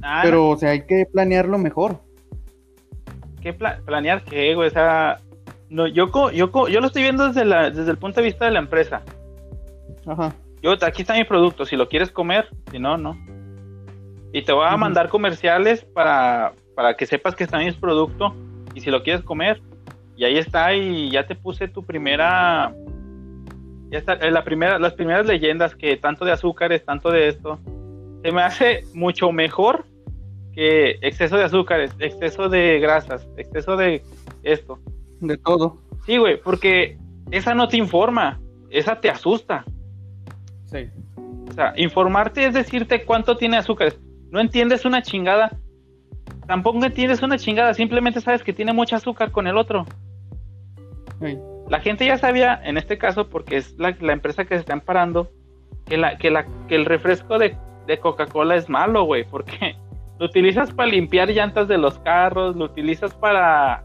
Ah, 0.00 0.20
Pero, 0.22 0.50
o 0.50 0.56
sea, 0.56 0.70
hay 0.70 0.86
que 0.86 1.04
planearlo 1.12 1.58
mejor. 1.58 2.00
¿Qué 3.42 3.52
planear 3.52 4.24
qué, 4.24 4.54
güey? 4.54 4.68
O 4.68 4.70
sea, 4.70 5.20
no, 5.68 5.88
yo, 5.88 6.10
yo, 6.30 6.68
yo 6.68 6.80
lo 6.80 6.86
estoy 6.86 7.02
viendo 7.02 7.26
desde, 7.26 7.44
la, 7.44 7.70
desde 7.70 7.90
el 7.90 7.98
punto 7.98 8.20
de 8.20 8.26
vista 8.26 8.44
de 8.44 8.52
la 8.52 8.60
empresa. 8.60 9.02
Ajá. 10.06 10.32
Yo, 10.62 10.72
aquí 10.82 11.02
está 11.02 11.14
mi 11.14 11.24
producto, 11.24 11.64
si 11.64 11.76
lo 11.76 11.88
quieres 11.88 12.10
comer, 12.10 12.48
si 12.70 12.78
no, 12.78 12.96
no. 12.96 13.16
Y 14.32 14.42
te 14.42 14.52
voy 14.52 14.66
a 14.68 14.76
mandar 14.76 15.08
comerciales 15.08 15.84
para, 15.84 16.52
para 16.74 16.96
que 16.96 17.06
sepas 17.06 17.34
que 17.34 17.44
está 17.44 17.58
mi 17.58 17.70
producto 17.72 18.34
y 18.74 18.80
si 18.80 18.90
lo 18.90 19.02
quieres 19.02 19.22
comer. 19.22 19.60
Y 20.16 20.24
ahí 20.24 20.36
está, 20.38 20.74
y 20.74 21.10
ya 21.10 21.26
te 21.26 21.34
puse 21.34 21.68
tu 21.68 21.84
primera. 21.84 22.74
Ya 23.90 23.98
está, 23.98 24.14
eh, 24.14 24.30
la 24.30 24.44
primera, 24.44 24.78
las 24.78 24.92
primeras 24.92 25.26
leyendas 25.26 25.74
que 25.74 25.96
tanto 25.96 26.24
de 26.24 26.32
azúcares, 26.32 26.84
tanto 26.84 27.10
de 27.10 27.28
esto. 27.28 27.58
Se 28.22 28.30
me 28.30 28.42
hace 28.42 28.84
mucho 28.94 29.32
mejor 29.32 29.86
que 30.52 30.98
exceso 31.00 31.36
de 31.36 31.44
azúcares, 31.44 31.92
exceso 31.98 32.48
de 32.48 32.78
grasas, 32.80 33.26
exceso 33.36 33.76
de 33.76 34.02
esto 34.42 34.78
de 35.20 35.36
todo. 35.36 35.78
Sí, 36.06 36.16
güey, 36.16 36.40
porque 36.40 36.98
esa 37.30 37.54
no 37.54 37.68
te 37.68 37.76
informa, 37.76 38.40
esa 38.70 39.00
te 39.00 39.10
asusta. 39.10 39.64
Sí. 40.66 40.88
O 41.48 41.52
sea, 41.52 41.72
informarte 41.76 42.46
es 42.46 42.54
decirte 42.54 43.04
cuánto 43.04 43.36
tiene 43.36 43.56
azúcar. 43.56 43.94
No 44.30 44.40
entiendes 44.40 44.84
una 44.84 45.02
chingada. 45.02 45.50
Tampoco 46.46 46.84
entiendes 46.84 47.22
una 47.22 47.38
chingada, 47.38 47.74
simplemente 47.74 48.20
sabes 48.20 48.42
que 48.42 48.52
tiene 48.52 48.72
mucho 48.72 48.96
azúcar 48.96 49.30
con 49.30 49.46
el 49.46 49.56
otro. 49.56 49.86
Sí. 51.20 51.38
La 51.68 51.80
gente 51.80 52.04
ya 52.04 52.18
sabía, 52.18 52.60
en 52.64 52.76
este 52.76 52.98
caso, 52.98 53.28
porque 53.28 53.56
es 53.56 53.78
la, 53.78 53.94
empresa 54.12 54.44
que 54.44 54.54
se 54.54 54.60
está 54.60 54.72
amparando, 54.72 55.30
que, 55.86 55.96
la, 55.96 56.18
que, 56.18 56.30
la, 56.30 56.46
que 56.66 56.74
el 56.74 56.84
refresco 56.84 57.38
de, 57.38 57.56
de 57.86 57.98
Coca-Cola 57.98 58.56
es 58.56 58.68
malo, 58.68 59.04
güey, 59.04 59.24
porque 59.24 59.76
lo 60.18 60.26
utilizas 60.26 60.72
para 60.72 60.88
limpiar 60.88 61.28
llantas 61.28 61.68
de 61.68 61.78
los 61.78 61.98
carros, 62.00 62.56
lo 62.56 62.64
utilizas 62.64 63.14
para 63.14 63.84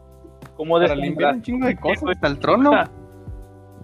como 0.55 0.80
de 0.80 0.95
limpiar 0.95 1.36
un 1.36 1.41
chingo 1.41 1.67
de 1.67 1.76
cosas 1.76 2.11
hasta 2.11 2.28
el 2.28 2.39
trono. 2.39 2.72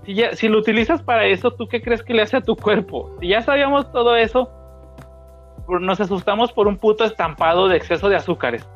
si, 0.06 0.14
ya, 0.14 0.36
si 0.36 0.48
lo 0.48 0.58
utilizas 0.58 1.04
para 1.04 1.26
eso, 1.26 1.52
¿tú 1.52 1.68
qué 1.68 1.82
crees 1.82 2.02
que 2.02 2.14
le 2.14 2.22
hace 2.22 2.38
a 2.38 2.42
tu 2.42 2.56
cuerpo? 2.56 3.16
Si 3.20 3.28
ya 3.28 3.42
sabíamos 3.42 3.92
todo 3.92 4.16
eso, 4.16 4.50
nos 5.80 6.02
asustamos 6.02 6.52
por 6.52 6.68
un 6.68 6.78
puto 6.78 7.06
estampado 7.06 7.68
de 7.68 7.78
exceso 7.78 8.10
de 8.10 8.16
azúcares. 8.16 8.68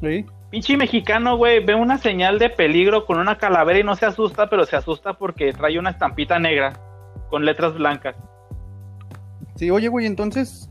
Sí. 0.00 0.24
Pinche 0.50 0.76
mexicano, 0.76 1.36
güey, 1.36 1.64
ve 1.64 1.74
una 1.74 1.98
señal 1.98 2.38
de 2.38 2.48
peligro 2.48 3.06
con 3.06 3.18
una 3.18 3.38
calavera 3.38 3.80
y 3.80 3.82
no 3.82 3.96
se 3.96 4.06
asusta, 4.06 4.48
pero 4.48 4.64
se 4.64 4.76
asusta 4.76 5.14
porque 5.14 5.52
trae 5.52 5.78
una 5.78 5.90
estampita 5.90 6.38
negra 6.38 6.74
con 7.28 7.44
letras 7.44 7.74
blancas. 7.74 8.14
Sí, 9.56 9.70
oye, 9.70 9.88
güey, 9.88 10.06
entonces, 10.06 10.70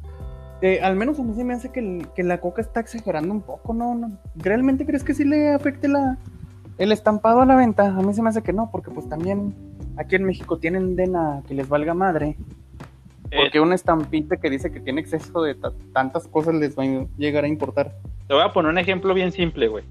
eh, 0.61 0.79
al 0.81 0.95
menos 0.95 1.19
a 1.19 1.23
mí 1.23 1.33
se 1.33 1.43
me 1.43 1.53
hace 1.53 1.71
que, 1.71 2.23
la 2.23 2.39
coca 2.39 2.61
está 2.61 2.79
exagerando 2.79 3.33
un 3.33 3.41
poco, 3.41 3.73
¿no? 3.73 4.17
¿Realmente 4.35 4.85
crees 4.85 5.03
que 5.03 5.13
sí 5.13 5.25
le 5.25 5.53
afecte 5.53 5.87
la, 5.87 6.17
el 6.77 6.91
estampado 6.91 7.41
a 7.41 7.45
la 7.45 7.55
venta? 7.55 7.87
A 7.87 8.01
mí 8.01 8.13
se 8.13 8.21
me 8.21 8.29
hace 8.29 8.41
que 8.41 8.53
no, 8.53 8.69
porque 8.71 8.91
pues 8.91 9.09
también 9.09 9.53
aquí 9.97 10.15
en 10.15 10.23
México 10.23 10.57
tienden 10.59 11.15
a 11.15 11.43
que 11.47 11.53
les 11.53 11.67
valga 11.67 11.93
madre. 11.93 12.37
Porque 13.35 13.59
una 13.59 13.75
estampita 13.75 14.37
que 14.37 14.49
dice 14.49 14.71
que 14.71 14.79
tiene 14.79 15.01
exceso 15.01 15.41
de 15.41 15.55
tantas 15.93 16.27
cosas 16.27 16.55
les 16.55 16.77
va 16.77 16.83
a 16.83 17.05
llegar 17.17 17.43
a 17.43 17.47
importar. 17.47 17.95
Te 18.27 18.33
voy 18.33 18.43
a 18.43 18.53
poner 18.53 18.71
un 18.71 18.77
ejemplo 18.77 19.13
bien 19.13 19.31
simple, 19.31 19.67
güey. 19.67 19.83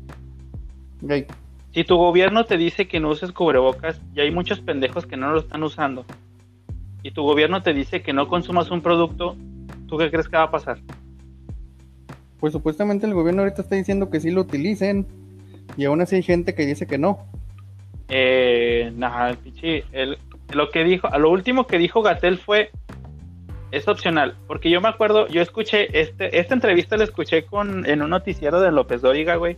Si 1.73 1.85
tu 1.85 1.97
gobierno 1.97 2.45
te 2.45 2.57
dice 2.57 2.87
que 2.87 3.01
no 3.01 3.11
uses 3.11 3.33
cubrebocas 3.33 4.01
y 4.15 4.21
hay 4.21 4.31
muchos 4.31 4.61
pendejos 4.61 5.07
que 5.07 5.17
no 5.17 5.33
lo 5.33 5.41
están 5.41 5.63
usando, 5.63 6.05
y 7.03 7.11
tu 7.11 7.23
gobierno 7.23 7.63
te 7.63 7.75
dice 7.75 8.03
que 8.03 8.13
no 8.13 8.29
consumas 8.29 8.71
un 8.71 8.81
producto, 8.81 9.37
¿tú 9.89 9.97
qué 9.99 10.11
crees 10.11 10.29
que 10.29 10.37
va 10.37 10.45
a 10.45 10.51
pasar? 10.51 10.79
Pues 12.39 12.53
supuestamente 12.53 13.07
el 13.07 13.15
gobierno 13.15 13.43
ahorita 13.43 13.63
está 13.63 13.75
diciendo 13.77 14.11
que 14.11 14.21
sí 14.21 14.31
lo 14.31 14.43
utilicen 14.43 15.07
y 15.77 15.85
aún 15.85 16.01
así 16.01 16.17
hay 16.17 16.23
gente 16.23 16.55
que 16.55 16.67
dice 16.67 16.87
que 16.87 16.99
no. 16.99 17.27
Eh, 18.09 18.93
nada, 18.95 19.35
pichi, 19.35 19.83
el, 19.93 20.19
lo 20.53 20.71
que 20.71 20.85
dijo, 20.85 21.09
a 21.09 21.19
lo 21.19 21.31
último 21.31 21.67
que 21.67 21.79
dijo 21.79 22.03
Gatel 22.03 22.39
fue 22.39 22.71
es 23.73 23.89
opcional, 23.89 24.37
porque 24.47 24.69
yo 24.71 24.83
me 24.83 24.89
acuerdo, 24.89 25.27
yo 25.29 25.41
escuché 25.41 25.89
este, 25.99 26.39
esta 26.39 26.53
entrevista 26.55 26.99
la 26.99 27.05
escuché 27.05 27.47
con 27.47 27.87
en 27.87 28.03
un 28.03 28.11
noticiero 28.11 28.61
de 28.61 28.71
López 28.71 29.01
Dóriga, 29.01 29.37
güey. 29.37 29.57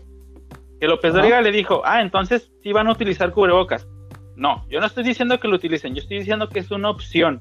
Que 0.80 0.86
López 0.86 1.12
Dóriga 1.12 1.40
le 1.42 1.50
dijo, 1.50 1.82
ah, 1.84 2.00
entonces 2.00 2.52
sí 2.62 2.72
van 2.72 2.86
a 2.86 2.92
utilizar 2.92 3.32
cubrebocas. 3.32 3.88
No, 4.36 4.64
yo 4.68 4.78
no 4.80 4.86
estoy 4.86 5.02
diciendo 5.02 5.38
que 5.40 5.48
lo 5.48 5.56
utilicen, 5.56 5.94
yo 5.94 6.00
estoy 6.00 6.18
diciendo 6.18 6.48
que 6.48 6.60
es 6.60 6.70
una 6.70 6.90
opción. 6.90 7.40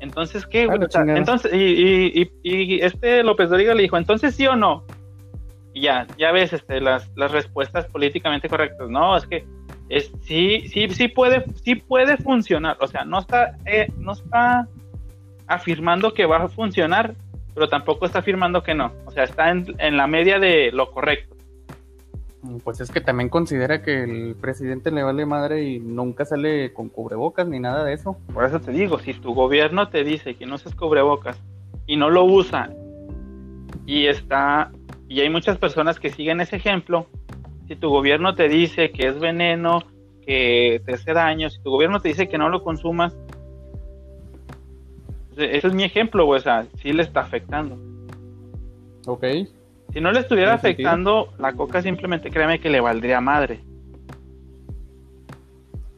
Entonces, 0.00 0.46
¿qué? 0.46 0.64
entonces, 0.64 1.50
y, 1.54 2.80
este 2.82 3.22
López 3.22 3.48
Dóriga 3.48 3.74
le 3.74 3.82
dijo, 3.82 3.96
entonces 3.96 4.34
sí 4.34 4.46
o 4.46 4.54
no. 4.54 4.84
Y 5.72 5.82
ya, 5.82 6.06
ya 6.18 6.30
ves 6.32 6.52
este, 6.52 6.78
las, 6.82 7.10
las 7.16 7.32
respuestas 7.32 7.86
políticamente 7.86 8.50
correctas. 8.50 8.90
No, 8.90 9.16
es 9.16 9.26
que 9.26 9.46
es, 9.88 10.12
sí, 10.20 10.68
sí, 10.68 10.90
sí 10.90 11.08
puede, 11.08 11.44
sí 11.64 11.76
puede 11.76 12.18
funcionar. 12.18 12.76
O 12.80 12.86
sea, 12.86 13.06
no 13.06 13.20
está, 13.20 13.56
eh, 13.64 13.90
no 13.96 14.12
está 14.12 14.68
afirmando 15.46 16.14
que 16.14 16.26
va 16.26 16.44
a 16.44 16.48
funcionar, 16.48 17.14
pero 17.54 17.68
tampoco 17.68 18.06
está 18.06 18.20
afirmando 18.20 18.62
que 18.62 18.74
no. 18.74 18.92
O 19.06 19.10
sea, 19.10 19.24
está 19.24 19.50
en, 19.50 19.74
en 19.78 19.96
la 19.96 20.06
media 20.06 20.38
de 20.38 20.70
lo 20.72 20.90
correcto. 20.90 21.36
Pues 22.64 22.80
es 22.80 22.90
que 22.90 23.00
también 23.00 23.28
considera 23.28 23.82
que 23.82 24.02
el 24.02 24.34
presidente 24.34 24.90
le 24.90 25.04
vale 25.04 25.24
madre 25.26 25.62
y 25.62 25.78
nunca 25.78 26.24
sale 26.24 26.72
con 26.72 26.88
cubrebocas 26.88 27.46
ni 27.46 27.60
nada 27.60 27.84
de 27.84 27.92
eso. 27.92 28.16
Por 28.34 28.44
eso 28.44 28.60
te 28.60 28.72
digo, 28.72 28.98
si 28.98 29.14
tu 29.14 29.32
gobierno 29.32 29.88
te 29.88 30.02
dice 30.02 30.34
que 30.34 30.44
no 30.44 30.56
uses 30.56 30.74
cubrebocas 30.74 31.40
y 31.86 31.96
no 31.96 32.10
lo 32.10 32.24
usa 32.24 32.70
y 33.86 34.06
está 34.06 34.72
y 35.08 35.20
hay 35.20 35.30
muchas 35.30 35.58
personas 35.58 36.00
que 36.00 36.10
siguen 36.10 36.40
ese 36.40 36.56
ejemplo, 36.56 37.06
si 37.68 37.76
tu 37.76 37.90
gobierno 37.90 38.34
te 38.34 38.48
dice 38.48 38.90
que 38.90 39.06
es 39.06 39.20
veneno, 39.20 39.84
que 40.26 40.80
te 40.84 40.94
hace 40.94 41.12
daño, 41.12 41.50
si 41.50 41.62
tu 41.62 41.70
gobierno 41.70 42.00
te 42.00 42.08
dice 42.08 42.28
que 42.28 42.38
no 42.38 42.48
lo 42.48 42.64
consumas, 42.64 43.16
ese 45.36 45.66
es 45.66 45.74
mi 45.74 45.84
ejemplo, 45.84 46.26
o 46.26 46.38
sea, 46.38 46.66
sí 46.80 46.92
le 46.92 47.02
está 47.02 47.20
afectando. 47.20 47.78
Ok. 49.06 49.24
Si 49.92 50.00
no 50.00 50.12
le 50.12 50.20
estuviera 50.20 50.54
afectando, 50.54 51.32
la 51.38 51.52
coca 51.52 51.82
simplemente 51.82 52.30
créeme 52.30 52.60
que 52.60 52.70
le 52.70 52.80
valdría 52.80 53.20
madre. 53.20 53.60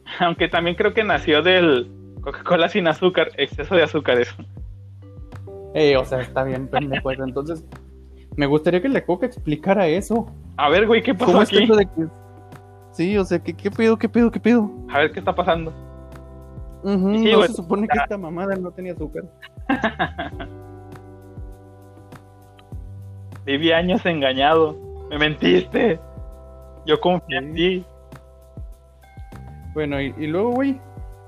Aunque 0.19 0.47
también 0.47 0.75
creo 0.75 0.93
que 0.93 1.03
nació 1.03 1.41
del 1.41 1.89
Coca-Cola 2.21 2.69
sin 2.69 2.87
azúcar, 2.87 3.29
exceso 3.37 3.75
de 3.75 3.83
azúcar 3.83 4.19
eso. 4.19 4.35
Eh, 5.73 5.97
o 5.97 6.05
sea, 6.05 6.21
está 6.21 6.43
bien, 6.43 6.67
pendejo 6.67 7.11
Entonces, 7.11 7.65
me 8.35 8.45
gustaría 8.45 8.81
que 8.81 8.89
la 8.89 9.05
coca 9.05 9.25
explicara 9.25 9.87
eso. 9.87 10.27
A 10.57 10.69
ver, 10.69 10.87
güey, 10.87 11.03
¿qué 11.03 11.13
pasó 11.13 11.39
aquí? 11.39 11.67
Sí, 12.91 13.17
o 13.17 13.25
sea, 13.25 13.39
¿qué, 13.39 13.53
¿qué 13.53 13.69
pedo, 13.69 13.97
qué 13.97 14.07
pedo, 14.07 14.31
qué 14.31 14.39
pedo? 14.39 14.71
A 14.89 14.99
ver, 14.99 15.11
¿qué 15.11 15.19
está 15.19 15.35
pasando? 15.35 15.73
Sí, 16.85 17.31
no 17.31 17.41
se 17.43 17.53
supone 17.53 17.87
que 17.87 17.97
esta 17.97 18.17
mamada 18.17 18.55
no 18.55 18.71
tenía 18.71 18.93
azúcar. 18.93 19.23
Viví 23.45 23.71
años 23.71 24.05
engañado. 24.05 24.75
Me 25.09 25.17
mentiste. 25.17 25.99
Yo 26.85 26.99
confié 26.99 27.37
en 27.37 27.53
ti. 27.53 27.85
Bueno, 29.73 29.99
y, 29.99 30.27
luego, 30.27 30.51
güey. 30.51 30.79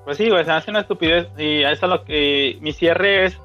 Pues 0.05 0.17
sí, 0.17 0.29
güey, 0.29 0.45
se 0.45 0.51
hace 0.51 0.69
una 0.71 0.81
estupidez. 0.81 1.27
Y 1.37 1.63
eso 1.63 1.85
es 1.85 1.91
lo 1.91 2.03
que. 2.03 2.57
Mi 2.61 2.73
cierre 2.73 3.25
es. 3.25 3.41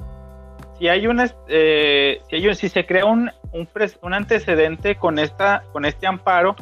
Si 0.78 0.88
hay 0.88 1.06
una. 1.06 1.30
Eh, 1.48 2.20
si, 2.28 2.36
hay 2.36 2.54
si 2.54 2.68
se 2.68 2.84
crea 2.86 3.06
un, 3.06 3.30
un, 3.52 3.68
un 4.02 4.14
antecedente 4.14 4.96
con, 4.96 5.18
esta, 5.18 5.64
con 5.72 5.84
este 5.84 6.06
amparo, 6.06 6.56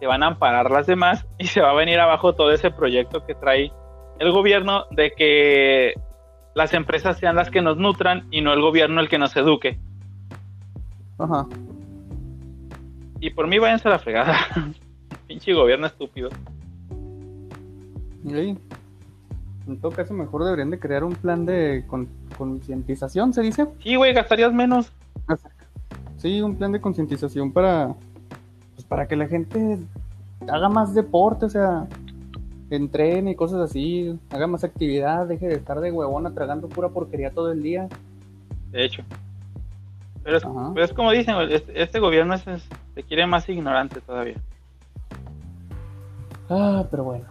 se 0.00 0.06
van 0.06 0.22
a 0.22 0.28
amparar 0.28 0.70
las 0.70 0.86
demás 0.86 1.26
y 1.38 1.46
se 1.46 1.60
va 1.60 1.70
a 1.70 1.74
venir 1.74 1.98
abajo 2.00 2.34
todo 2.34 2.52
ese 2.52 2.70
proyecto 2.70 3.24
que 3.26 3.34
trae 3.34 3.72
el 4.18 4.32
gobierno 4.32 4.84
de 4.90 5.12
que 5.12 5.94
las 6.54 6.72
empresas 6.72 7.18
sean 7.18 7.36
las 7.36 7.50
que 7.50 7.62
nos 7.62 7.76
nutran 7.76 8.26
y 8.30 8.40
no 8.40 8.52
el 8.52 8.60
gobierno 8.60 9.00
el 9.00 9.08
que 9.08 9.18
nos 9.18 9.36
eduque. 9.36 9.78
Ajá. 11.18 11.46
Y 13.20 13.30
por 13.30 13.46
mí 13.46 13.58
váyanse 13.58 13.88
a 13.88 13.92
la 13.92 13.98
fregada. 13.98 14.36
Pinche 15.26 15.52
gobierno 15.52 15.86
estúpido. 15.86 16.30
En 19.66 19.80
todo 19.80 19.92
caso, 19.92 20.14
mejor 20.14 20.44
deberían 20.44 20.70
de 20.70 20.78
crear 20.78 21.04
un 21.04 21.14
plan 21.14 21.46
de 21.46 21.84
concientización, 22.36 23.32
¿se 23.32 23.42
dice? 23.42 23.66
Sí, 23.82 23.96
güey, 23.96 24.12
gastarías 24.12 24.52
menos. 24.52 24.92
Sí, 26.16 26.40
un 26.40 26.56
plan 26.56 26.72
de 26.72 26.80
concientización 26.80 27.52
para, 27.52 27.94
pues, 28.74 28.84
para 28.86 29.06
que 29.06 29.16
la 29.16 29.26
gente 29.26 29.78
haga 30.48 30.68
más 30.68 30.94
deporte, 30.94 31.46
o 31.46 31.50
sea, 31.50 31.86
entrene 32.76 33.32
y 33.32 33.34
cosas 33.34 33.60
así, 33.60 34.18
haga 34.30 34.46
más 34.46 34.64
actividad, 34.64 35.26
deje 35.26 35.48
de 35.48 35.54
estar 35.54 35.80
de 35.80 35.92
huevona 35.92 36.32
tragando 36.34 36.68
pura 36.68 36.88
porquería 36.88 37.30
todo 37.30 37.50
el 37.52 37.62
día. 37.62 37.88
De 38.70 38.84
hecho. 38.84 39.02
Pero 40.22 40.38
es, 40.76 40.92
como 40.92 41.10
dicen, 41.10 41.36
este, 41.50 41.82
este, 41.82 42.00
gobierno 42.00 42.34
es, 42.34 42.42
se 42.42 43.02
quiere 43.02 43.26
más 43.26 43.48
ignorante 43.48 44.00
todavía. 44.00 44.36
Ah, 46.48 46.86
pero 46.90 47.04
bueno. 47.04 47.24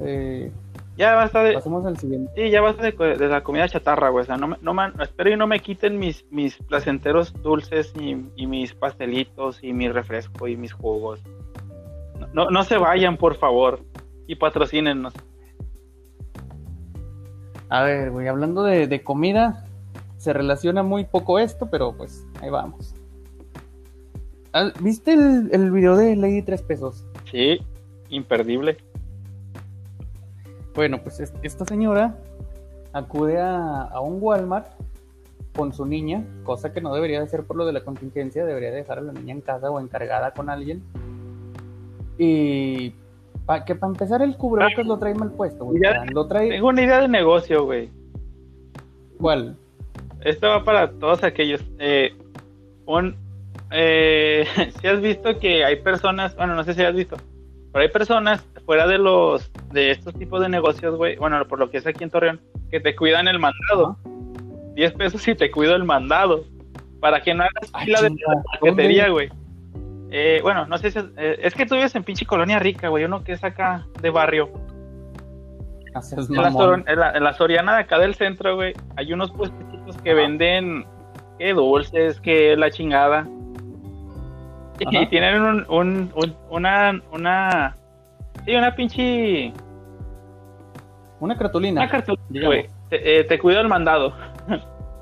Eh, 0.00 0.52
ya 0.98 1.14
basta 1.14 1.42
de. 1.42 1.54
Pasemos 1.54 1.86
al 1.86 1.96
siguiente. 1.96 2.30
Sí, 2.36 2.50
ya 2.50 2.60
basta 2.60 2.82
de, 2.82 3.28
la 3.28 3.42
comida 3.42 3.68
chatarra, 3.68 4.10
güey. 4.10 4.24
O 4.24 4.26
sea, 4.26 4.36
no, 4.36 4.56
no 4.60 5.02
espero 5.02 5.30
y 5.30 5.36
no 5.36 5.46
me 5.46 5.60
quiten 5.60 5.98
mis, 5.98 6.26
mis 6.30 6.56
placenteros 6.56 7.32
dulces 7.42 7.94
y, 7.98 8.26
y 8.36 8.46
mis 8.46 8.74
pastelitos 8.74 9.62
y 9.62 9.72
mi 9.72 9.88
refresco 9.88 10.48
y 10.48 10.56
mis 10.56 10.72
jugos. 10.72 11.22
No, 12.32 12.50
no, 12.50 12.64
se 12.64 12.76
vayan, 12.76 13.16
por 13.16 13.36
favor. 13.36 13.80
Y 14.28 14.36
patrocínenos. 14.36 15.12
A 17.68 17.82
ver, 17.82 18.12
güey, 18.12 18.28
hablando 18.28 18.62
de, 18.62 18.86
de 18.86 19.02
comida, 19.02 19.66
se 20.18 20.32
relaciona 20.32 20.84
muy 20.84 21.04
poco 21.04 21.40
esto, 21.40 21.68
pero 21.68 21.92
pues 21.96 22.24
ahí 22.40 22.50
vamos. 22.50 22.94
¿Viste 24.80 25.14
el, 25.14 25.50
el 25.52 25.72
video 25.72 25.96
de 25.96 26.14
Lady 26.14 26.42
Tres 26.42 26.62
Pesos? 26.62 27.04
Sí, 27.30 27.58
imperdible. 28.08 28.78
Bueno, 30.74 31.02
pues 31.02 31.20
esta 31.42 31.64
señora 31.64 32.16
acude 32.92 33.40
a, 33.40 34.00
un 34.00 34.18
Walmart 34.20 34.68
con 35.54 35.72
su 35.72 35.84
niña, 35.84 36.24
cosa 36.44 36.72
que 36.72 36.80
no 36.80 36.94
debería 36.94 37.18
de 37.18 37.26
hacer 37.26 37.44
por 37.44 37.56
lo 37.56 37.66
de 37.66 37.72
la 37.72 37.80
contingencia, 37.80 38.44
debería 38.44 38.70
dejar 38.70 38.98
a 38.98 39.00
la 39.02 39.12
niña 39.12 39.34
en 39.34 39.40
casa 39.40 39.70
o 39.70 39.80
encargada 39.80 40.32
con 40.32 40.48
alguien. 40.48 40.82
Y 42.16 42.94
que 43.64 43.74
para 43.74 43.92
empezar 43.92 44.22
el 44.22 44.36
cubrebocas 44.36 44.86
lo 44.86 44.98
trae 44.98 45.14
mal 45.14 45.32
puesto, 45.32 45.64
güey. 45.64 45.80
Lo 46.12 46.26
trae... 46.26 46.48
Tengo 46.50 46.68
una 46.68 46.82
idea 46.82 47.00
de 47.00 47.08
negocio, 47.08 47.64
güey. 47.64 47.90
¿Cuál? 49.18 49.56
esto 50.22 50.48
va 50.48 50.64
para 50.64 50.90
todos 50.90 51.22
aquellos. 51.24 51.62
Eh, 51.78 52.14
un, 52.86 53.16
eh, 53.70 54.46
si 54.80 54.86
has 54.86 55.00
visto 55.00 55.38
que 55.38 55.64
hay 55.64 55.76
personas, 55.76 56.34
bueno, 56.36 56.54
no 56.54 56.64
sé 56.64 56.74
si 56.74 56.82
has 56.82 56.94
visto, 56.94 57.16
pero 57.72 57.82
hay 57.82 57.88
personas 57.90 58.44
fuera 58.64 58.86
de 58.86 58.98
los 58.98 59.50
de 59.72 59.90
estos 59.90 60.14
tipos 60.14 60.40
de 60.40 60.48
negocios, 60.48 60.96
güey, 60.96 61.16
bueno, 61.16 61.46
por 61.46 61.58
lo 61.58 61.70
que 61.70 61.78
es 61.78 61.86
aquí 61.86 62.04
en 62.04 62.10
Torreón, 62.10 62.40
que 62.70 62.80
te 62.80 62.94
cuidan 62.94 63.28
el 63.28 63.38
mandado. 63.38 63.96
10 64.74 64.92
pesos 64.92 65.26
y 65.26 65.34
te 65.34 65.50
cuido 65.50 65.74
el 65.74 65.84
mandado. 65.84 66.44
Para 67.00 67.20
que 67.20 67.32
no 67.32 67.44
hagas 67.44 67.72
fila 67.84 68.02
de 68.02 68.12
paquetería, 68.52 69.08
güey. 69.08 69.28
Eh, 70.10 70.40
bueno, 70.42 70.66
no 70.66 70.78
sé 70.78 70.90
si 70.90 70.98
es, 70.98 71.04
eh, 71.16 71.38
es 71.42 71.54
que 71.54 71.66
tú 71.66 71.74
vives 71.74 71.94
en 71.94 72.04
pinche 72.04 72.24
colonia 72.24 72.58
rica, 72.58 72.88
güey, 72.88 73.04
uno 73.04 73.22
que 73.22 73.32
es 73.32 73.44
acá 73.44 73.86
de 74.00 74.10
barrio. 74.10 74.50
En 76.86 77.24
la, 77.24 77.32
Soriana 77.32 77.74
de 77.74 77.80
acá 77.80 77.98
del 77.98 78.14
centro, 78.14 78.56
güey, 78.56 78.74
hay 78.96 79.12
unos 79.12 79.30
puestitos 79.32 79.96
que 80.02 80.14
venden 80.14 80.86
que 81.38 81.52
dulces, 81.52 82.20
que 82.20 82.56
la 82.56 82.70
chingada. 82.70 83.26
Y 84.78 85.06
tienen 85.06 85.42
un, 85.42 85.66
un, 86.14 86.36
una, 86.50 87.02
una, 87.12 87.76
sí, 88.44 88.54
una 88.54 88.74
pinche... 88.74 89.52
Una 91.20 91.36
cartulina. 91.36 91.80
Una 91.80 91.90
cartulina, 91.90 92.46
güey. 92.46 92.68
Te, 92.88 93.20
eh, 93.20 93.24
te, 93.24 93.38
cuido 93.40 93.60
el 93.60 93.68
mandado. 93.68 94.14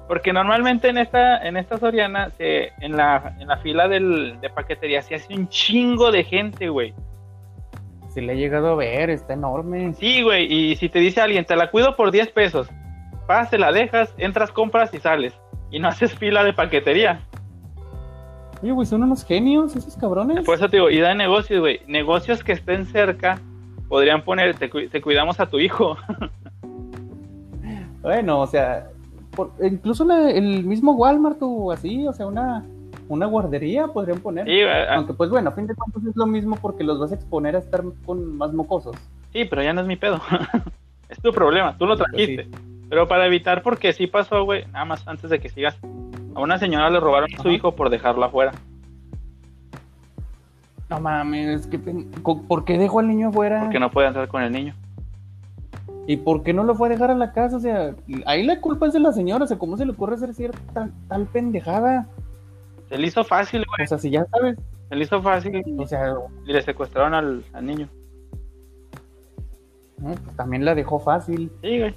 Porque 0.09 0.33
normalmente 0.33 0.89
en 0.89 0.99
esta, 0.99 1.45
en 1.47 1.57
esta 1.57 1.79
Soriana, 1.79 2.31
se, 2.31 2.73
en, 2.81 2.97
la, 2.97 3.37
en 3.41 3.49
la 3.49 3.57
fila 3.59 3.89
del, 3.89 4.39
de 4.41 4.51
paquetería 4.51 5.03
se 5.03 5.17
hace 5.17 5.35
un 5.35 5.49
chingo 5.49 6.13
de 6.13 6.23
gente, 6.25 6.69
güey 6.69 6.95
si 8.17 8.23
le 8.23 8.33
he 8.33 8.37
llegado 8.37 8.69
a 8.69 8.75
ver, 8.77 9.11
está 9.11 9.35
enorme. 9.35 9.93
Sí, 9.93 10.23
güey, 10.23 10.51
y 10.51 10.77
si 10.77 10.89
te 10.89 11.01
dice 11.01 11.21
alguien, 11.21 11.45
te 11.45 11.55
la 11.55 11.71
cuido 11.71 11.97
por 11.97 12.11
10 12.11 12.31
pesos. 12.31 12.67
vas, 13.29 13.51
te 13.51 13.59
la 13.59 13.73
dejas, 13.73 14.15
entras, 14.17 14.51
compras 14.51 14.95
y 14.95 15.01
sales. 15.01 15.39
Y 15.71 15.81
no 15.81 15.89
haces 15.89 16.15
fila 16.15 16.43
de 16.43 16.55
paquetería. 16.55 17.21
Oye, 18.63 18.73
güey, 18.73 18.87
son 18.87 19.03
unos 19.03 19.23
genios 19.23 19.77
esos 19.77 19.99
cabrones. 19.99 20.47
Por 20.47 20.55
eso 20.55 20.67
te 20.71 20.79
digo, 20.79 20.89
y 20.89 20.99
da 20.99 21.13
negocios, 21.13 21.61
güey. 21.61 21.83
Negocios 21.89 22.43
que 22.43 22.53
estén 22.53 22.87
cerca 22.87 23.39
podrían 23.87 24.23
poner, 24.23 24.55
te, 24.55 24.71
cuidamos 25.03 25.39
a 25.39 25.45
tu 25.45 25.59
hijo. 25.59 25.99
bueno, 28.01 28.41
o 28.41 28.47
sea, 28.47 28.89
incluso 29.63 30.11
el 30.29 30.65
mismo 30.65 30.93
Walmart 30.93 31.39
o 31.41 31.73
así, 31.73 32.07
o 32.07 32.13
sea, 32.13 32.27
una, 32.27 32.65
una 33.09 33.27
guardería 33.27 33.89
podrían 33.89 34.21
poner. 34.21 34.47
Aunque 34.91 35.15
pues 35.15 35.31
bueno, 35.31 35.51
a 35.51 35.53
fin 35.53 35.67
de 35.67 35.75
cuentas 35.75 36.05
es 36.05 36.17
lo 36.17 36.27
mismo 36.27 36.57
porque 36.57 36.85
los 36.85 36.99
vas 36.99 37.13
a 37.13 37.15
exponer 37.15 37.57
a 37.57 37.61
estar 37.61 37.83
con 38.05 38.37
más 38.37 38.53
mocosos. 38.53 38.97
Sí, 39.33 39.45
pero 39.45 39.63
ya 39.63 39.73
no 39.73 39.81
es 39.81 39.87
mi 39.87 39.97
pedo. 39.97 40.21
es 41.09 41.21
tu 41.21 41.33
problema, 41.33 41.77
tú 41.77 41.87
lo 41.87 41.97
trajiste. 41.97 42.49
Pero 42.89 43.09
para 43.09 43.27
evitar, 43.27 43.63
porque 43.63 43.93
sí 43.93 44.07
pasó, 44.07 44.45
güey, 44.45 44.65
nada 44.67 44.85
más 44.85 45.07
antes 45.09 45.29
de 45.31 45.41
que 45.41 45.49
sigas, 45.49 45.79
a 46.35 46.41
una 46.41 46.59
señora 46.59 46.89
le 46.91 47.01
robaron 47.01 47.29
a 47.37 47.43
su 47.43 47.51
hijo 47.51 47.75
por 47.75 47.91
dejarlo 47.91 48.25
afuera. 48.25 48.53
No 50.89 51.01
mames, 51.01 51.67
que 51.67 51.79
¿por 51.79 52.65
qué 52.65 52.79
dejó 52.79 53.01
al 53.01 53.09
niño 53.09 53.29
afuera? 53.29 53.61
Porque 53.63 53.81
no 53.81 53.91
puede 53.91 54.07
entrar 54.07 54.29
con 54.29 54.43
el 54.43 54.53
niño. 54.53 54.75
¿Y 56.07 56.19
por 56.19 56.43
qué 56.43 56.53
no 56.53 56.63
lo 56.63 56.75
fue 56.75 56.89
a 56.89 56.93
dejar 56.93 57.11
a 57.11 57.15
la 57.15 57.33
casa? 57.33 57.57
O 57.57 57.61
sea, 57.61 57.95
ahí 58.27 58.45
la 58.45 58.61
culpa 58.61 58.87
es 58.87 58.93
de 58.93 59.01
la 59.01 59.13
señora. 59.13 59.45
O 59.45 59.47
sea, 59.47 59.59
¿cómo 59.59 59.77
se 59.77 59.85
le 59.85 59.93
ocurre 59.93 60.15
hacer 60.15 60.35
cierta 60.35 60.89
tal 61.09 61.27
pendejada? 61.27 62.07
Se 62.89 62.97
le 62.97 63.09
hizo 63.09 63.25
fácil, 63.25 63.65
güey. 63.67 63.85
O 63.85 63.89
sea, 63.89 63.99
si 63.99 64.11
ya 64.11 64.25
sabes. 64.27 64.57
Se 64.89 64.95
le 64.95 65.03
hizo 65.03 65.21
fácil. 65.21 65.63
O 65.79 65.87
sea, 65.87 66.15
y 66.47 66.53
le 66.53 66.63
secuestraron 66.63 67.15
al, 67.15 67.45
niño. 67.61 67.89
pues 70.01 70.37
también 70.37 70.65
la 70.65 70.77
dejó 70.77 71.01
fácil. 71.01 71.51
Sí, 71.63 71.81
güey. 71.81 71.95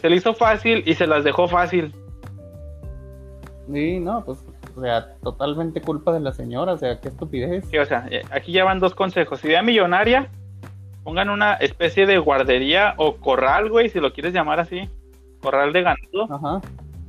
Se 0.00 0.08
le 0.08 0.16
hizo 0.16 0.32
fácil 0.32 0.82
y 0.86 0.94
se 0.94 1.06
las 1.06 1.22
dejó 1.22 1.46
fácil. 1.46 1.94
Sí, 3.70 4.00
no, 4.00 4.24
pues, 4.24 4.44
o 4.76 4.80
sea, 4.80 5.14
totalmente 5.22 5.80
culpa 5.80 6.12
de 6.12 6.20
la 6.20 6.32
señora, 6.32 6.72
o 6.72 6.78
sea, 6.78 7.00
qué 7.00 7.08
estupidez. 7.08 7.66
Sí, 7.68 7.78
o 7.78 7.84
sea, 7.84 8.06
eh, 8.10 8.22
aquí 8.30 8.52
ya 8.52 8.64
van 8.64 8.78
dos 8.78 8.94
consejos. 8.94 9.44
Idea 9.44 9.62
millonaria, 9.62 10.30
pongan 11.06 11.30
una 11.30 11.54
especie 11.54 12.04
de 12.04 12.18
guardería 12.18 12.92
o 12.98 13.16
corral, 13.16 13.70
güey, 13.70 13.88
si 13.88 14.00
lo 14.00 14.12
quieres 14.12 14.34
llamar 14.34 14.60
así. 14.60 14.90
Corral 15.40 15.72
de 15.72 15.82
ganado. 15.82 16.34
Ajá 16.34 16.60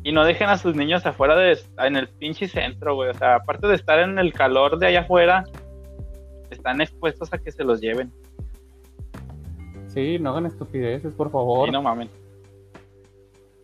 y 0.07 0.13
no 0.13 0.23
dejen 0.23 0.47
a 0.47 0.57
sus 0.57 0.73
niños 0.73 1.05
afuera 1.05 1.35
de, 1.35 1.59
en 1.79 1.97
el 1.97 2.07
pinche 2.07 2.47
centro, 2.47 2.95
güey. 2.95 3.09
O 3.09 3.13
sea, 3.13 3.35
aparte 3.35 3.67
de 3.67 3.75
estar 3.75 3.99
en 3.99 4.17
el 4.17 4.31
calor 4.31 4.79
de 4.79 4.87
allá 4.87 5.01
afuera, 5.01 5.43
están 6.49 6.79
expuestos 6.79 7.33
a 7.33 7.37
que 7.37 7.51
se 7.51 7.65
los 7.65 7.81
lleven. 7.81 8.09
Sí, 9.87 10.17
no 10.17 10.29
hagan 10.29 10.45
estupideces, 10.45 11.13
por 11.13 11.29
favor. 11.29 11.67
Sí, 11.67 11.73
no 11.73 11.81
mamen. 11.81 12.09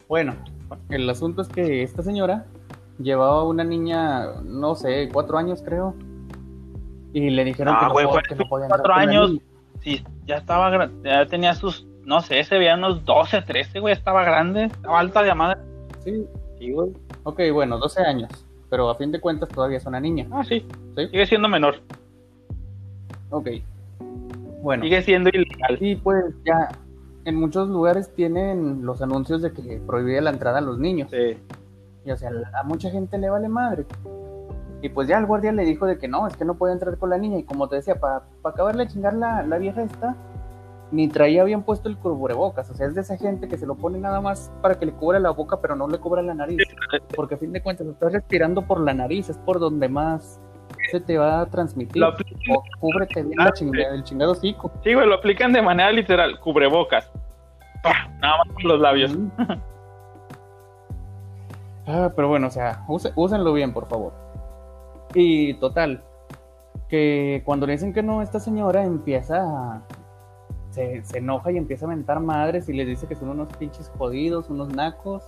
Bueno, 0.09 0.35
el 0.89 1.09
asunto 1.09 1.43
es 1.43 1.47
que 1.47 1.81
esta 1.81 2.03
señora 2.03 2.45
llevaba 2.99 3.47
una 3.47 3.63
niña, 3.63 4.41
no 4.43 4.75
sé, 4.75 5.07
cuatro 5.13 5.37
años 5.37 5.61
creo. 5.63 5.95
Y 7.13 7.29
le 7.29 7.45
dijeron 7.45 7.77
que, 7.79 7.85
no, 7.85 7.91
güey, 7.93 8.07
que 8.27 8.35
no 8.35 8.45
podía 8.49 8.67
Cuatro 8.67 8.93
años, 8.93 9.37
sí, 9.83 10.03
ya 10.25 10.37
estaba, 10.37 10.89
ya 11.03 11.25
tenía 11.25 11.53
sus, 11.55 11.85
no 12.03 12.21
sé, 12.21 12.43
se 12.43 12.57
veían 12.57 12.79
unos 12.79 13.05
12, 13.05 13.41
13, 13.41 13.79
güey, 13.79 13.93
estaba 13.93 14.23
grande, 14.23 14.65
estaba 14.65 14.99
alta 14.99 15.23
de 15.23 15.35
madre. 15.35 15.59
Sí. 16.03 16.25
Sí, 16.57 16.71
güey. 16.71 16.91
Ok, 17.23 17.41
bueno, 17.51 17.77
12 17.77 18.01
años. 18.01 18.29
Pero 18.69 18.89
a 18.89 18.95
fin 18.95 19.11
de 19.11 19.19
cuentas 19.19 19.49
todavía 19.49 19.77
es 19.77 19.85
una 19.85 19.99
niña. 19.99 20.27
Ah, 20.31 20.43
sí. 20.43 20.65
Sigue 20.95 21.25
siendo 21.25 21.47
menor. 21.47 21.75
Ok. 23.29 23.49
Bueno. 24.61 24.83
Sigue 24.83 25.01
siendo 25.03 25.29
ilegal. 25.29 25.77
Y 25.79 25.95
pues 25.95 26.25
ya 26.45 26.69
en 27.25 27.35
muchos 27.35 27.69
lugares 27.69 28.13
tienen 28.15 28.85
los 28.85 29.01
anuncios 29.01 29.41
de 29.41 29.51
que 29.51 29.81
prohibía 29.85 30.21
la 30.21 30.31
entrada 30.31 30.59
a 30.59 30.61
los 30.61 30.79
niños. 30.79 31.09
Sí. 31.11 31.37
Y 32.05 32.11
o 32.11 32.17
sea, 32.17 32.31
a 32.53 32.63
mucha 32.63 32.89
gente 32.89 33.17
le 33.17 33.29
vale 33.29 33.47
madre. 33.47 33.85
Y 34.83 34.89
pues 34.89 35.07
ya 35.07 35.17
el 35.17 35.25
guardia 35.25 35.53
le 35.53 35.63
dijo 35.63 35.85
de 35.85 35.97
que 35.97 36.09
no, 36.09 36.27
es 36.27 36.35
que 36.35 36.43
no 36.43 36.55
puede 36.55 36.73
entrar 36.73 36.97
con 36.97 37.09
la 37.09 37.17
niña. 37.17 37.37
Y 37.39 37.43
como 37.43 37.69
te 37.69 37.77
decía, 37.77 37.95
para 37.95 38.23
acabarle 38.43 38.83
de 38.83 38.91
chingar 38.91 39.13
la, 39.13 39.41
la 39.41 39.57
vieja 39.57 39.81
esta, 39.81 40.17
ni 40.91 41.07
traía 41.07 41.45
bien 41.45 41.63
puesto 41.63 41.87
el 41.87 41.95
cubrebocas. 41.95 42.69
O 42.69 42.73
sea, 42.75 42.87
es 42.87 42.93
de 42.93 42.99
esa 42.99 43.15
gente 43.15 43.47
que 43.47 43.57
se 43.57 43.65
lo 43.65 43.75
pone 43.75 43.97
nada 43.97 44.19
más 44.19 44.51
para 44.61 44.77
que 44.77 44.85
le 44.85 44.91
cubra 44.91 45.21
la 45.21 45.29
boca, 45.29 45.61
pero 45.61 45.77
no 45.77 45.87
le 45.87 45.99
cubra 45.99 46.21
la 46.21 46.33
nariz. 46.33 46.57
Porque 47.15 47.35
a 47.35 47.37
fin 47.37 47.53
de 47.53 47.61
cuentas, 47.61 47.87
estás 47.87 48.11
respirando 48.11 48.67
por 48.67 48.81
la 48.81 48.93
nariz, 48.93 49.29
es 49.29 49.37
por 49.37 49.57
donde 49.57 49.87
más 49.87 50.41
se 50.91 50.99
te 50.99 51.17
va 51.17 51.39
a 51.39 51.45
transmitir. 51.45 52.03
O 52.03 52.13
cúbrete 52.81 53.23
bien 53.23 53.39
el 53.93 54.03
chingado 54.03 54.35
cico. 54.35 54.69
Sí, 54.83 54.93
güey, 54.93 55.07
lo 55.07 55.15
aplican 55.15 55.53
de 55.53 55.61
manera 55.61 55.93
literal, 55.93 56.41
cubrebocas. 56.41 57.09
Nada 58.19 58.37
más 58.37 58.53
con 58.53 58.63
los 58.67 58.81
labios. 58.81 59.17
ah, 61.87 62.11
pero 62.13 62.27
bueno, 62.27 62.47
o 62.47 62.51
sea, 62.51 62.83
úsenlo 63.15 63.53
bien, 63.53 63.71
por 63.71 63.85
favor. 63.87 64.22
Y 65.13 65.53
total, 65.55 66.03
que 66.89 67.41
cuando 67.45 67.65
le 67.65 67.73
dicen 67.73 67.93
que 67.93 68.03
no, 68.03 68.21
esta 68.21 68.39
señora 68.39 68.83
empieza 68.83 69.43
a 69.43 69.83
se, 70.73 71.03
enoja 71.17 71.51
y 71.51 71.57
empieza 71.57 71.85
a 71.85 71.89
mentar 71.89 72.19
madres 72.19 72.67
y 72.67 72.73
les 72.73 72.87
dice 72.87 73.07
que 73.07 73.15
son 73.15 73.29
unos 73.29 73.49
pinches 73.57 73.91
jodidos, 73.97 74.49
unos 74.49 74.69
nacos, 74.69 75.23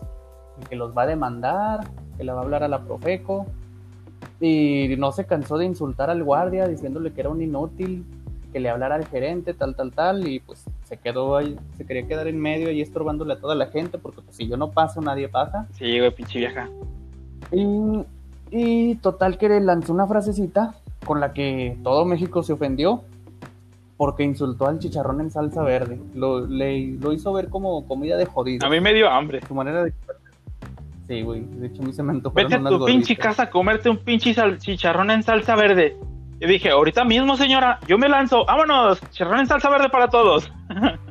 y 0.62 0.66
que 0.66 0.76
los 0.76 0.98
va 0.98 1.04
a 1.04 1.08
demandar, 1.08 1.88
que 2.18 2.24
le 2.24 2.32
va 2.32 2.40
a 2.40 2.44
hablar 2.44 2.64
a 2.64 2.68
la 2.68 2.84
Profeco. 2.84 3.46
Y 4.40 4.96
no 4.98 5.12
se 5.12 5.26
cansó 5.26 5.58
de 5.58 5.66
insultar 5.66 6.10
al 6.10 6.24
guardia 6.24 6.68
diciéndole 6.68 7.14
que 7.14 7.22
era 7.22 7.30
un 7.30 7.42
inútil, 7.42 8.06
que 8.52 8.60
le 8.60 8.70
hablara 8.70 8.96
al 8.96 9.06
gerente, 9.06 9.54
tal, 9.54 9.76
tal, 9.76 9.92
tal, 9.92 10.28
y 10.28 10.40
pues 10.40 10.66
se 10.84 10.98
quedó 10.98 11.38
ahí, 11.38 11.58
se 11.78 11.86
quería 11.86 12.08
quedar 12.08 12.28
en 12.28 12.40
medio 12.40 12.72
y 12.72 12.82
estorbándole 12.82 13.34
a 13.34 13.40
toda 13.40 13.54
la 13.54 13.68
gente, 13.68 13.98
porque 13.98 14.22
pues 14.22 14.36
si 14.36 14.48
yo 14.48 14.58
no 14.58 14.72
paso, 14.72 15.02
nadie 15.02 15.30
pasa. 15.30 15.68
Sí, 15.74 16.00
güey, 16.00 16.12
pinche 16.12 16.40
vieja. 16.40 16.70
Y, 17.52 18.04
y 18.52 18.96
total 18.96 19.38
que 19.38 19.50
le 19.50 19.62
lanzó 19.62 19.94
una 19.94 20.08
frasecita 20.08 20.76
con 21.06 21.20
la 21.20 21.34
que 21.34 21.78
todo 21.84 22.06
México 22.06 22.44
se 22.44 22.54
ofendió 22.54 23.04
porque 23.98 24.24
insultó 24.24 24.68
al 24.68 24.80
chicharrón 24.80 25.22
en 25.22 25.32
salsa 25.32 25.64
verde. 25.64 26.00
Lo, 26.14 26.46
le, 26.46 26.98
lo 27.00 27.14
hizo 27.14 27.32
ver 27.34 27.50
como 27.50 27.88
comida 27.88 28.18
de 28.18 28.26
jodido. 28.26 28.66
A 28.66 28.70
mí 28.70 28.82
me 28.82 28.94
dio 28.94 29.10
hambre. 29.10 29.42
Su 29.48 29.56
manera 29.56 29.84
de... 29.84 29.94
Sí, 31.08 31.22
güey. 31.22 31.42
De 31.42 31.68
hecho, 31.68 31.82
a 31.82 31.86
mí 31.86 31.94
se 31.94 32.04
me 32.04 32.12
antojó. 32.12 32.36
Vete 32.36 32.56
a 32.56 32.64
tu 32.64 32.86
pinche 32.86 33.16
casa 33.16 33.44
a 33.44 33.50
comerte 33.50 33.90
un 33.90 33.98
pinche 33.98 34.36
chicharrón 34.58 35.12
en 35.12 35.24
salsa 35.24 35.56
verde. 35.56 35.98
Y 36.42 36.48
dije, 36.48 36.72
ahorita 36.72 37.06
mismo, 37.06 37.38
señora, 37.38 37.80
yo 37.88 37.98
me 37.98 38.10
lanzo. 38.10 38.46
¡Vámonos! 38.46 39.00
Chicharrón 39.12 39.40
en 39.40 39.48
salsa 39.48 39.70
verde 39.70 39.90
para 39.90 40.10
todos. 40.10 40.52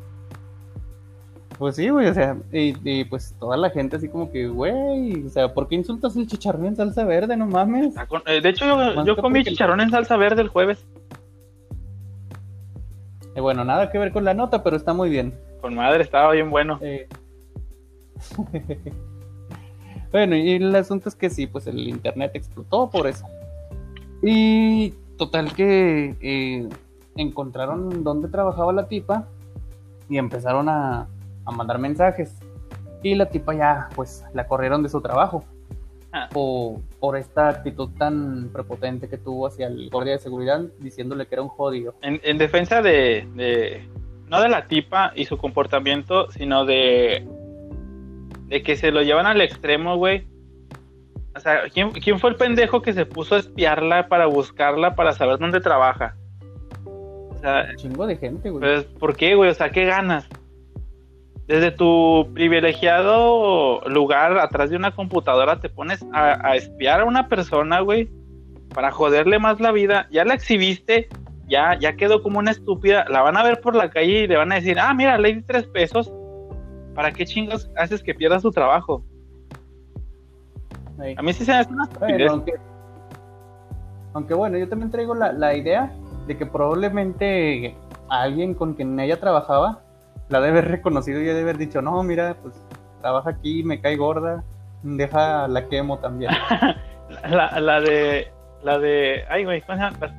Pues 1.58 1.76
sí, 1.76 1.88
güey, 1.88 2.08
o 2.08 2.14
sea, 2.14 2.36
y, 2.52 3.04
pues 3.04 3.34
toda 3.38 3.56
la 3.56 3.70
gente 3.70 3.94
así 3.96 4.08
como 4.08 4.32
que, 4.32 4.48
güey, 4.48 5.24
o 5.24 5.30
sea, 5.30 5.54
¿por 5.54 5.68
qué 5.68 5.76
insultas 5.76 6.16
el 6.16 6.26
chicharrón 6.26 6.66
en 6.66 6.76
salsa 6.76 7.04
verde? 7.04 7.36
No 7.36 7.46
mames. 7.46 7.94
Eh, 8.26 8.40
de 8.40 8.48
hecho, 8.48 8.66
yo, 8.66 9.04
yo 9.04 9.16
comí 9.16 9.44
chicharrón 9.44 9.80
en 9.80 9.90
salsa 9.90 10.16
verde 10.16 10.42
el 10.42 10.48
jueves. 10.48 10.84
Eh, 13.36 13.40
bueno, 13.40 13.64
nada 13.64 13.90
que 13.90 13.98
ver 13.98 14.12
con 14.12 14.24
la 14.24 14.34
nota, 14.34 14.64
pero 14.64 14.76
está 14.76 14.92
muy 14.92 15.10
bien. 15.10 15.32
Con 15.60 15.74
madre, 15.74 16.02
estaba 16.02 16.32
bien 16.32 16.50
bueno. 16.50 16.80
bueno, 20.12 20.36
y 20.36 20.52
el 20.52 20.74
asunto 20.74 21.08
es 21.08 21.14
que 21.14 21.30
sí, 21.30 21.46
pues 21.46 21.68
el 21.68 21.88
internet 21.88 22.32
explotó 22.34 22.90
por 22.90 23.06
eso. 23.06 23.24
Y 24.22 24.90
total 25.18 25.54
que 25.54 26.16
eh, 26.20 26.68
encontraron 27.16 28.02
dónde 28.02 28.28
trabajaba 28.28 28.72
la 28.72 28.88
tipa 28.88 29.28
y 30.08 30.18
empezaron 30.18 30.68
a, 30.68 31.06
a 31.44 31.50
mandar 31.50 31.78
mensajes. 31.78 32.38
Y 33.02 33.14
la 33.14 33.28
tipa 33.28 33.54
ya, 33.54 33.88
pues, 33.94 34.24
la 34.32 34.46
corrieron 34.46 34.82
de 34.82 34.88
su 34.88 35.00
trabajo. 35.00 35.44
Ah. 36.16 36.28
o 36.34 36.80
por 37.00 37.16
esta 37.16 37.48
actitud 37.48 37.90
tan 37.98 38.48
prepotente 38.52 39.08
que 39.08 39.18
tuvo 39.18 39.48
hacia 39.48 39.66
el 39.66 39.90
guardia 39.90 40.12
de 40.12 40.20
seguridad 40.20 40.60
diciéndole 40.78 41.26
que 41.26 41.34
era 41.34 41.42
un 41.42 41.48
jodido. 41.48 41.96
En, 42.02 42.38
defensa 42.38 42.82
de, 42.82 43.26
no 44.28 44.40
de 44.40 44.48
la 44.48 44.68
tipa 44.68 45.12
y 45.16 45.24
su 45.24 45.36
comportamiento, 45.38 46.30
sino 46.30 46.66
de, 46.66 47.26
de 48.46 48.62
que 48.62 48.76
se 48.76 48.92
lo 48.92 49.02
llevan 49.02 49.26
al 49.26 49.40
extremo, 49.40 49.96
güey. 49.96 50.28
O 51.34 51.40
sea, 51.40 51.62
¿quién, 51.72 51.90
¿quién 51.90 52.20
fue 52.20 52.30
el 52.30 52.36
pendejo 52.36 52.80
que 52.80 52.92
se 52.92 53.06
puso 53.06 53.34
a 53.34 53.38
espiarla 53.40 54.06
para 54.06 54.26
buscarla 54.26 54.94
para 54.94 55.14
saber 55.14 55.38
dónde 55.38 55.60
trabaja? 55.60 56.14
O 56.84 57.36
sea, 57.40 57.66
un 57.70 57.76
chingo 57.76 58.06
de 58.06 58.16
gente, 58.16 58.50
güey. 58.50 58.60
Pues, 58.60 58.84
¿por 58.84 59.16
qué, 59.16 59.34
güey? 59.34 59.50
O 59.50 59.54
sea, 59.54 59.70
¿qué 59.70 59.84
ganas? 59.84 60.28
Desde 61.46 61.70
tu 61.70 62.30
privilegiado 62.32 63.80
lugar 63.86 64.38
atrás 64.38 64.70
de 64.70 64.76
una 64.76 64.94
computadora 64.94 65.60
te 65.60 65.68
pones 65.68 66.04
a, 66.12 66.56
espiar 66.56 67.00
a 67.00 67.04
una 67.04 67.28
persona, 67.28 67.80
güey, 67.80 68.08
para 68.74 68.90
joderle 68.90 69.38
más 69.38 69.60
la 69.60 69.70
vida. 69.70 70.08
Ya 70.10 70.24
la 70.24 70.34
exhibiste, 70.34 71.08
ya, 71.46 71.78
ya 71.78 71.96
quedó 71.96 72.22
como 72.22 72.38
una 72.38 72.50
estúpida. 72.50 73.04
La 73.10 73.20
van 73.20 73.36
a 73.36 73.42
ver 73.42 73.60
por 73.60 73.74
la 73.74 73.90
calle 73.90 74.20
y 74.20 74.26
le 74.26 74.36
van 74.36 74.52
a 74.52 74.56
decir, 74.56 74.78
ah, 74.78 74.94
mira, 74.94 75.18
le 75.18 75.34
di 75.34 75.42
tres 75.42 75.66
pesos. 75.66 76.10
¿Para 76.94 77.12
qué 77.12 77.26
chingos 77.26 77.70
haces 77.76 78.02
que 78.02 78.14
pierda 78.14 78.40
su 78.40 78.50
trabajo? 78.50 79.04
A 81.16 81.22
mí 81.22 81.32
sí 81.32 81.44
se 81.44 81.52
me 81.52 81.58
hace 81.58 81.72
una 81.72 81.84
estupidez. 81.84 82.32
aunque, 84.14 84.32
bueno, 84.32 84.56
yo 84.56 84.68
también 84.68 84.90
traigo 84.90 85.14
la, 85.14 85.32
la 85.32 85.54
idea 85.54 85.92
de 86.26 86.38
que 86.38 86.46
probablemente 86.46 87.76
alguien 88.08 88.54
con 88.54 88.74
quien 88.74 88.98
ella 88.98 89.20
trabajaba 89.20 89.83
la 90.28 90.40
debe 90.40 90.58
haber 90.58 90.70
reconocido 90.70 91.20
y 91.20 91.24
debe 91.24 91.42
haber 91.42 91.58
dicho, 91.58 91.82
no, 91.82 92.02
mira, 92.02 92.36
pues 92.42 92.54
trabaja 93.00 93.30
aquí, 93.30 93.62
me 93.62 93.80
cae 93.80 93.96
gorda, 93.96 94.42
deja 94.82 95.48
la 95.48 95.68
quemo 95.68 95.98
también. 95.98 96.32
la, 97.30 97.60
la 97.60 97.80
de, 97.80 98.32
la 98.62 98.78
de, 98.78 99.24
ay, 99.28 99.44
güey, 99.44 99.62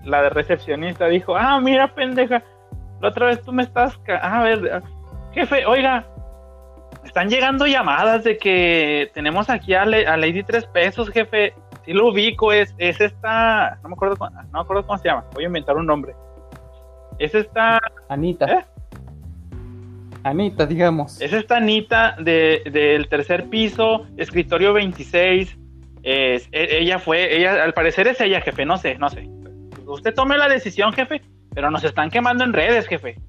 la 0.04 0.22
de 0.22 0.30
recepcionista 0.30 1.08
dijo, 1.08 1.36
ah, 1.36 1.60
mira, 1.60 1.94
pendeja, 1.94 2.44
la 3.02 3.10
otra 3.10 3.28
vez 3.28 3.42
tú 3.42 3.52
me 3.52 3.64
estás, 3.64 4.00
ah, 4.10 4.40
a 4.40 4.44
ver, 4.44 4.84
jefe, 5.34 5.66
oiga, 5.66 6.06
están 7.06 7.30
llegando 7.30 7.68
llamadas 7.68 8.24
de 8.24 8.38
que 8.38 9.12
tenemos 9.14 9.50
aquí 9.50 9.74
a, 9.74 9.86
Lady 9.86 10.44
Tres 10.44 10.66
Pesos, 10.68 11.10
jefe. 11.10 11.54
Si 11.86 11.94
lo 11.94 12.10
ubico, 12.10 12.52
es, 12.52 12.74
es 12.80 13.00
esta. 13.00 13.78
No 13.84 13.90
me, 13.90 13.94
acuerdo, 13.94 14.16
no 14.20 14.52
me 14.52 14.60
acuerdo 14.60 14.88
cómo 14.88 14.98
se 14.98 15.08
llama. 15.08 15.24
Voy 15.34 15.44
a 15.44 15.48
inventar 15.48 15.78
un 15.78 15.86
nombre. 15.86 16.16
Es 17.20 17.36
esta. 17.36 17.80
Anita. 18.10 18.46
¿Eh? 18.46 18.66
Anita, 20.26 20.66
digamos. 20.66 21.22
Es 21.22 21.32
esta 21.34 21.58
Anita 21.58 22.16
de, 22.20 22.64
del 22.72 23.08
tercer 23.08 23.48
piso, 23.48 24.08
escritorio 24.18 24.74
26. 24.74 25.56
Es, 26.02 26.50
e, 26.52 26.80
ella 26.80 26.98
fue, 26.98 27.38
ella, 27.38 27.64
al 27.64 27.76
parecer 27.76 28.08
es 28.08 28.20
ella, 28.20 28.42
jefe, 28.42 28.66
no 28.66 28.78
sé, 28.78 28.98
no 28.98 29.08
sé. 29.10 29.30
Usted 29.86 30.16
tome 30.16 30.36
la 30.40 30.50
decisión, 30.50 30.94
jefe, 30.94 31.22
pero 31.54 31.70
nos 31.70 31.84
están 31.84 32.10
quemando 32.10 32.44
en 32.44 32.54
redes, 32.54 32.88
jefe. 32.88 33.20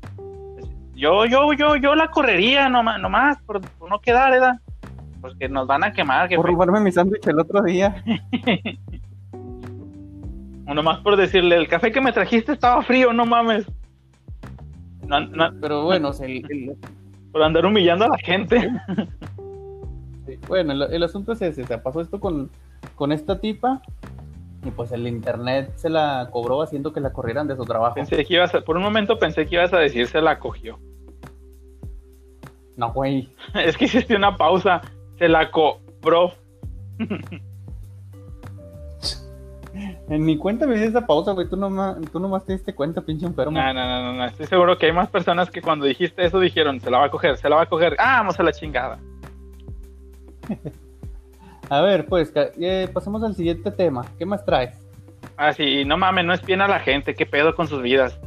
Yo, 0.94 1.26
yo, 1.26 1.53
yo, 1.53 1.76
yo 1.76 1.94
la 1.94 2.09
correría 2.09 2.70
nomás, 2.70 2.99
nomás 2.99 3.42
por, 3.42 3.61
no 3.90 4.01
quedar, 4.01 4.30
¿verdad? 4.30 4.55
Porque 5.20 5.51
nos 5.51 5.66
van 5.66 5.84
a 5.84 5.92
quemar. 5.92 6.30
Por 6.34 6.47
robarme 6.47 6.80
mi 6.80 6.92
sándwich 6.92 7.26
el 7.26 7.38
otro 7.38 7.62
día. 7.62 8.03
nomás 10.64 11.01
por 11.01 11.16
decirle, 11.16 11.57
el 11.57 11.68
café 11.68 11.92
que 11.92 12.01
me 12.01 12.12
trajiste 12.12 12.53
estaba 12.53 12.82
frío, 12.82 13.12
no 13.12 13.26
mames. 13.26 13.66
Pero 15.61 15.85
bueno, 15.85 16.11
por 17.33 17.43
andar 17.43 17.67
humillando 17.67 18.07
a 18.07 18.09
la 18.09 18.19
gente. 18.19 18.71
bueno, 20.49 20.73
el, 20.73 21.03
asunto 21.03 21.33
es 21.33 21.43
ese, 21.43 21.65
se 21.65 21.79
pasó 21.79 22.01
esto 22.01 22.21
con, 22.21 22.51
con 22.95 23.13
esta 23.13 23.41
tipa 23.41 23.83
y 24.65 24.71
pues 24.71 24.91
el 24.93 25.07
internet 25.07 25.73
se 25.77 25.89
la 25.89 26.29
cobró 26.31 26.63
haciendo 26.63 26.93
que 26.93 27.01
la 27.01 27.13
corrieran 27.13 27.47
de 27.47 27.57
su 27.57 27.65
trabajo. 27.65 27.95
Pensé 27.95 28.25
que 28.25 28.35
ibas 28.35 28.55
a, 28.55 28.61
por 28.63 28.77
un 28.77 28.83
momento 28.83 29.19
pensé 29.19 29.47
que 29.47 29.57
ibas 29.57 29.73
a 29.73 29.79
decir 29.79 30.09
se 30.09 30.21
la 30.21 30.39
cogió. 30.39 30.79
No, 32.77 32.93
güey. 32.93 33.29
es 33.55 33.77
que 33.77 33.87
hiciste 33.87 34.17
una 34.17 34.37
pausa. 34.37 34.83
Se 35.19 35.29
la 35.29 35.51
cobró. 35.51 36.33
en 40.09 40.24
mi 40.24 40.39
cuenta 40.39 40.66
me 40.66 40.77
hice 40.77 40.87
esa 40.87 41.07
pausa, 41.07 41.33
güey. 41.33 41.49
Tú 41.49 41.57
nomás, 41.57 41.97
tú 42.12 42.20
nomás 42.20 42.45
te 42.45 42.53
diste 42.53 42.74
cuenta, 42.74 43.01
pinche 43.01 43.27
enfermo. 43.27 43.53
No, 43.53 43.74
no, 43.74 43.87
no, 43.87 44.12
no, 44.12 44.24
Estoy 44.24 44.47
seguro 44.47 44.79
que 44.79 44.87
hay 44.87 44.93
más 44.93 45.09
personas 45.09 45.51
que 45.51 45.62
cuando 45.62 45.87
dijiste 45.87 46.24
eso 46.24 46.41
dijeron, 46.41 46.81
se 46.81 46.91
la 46.91 46.99
va 46.99 47.07
a 47.07 47.11
coger, 47.11 47.37
se 47.37 47.49
la 47.49 47.57
va 47.57 47.62
a 47.62 47.66
coger. 47.66 47.97
Ah, 47.99 48.18
vamos 48.18 48.39
a 48.39 48.43
la 48.43 48.53
chingada. 48.53 48.99
A 51.68 51.81
ver, 51.81 52.07
pues, 52.07 52.33
eh, 52.37 52.89
pasemos 52.93 53.24
al 53.24 53.35
siguiente 53.35 53.72
tema. 53.72 54.05
¿Qué 54.18 54.24
más 54.24 54.45
traes? 54.45 54.81
Ah, 55.37 55.53
sí, 55.53 55.85
no 55.85 55.97
mames, 55.97 56.24
no 56.24 56.33
espien 56.33 56.61
a 56.61 56.68
la 56.68 56.79
gente. 56.79 57.14
¿Qué 57.14 57.27
pedo 57.27 57.57
con 57.57 57.66
sus 57.66 57.83
vidas? 57.83 58.20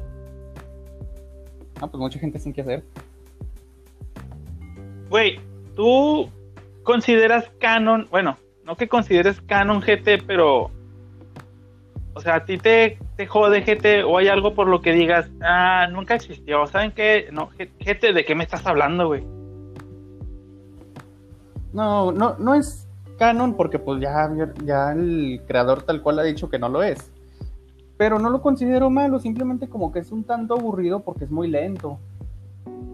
Ah, 1.80 1.88
pues 1.88 1.96
mucha 1.96 2.20
gente 2.20 2.38
sin 2.40 2.52
qué 2.52 2.62
hacer. 2.62 2.84
Güey, 5.10 5.40
tú 5.76 6.30
consideras 6.84 7.50
canon, 7.60 8.08
bueno, 8.12 8.38
no 8.66 8.76
que 8.76 8.88
consideres 8.88 9.42
canon 9.42 9.82
GT, 9.82 10.24
pero. 10.28 10.72
O 12.20 12.22
sea, 12.22 12.36
a 12.36 12.44
ti 12.44 12.58
te, 12.58 13.00
te 13.16 13.28
jode 13.28 13.62
GT 13.62 14.04
o 14.06 14.18
hay 14.18 14.28
algo 14.28 14.54
por 14.54 14.68
lo 14.68 14.82
que 14.82 14.92
digas, 14.92 15.32
ah, 15.42 15.88
nunca 15.90 16.16
existió. 16.16 16.68
¿Saben 16.68 16.92
qué? 16.92 17.30
No, 17.32 17.50
GT, 17.58 18.12
¿de 18.14 18.26
qué 18.26 18.36
me 18.36 18.44
estás 18.44 18.68
hablando, 18.68 19.08
güey? 19.08 19.24
No, 21.72 22.12
no, 22.12 22.36
no 22.38 22.56
es 22.56 22.90
canon 23.18 23.56
porque 23.56 23.80
pues 23.80 24.02
ya, 24.02 24.30
ya 24.66 24.92
el 24.92 25.42
creador 25.48 25.84
tal 25.84 26.02
cual 26.02 26.20
ha 26.20 26.24
dicho 26.24 26.50
que 26.50 26.60
no 26.60 26.68
lo 26.68 26.84
es. 26.84 27.10
Pero 27.96 28.20
no 28.20 28.30
lo 28.30 28.42
considero 28.42 28.90
malo, 28.90 29.20
simplemente 29.20 29.70
como 29.70 29.94
que 29.94 30.00
es 30.00 30.12
un 30.12 30.26
tanto 30.26 30.56
aburrido 30.56 31.00
porque 31.00 31.24
es 31.24 31.32
muy 31.32 31.48
lento. 31.48 32.00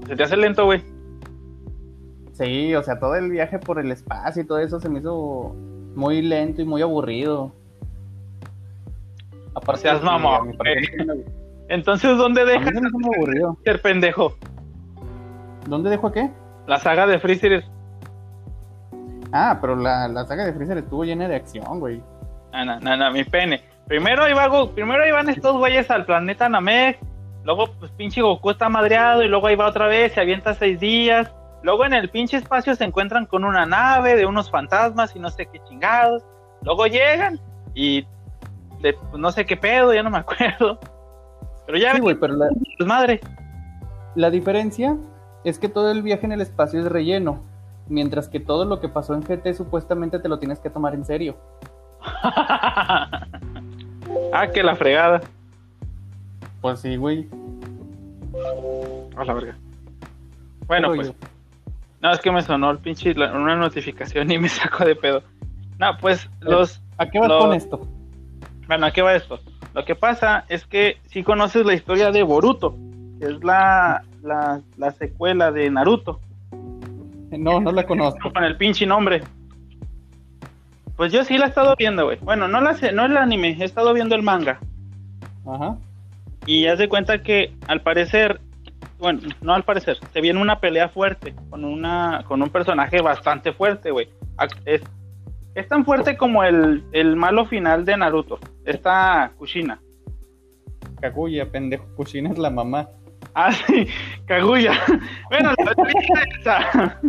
¿Se 0.06 0.16
te 0.16 0.22
hace 0.22 0.38
lento, 0.38 0.66
güey? 0.66 0.84
Sí, 2.34 2.76
o 2.76 2.84
sea, 2.84 3.00
todo 3.00 3.16
el 3.16 3.32
viaje 3.32 3.58
por 3.58 3.80
el 3.80 3.92
espacio 3.92 4.44
y 4.44 4.46
todo 4.46 4.60
eso 4.60 4.80
se 4.80 4.88
me 4.88 5.00
hizo 5.00 5.56
muy 5.96 6.22
lento 6.22 6.62
y 6.62 6.66
muy 6.66 6.84
aburrido. 6.84 7.54
Aparte, 9.66 9.82
Seas 9.82 10.04
mamón. 10.04 10.56
Entonces, 11.70 12.16
¿dónde 12.18 12.46
dejas 12.46 12.72
ser 13.64 13.82
pendejo? 13.82 14.38
¿Dónde 15.66 15.90
dejo 15.90 16.12
qué? 16.12 16.30
La 16.68 16.78
saga 16.78 17.08
de 17.08 17.18
Freezer 17.18 17.64
Ah, 19.32 19.58
pero 19.60 19.76
la, 19.76 20.08
la 20.08 20.24
saga 20.26 20.46
de 20.46 20.54
Freezer 20.54 20.78
estuvo 20.78 21.04
llena 21.04 21.28
de 21.28 21.36
acción, 21.36 21.80
güey. 21.80 22.00
Ah, 22.54 22.64
no, 22.64 22.80
no, 22.80 22.96
no, 22.96 23.12
mi 23.12 23.24
pene. 23.24 23.64
Primero 23.88 24.30
iba 24.30 24.70
primero 24.74 25.08
iban 25.08 25.30
estos 25.30 25.58
güeyes 25.58 25.90
al 25.90 26.06
planeta 26.06 26.48
Namek, 26.48 27.00
luego 27.44 27.66
pues 27.80 27.92
pinche 27.92 28.22
Goku 28.22 28.52
está 28.52 28.70
madreado 28.70 29.24
y 29.24 29.28
luego 29.28 29.48
ahí 29.48 29.56
va 29.56 29.68
otra 29.68 29.88
vez, 29.88 30.14
se 30.14 30.22
avienta 30.22 30.54
seis 30.54 30.80
días, 30.80 31.32
luego 31.64 31.86
en 31.86 31.94
el 31.94 32.10
pinche 32.10 32.38
espacio 32.38 32.76
se 32.76 32.84
encuentran 32.84 33.26
con 33.26 33.44
una 33.44 33.66
nave 33.66 34.16
de 34.16 34.26
unos 34.28 34.52
fantasmas 34.52 35.16
y 35.16 35.20
no 35.20 35.30
sé 35.32 35.48
qué 35.48 35.60
chingados, 35.68 36.24
luego 36.62 36.86
llegan 36.86 37.40
y 37.74 38.08
pues, 38.82 38.96
no 39.18 39.32
sé 39.32 39.46
qué 39.46 39.58
pedo, 39.58 39.94
ya 39.94 40.04
no 40.04 40.10
me 40.10 40.18
acuerdo. 40.20 40.80
Pero 41.66 41.78
ya 41.78 41.94
sí, 41.94 42.00
güey, 42.00 42.16
pero 42.16 42.34
la, 42.36 42.48
pues 42.78 42.88
madre. 42.88 43.20
La 44.16 44.30
diferencia 44.30 44.98
es 45.44 45.60
que 45.60 45.68
todo 45.68 45.92
el 45.92 46.02
viaje 46.02 46.26
en 46.26 46.32
el 46.32 46.42
espacio 46.42 46.80
es 46.80 46.86
relleno 46.86 47.42
Mientras 47.88 48.28
que 48.28 48.40
todo 48.40 48.66
lo 48.66 48.80
que 48.80 48.90
pasó 48.90 49.14
en 49.14 49.22
GT 49.22 49.54
supuestamente 49.54 50.20
te 50.20 50.28
lo 50.28 50.40
tienes 50.40 50.60
que 50.60 50.72
tomar 50.72 50.96
en 50.96 51.06
serio. 51.06 51.38
ah, 52.24 53.28
que 54.52 54.64
la 54.64 54.76
fregada. 54.76 55.22
Pues 56.62 56.80
sí, 56.80 56.96
güey. 56.96 57.30
A 59.16 59.24
la 59.24 59.34
verga. 59.34 59.56
Bueno, 60.66 60.94
pues. 60.96 61.14
No, 62.02 62.12
es 62.12 62.20
que 62.20 62.32
me 62.32 62.42
sonó 62.42 62.72
el 62.72 62.80
pinche 62.80 63.12
una 63.12 63.56
notificación 63.56 64.32
y 64.32 64.40
me 64.40 64.50
sacó 64.50 64.84
de 64.84 64.96
pedo. 64.96 65.22
No, 65.78 65.96
pues 66.02 66.28
los. 66.40 66.82
¿A 66.98 67.08
qué 67.08 67.20
vas 67.20 67.30
con 67.30 67.54
esto? 67.54 67.88
Bueno, 68.68 68.86
¿a 68.86 68.92
qué 68.92 69.02
va 69.02 69.16
esto? 69.16 69.40
Lo 69.74 69.86
que 69.86 69.96
pasa 69.96 70.46
es 70.50 70.66
que 70.66 70.98
si 71.08 71.24
conoces 71.24 71.66
la 71.66 71.74
historia 71.74 72.12
de 72.12 72.24
Boruto, 72.24 72.76
que 73.20 73.28
es 73.28 73.44
la, 73.44 74.04
la, 74.24 74.62
la 74.78 74.92
secuela 74.92 75.52
de 75.52 75.70
Naruto. 75.70 76.20
No, 77.32 77.60
no 77.60 77.72
la 77.72 77.86
conozco. 77.86 78.32
Con 78.32 78.44
el 78.44 78.58
pinche 78.58 78.86
nombre. 78.86 79.22
Pues 80.96 81.12
yo 81.12 81.24
sí 81.26 81.38
la 81.38 81.46
he 81.46 81.50
estado 81.50 81.76
viendo, 81.78 82.06
güey. 82.06 82.18
Bueno, 82.22 82.48
no 82.48 82.62
la 82.62 82.74
sé, 82.76 82.94
no 82.94 83.06
el 83.06 83.18
anime, 83.18 83.58
he 83.60 83.66
estado 83.66 83.94
viendo 83.94 84.16
el 84.16 84.24
manga. 84.24 84.60
Ajá. 85.46 85.78
Y 86.46 86.64
ya 86.64 86.78
se 86.78 86.88
cuenta 86.88 87.22
que 87.22 87.54
al 87.68 87.82
parecer, 87.82 88.40
bueno, 88.98 89.22
no 89.42 89.54
al 89.54 89.64
parecer, 89.64 89.98
se 90.14 90.22
viene 90.22 90.42
una 90.42 90.60
pelea 90.60 90.90
fuerte 90.90 91.36
con 91.50 91.66
una 91.66 92.24
con 92.28 92.42
un 92.42 92.50
personaje 92.50 93.02
bastante 93.02 93.52
fuerte, 93.52 93.92
güey. 93.92 94.10
Es, 94.66 94.82
es 95.56 95.68
tan 95.70 95.86
fuerte 95.86 96.18
como 96.18 96.44
el, 96.44 96.84
el 96.92 97.16
malo 97.16 97.46
final 97.46 97.86
de 97.86 97.98
Naruto. 97.98 98.40
Esta 98.66 99.32
Kushina. 99.38 99.80
Kaguya, 101.02 101.50
pendejo. 101.50 101.86
Kushina 101.96 102.30
es 102.30 102.38
la 102.38 102.50
mamá. 102.50 102.90
Ah, 103.34 103.52
sí, 103.52 103.88
Kaguya. 104.28 104.74
Bueno, 105.30 105.54
la 105.58 105.74
esa. 106.40 107.00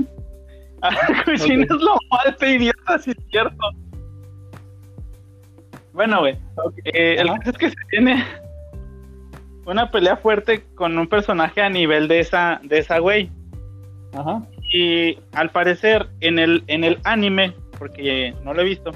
Kushina 1.25 1.65
es 1.65 1.71
lo 1.71 1.97
mal 2.11 2.37
idiota, 2.49 2.99
si 3.01 3.11
es 3.11 3.17
cierto. 3.31 3.71
Bueno, 5.93 6.21
güey. 6.21 6.39
Eh, 6.85 7.17
el 7.19 7.29
caso 7.29 7.51
es 7.51 7.59
que 7.59 7.71
se 7.71 7.77
tiene 7.91 8.25
una 9.65 9.91
pelea 9.91 10.17
fuerte 10.17 10.63
con 10.75 10.97
un 10.97 11.09
personaje 11.09 11.63
a 11.63 11.69
nivel 11.69 12.07
de 12.07 12.21
esa, 12.21 12.61
de 12.63 12.79
esa 12.79 12.99
güey. 12.99 13.31
Ajá. 14.13 14.47
Y 14.73 15.19
al 15.33 15.51
parecer, 15.51 16.09
en 16.21 16.39
el, 16.39 16.63
en 16.67 16.85
el 16.85 16.99
anime, 17.05 17.55
porque 17.79 18.35
no 18.43 18.55
lo 18.55 18.63
he 18.63 18.65
visto, 18.65 18.93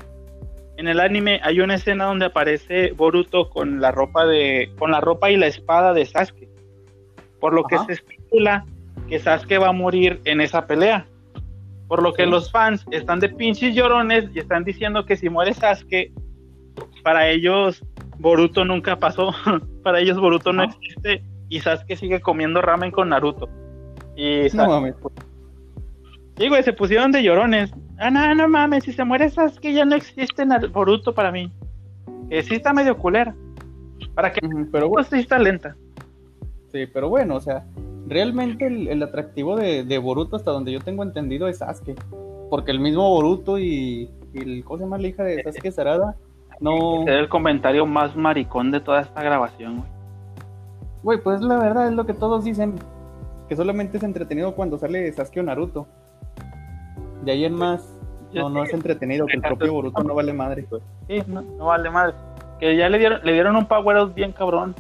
en 0.81 0.89
el 0.89 0.99
anime 0.99 1.41
hay 1.43 1.61
una 1.61 1.75
escena 1.75 2.07
donde 2.07 2.25
aparece 2.25 2.93
Boruto 2.93 3.51
con 3.51 3.83
la 3.83 3.91
ropa 3.91 4.25
de. 4.25 4.73
con 4.79 4.91
la 4.91 5.01
ropa 5.03 5.31
y 5.31 5.37
la 5.37 5.47
espada 5.47 5.93
de 5.93 6.07
Sasuke. 6.07 6.49
Por 7.39 7.53
lo 7.53 7.65
que 7.65 7.77
se 7.81 7.93
especula 7.93 8.65
que 9.07 9.19
Sasuke 9.19 9.59
va 9.59 9.69
a 9.69 9.73
morir 9.73 10.23
en 10.25 10.41
esa 10.41 10.67
pelea. 10.67 11.07
Por 11.87 12.03
lo 12.03 12.15
que 12.15 12.25
los 12.25 12.51
fans 12.51 12.87
están 12.93 13.21
de 13.21 13.29
pinches 13.29 13.75
llorones 13.75 14.31
y 14.35 14.39
están 14.39 14.65
diciendo 14.65 15.05
que 15.05 15.19
si 15.19 15.29
muere 15.29 15.53
Sasuke, 15.53 16.13
para 17.03 17.29
ellos 17.29 17.85
Boruto 18.19 18.65
nunca 18.65 18.99
pasó. 18.99 19.35
para 19.83 20.01
ellos 20.01 20.19
Boruto 20.19 20.51
no 20.55 20.63
existe 20.63 21.23
y 21.51 21.61
Sasuke 21.61 21.95
sigue 21.95 22.21
comiendo 22.21 22.63
ramen 22.63 22.91
con 22.91 23.11
Naruto. 23.11 23.51
Y 24.17 24.47
no 24.55 24.67
mames. 24.67 24.95
Sí, 26.39 26.49
güey, 26.49 26.63
se 26.63 26.73
pusieron 26.73 27.13
de 27.13 27.23
llorones. 27.23 27.71
Ah, 28.03 28.11
no, 28.11 28.35
no 28.35 28.49
mames, 28.49 28.85
si 28.85 28.95
se 28.95 29.05
muere 29.05 29.29
Sasuke 29.29 29.75
ya 29.75 29.85
no 29.85 29.95
existe 29.95 30.45
Boruto 30.73 31.15
para 31.15 31.31
mí. 31.31 31.53
Que 32.31 32.43
sí 32.43 32.55
está 32.55 32.73
medio 32.73 32.97
culera. 32.97 33.35
Para 34.15 34.33
que, 34.33 34.41
pero 34.73 34.89
bueno, 34.89 35.07
sí 35.07 35.19
está 35.19 35.39
lenta. 35.39 35.77
Sí, 36.73 36.87
pero 36.87 37.11
bueno, 37.11 37.37
o 37.37 37.41
sea, 37.41 37.67
realmente 38.07 38.67
el, 38.67 39.03
atractivo 39.03 39.55
de, 39.55 39.99
Boruto, 39.99 40.37
hasta 40.37 40.51
donde 40.51 40.73
yo 40.73 40.81
tengo 40.81 41.03
entendido, 41.03 41.47
es 41.47 41.59
Sasuke. 41.59 41.95
Porque 42.49 42.71
el 42.71 42.81
mismo 42.81 43.07
Boruto 43.07 43.59
y, 43.59 44.09
el, 44.33 44.65
¿cómo 44.65 44.79
se 44.79 44.85
llama 44.85 44.97
la 44.97 45.09
hija 45.09 45.23
de 45.23 45.43
Sasuke 45.43 45.71
Sarada? 45.71 46.17
No. 46.59 47.03
Es 47.03 47.11
el 47.11 47.29
comentario 47.29 47.85
más 47.85 48.17
maricón 48.17 48.71
de 48.71 48.81
toda 48.81 49.03
esta 49.03 49.23
grabación, 49.23 49.77
güey. 49.77 49.91
Güey, 51.03 51.23
pues 51.23 51.43
la 51.43 51.59
verdad 51.59 51.89
es 51.89 51.93
lo 51.93 52.07
que 52.07 52.15
todos 52.15 52.45
dicen. 52.45 52.77
Que 53.47 53.57
solamente 53.57 53.99
es 53.99 54.05
entretenido 54.05 54.55
cuando 54.55 54.79
sale 54.79 55.13
Sasuke 55.13 55.41
o 55.41 55.43
Naruto. 55.43 55.87
De 57.23 57.33
ahí 57.33 57.45
en 57.45 57.55
más, 57.55 58.01
no, 58.33 58.49
no 58.49 58.63
es 58.63 58.73
entretenido, 58.73 59.27
que 59.27 59.37
el 59.37 59.43
propio 59.43 59.73
Boruto 59.73 60.03
no 60.03 60.15
vale 60.15 60.33
madre. 60.33 60.65
Pues. 60.69 60.83
Sí, 61.09 61.23
no, 61.27 61.43
no, 61.43 61.67
vale 61.67 61.91
madre. 61.91 62.15
Que 62.59 62.77
ya 62.77 62.89
le 62.89 62.99
dieron, 62.99 63.21
le 63.25 63.33
dieron 63.33 63.57
un 63.57 63.67
power 63.67 63.97
out 63.97 64.15
bien 64.15 64.33
cabrón. 64.33 64.75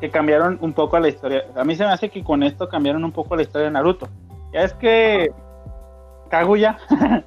Que 0.00 0.10
cambiaron 0.10 0.58
un 0.60 0.72
poco 0.72 0.98
la 0.98 1.08
historia. 1.08 1.44
A 1.54 1.64
mí 1.64 1.76
se 1.76 1.84
me 1.84 1.90
hace 1.90 2.10
que 2.10 2.22
con 2.22 2.42
esto 2.42 2.68
cambiaron 2.68 3.04
un 3.04 3.12
poco 3.12 3.36
la 3.36 3.42
historia 3.42 3.66
de 3.66 3.72
Naruto. 3.72 4.08
Ya 4.52 4.62
es 4.62 4.74
que 4.74 5.32
Kaguya, 6.28 6.78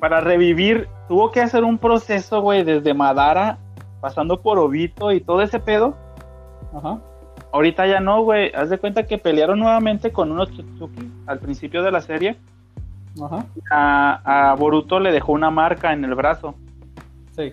para 0.00 0.20
revivir, 0.20 0.88
tuvo 1.08 1.30
que 1.30 1.40
hacer 1.40 1.64
un 1.64 1.78
proceso, 1.78 2.40
güey, 2.40 2.64
desde 2.64 2.94
Madara, 2.94 3.58
pasando 4.00 4.40
por 4.40 4.58
Obito 4.58 5.12
y 5.12 5.20
todo 5.20 5.42
ese 5.42 5.60
pedo. 5.60 5.96
Ajá. 6.74 7.00
Ahorita 7.52 7.86
ya 7.86 8.00
no, 8.00 8.22
güey. 8.22 8.52
Haz 8.54 8.70
de 8.70 8.78
cuenta 8.78 9.06
que 9.06 9.18
pelearon 9.18 9.58
nuevamente 9.58 10.12
con 10.12 10.30
unos 10.30 10.50
Tsutsuki 10.50 11.10
al 11.26 11.38
principio 11.38 11.82
de 11.82 11.90
la 11.90 12.00
serie. 12.00 12.36
Ajá. 13.20 13.44
A, 13.70 14.54
Boruto 14.58 15.00
le 15.00 15.12
dejó 15.12 15.32
una 15.32 15.50
marca 15.50 15.92
en 15.92 16.04
el 16.04 16.14
brazo. 16.14 16.54
Sí. 17.36 17.52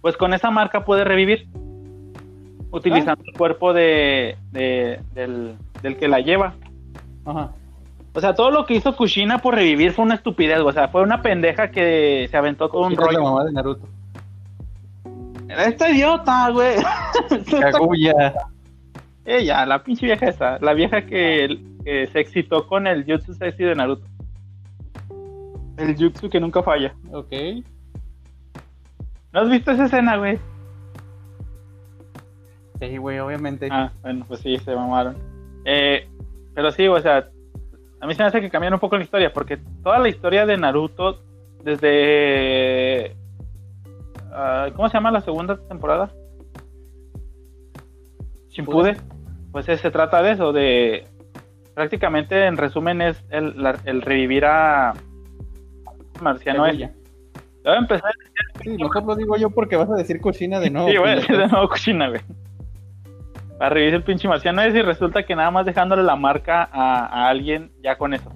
Pues 0.00 0.16
con 0.16 0.34
esa 0.34 0.50
marca 0.50 0.84
puede 0.84 1.04
revivir. 1.04 1.46
Utilizando 2.70 3.24
el 3.26 3.32
cuerpo 3.32 3.72
de, 3.72 4.36
del, 4.52 5.56
que 5.98 6.08
la 6.08 6.20
lleva. 6.20 6.54
Ajá. 7.24 7.52
O 8.14 8.20
sea, 8.20 8.34
todo 8.34 8.50
lo 8.50 8.66
que 8.66 8.74
hizo 8.74 8.94
Kushina 8.96 9.38
por 9.38 9.54
revivir 9.54 9.92
fue 9.92 10.04
una 10.04 10.16
estupidez, 10.16 10.58
o 10.58 10.72
sea, 10.72 10.88
fue 10.88 11.02
una 11.02 11.22
pendeja 11.22 11.70
que 11.70 12.26
se 12.30 12.36
aventó 12.36 12.68
con 12.68 12.86
un 12.86 12.96
rollo. 12.96 13.18
la 13.18 13.24
mamá 13.24 13.44
de 13.44 13.52
Naruto. 13.52 13.86
Esta 15.48 15.90
idiota, 15.90 16.50
güey. 16.50 16.76
Kaguya. 17.72 18.34
Ella, 19.28 19.66
la 19.66 19.82
pinche 19.82 20.06
vieja 20.06 20.26
esa, 20.26 20.58
la 20.58 20.72
vieja 20.72 21.02
que, 21.04 21.58
se 21.84 22.18
excitó 22.18 22.66
con 22.66 22.86
el 22.86 23.04
jutsu 23.04 23.34
sexy 23.34 23.62
de 23.62 23.74
Naruto. 23.74 24.06
El 25.76 25.94
jutsu 25.96 26.30
que 26.30 26.40
nunca 26.40 26.62
falla. 26.62 26.94
Ok. 27.12 27.30
¿No 29.34 29.40
has 29.40 29.50
visto 29.50 29.70
esa 29.70 29.84
escena, 29.84 30.16
güey? 30.16 30.38
Sí, 32.80 32.96
güey, 32.96 33.18
obviamente. 33.18 33.68
Ah, 33.70 33.92
bueno, 34.00 34.24
pues 34.26 34.40
sí, 34.40 34.56
se 34.56 34.74
mamaron. 34.74 35.18
Eh, 35.66 36.08
pero 36.54 36.70
sí, 36.70 36.88
o 36.88 36.98
sea, 36.98 37.28
a 38.00 38.06
mí 38.06 38.14
se 38.14 38.22
me 38.22 38.28
hace 38.28 38.40
que 38.40 38.48
cambiaron 38.48 38.76
un 38.76 38.80
poco 38.80 38.96
la 38.96 39.04
historia, 39.04 39.30
porque 39.34 39.58
toda 39.82 39.98
la 39.98 40.08
historia 40.08 40.46
de 40.46 40.56
Naruto, 40.56 41.22
desde... 41.62 43.14
Ah, 44.32 44.68
¿Cómo 44.74 44.88
se 44.88 44.94
llama 44.94 45.10
la 45.10 45.20
segunda 45.20 45.58
temporada? 45.68 46.10
Shimpuden. 48.48 49.17
Pues 49.52 49.66
se 49.66 49.90
trata 49.90 50.22
de 50.22 50.32
eso, 50.32 50.52
de... 50.52 51.06
Prácticamente, 51.74 52.46
en 52.46 52.56
resumen, 52.56 53.00
es 53.00 53.24
el, 53.30 54.02
revivir 54.02 54.44
a 54.44 54.94
Marciano 56.20 56.66
ella. 56.66 56.92
Voy 57.64 57.74
a 57.74 57.78
empezar. 57.78 58.10
Sí, 58.62 58.70
mejor 58.70 59.04
lo 59.04 59.14
digo 59.14 59.36
yo 59.36 59.50
porque 59.50 59.76
vas 59.76 59.88
a 59.90 59.94
decir 59.94 60.20
cochina 60.20 60.58
de 60.58 60.70
nuevo. 60.70 60.88
Sí, 60.88 60.96
voy 60.96 61.10
a 61.10 61.16
decir 61.16 61.36
de 61.36 61.46
nuevo 61.46 61.68
cochina, 61.68 62.08
güey 62.08 62.20
a 63.60 63.68
revivir 63.68 63.94
el 63.94 64.02
pinche 64.02 64.28
marciano 64.28 64.62
es 64.62 64.74
y 64.74 64.82
resulta 64.82 65.24
que 65.24 65.34
nada 65.34 65.50
más 65.50 65.66
dejándole 65.66 66.02
la 66.02 66.16
marca 66.16 66.68
a, 66.70 67.28
alguien 67.28 67.72
ya 67.82 67.98
con 67.98 68.14
eso. 68.14 68.30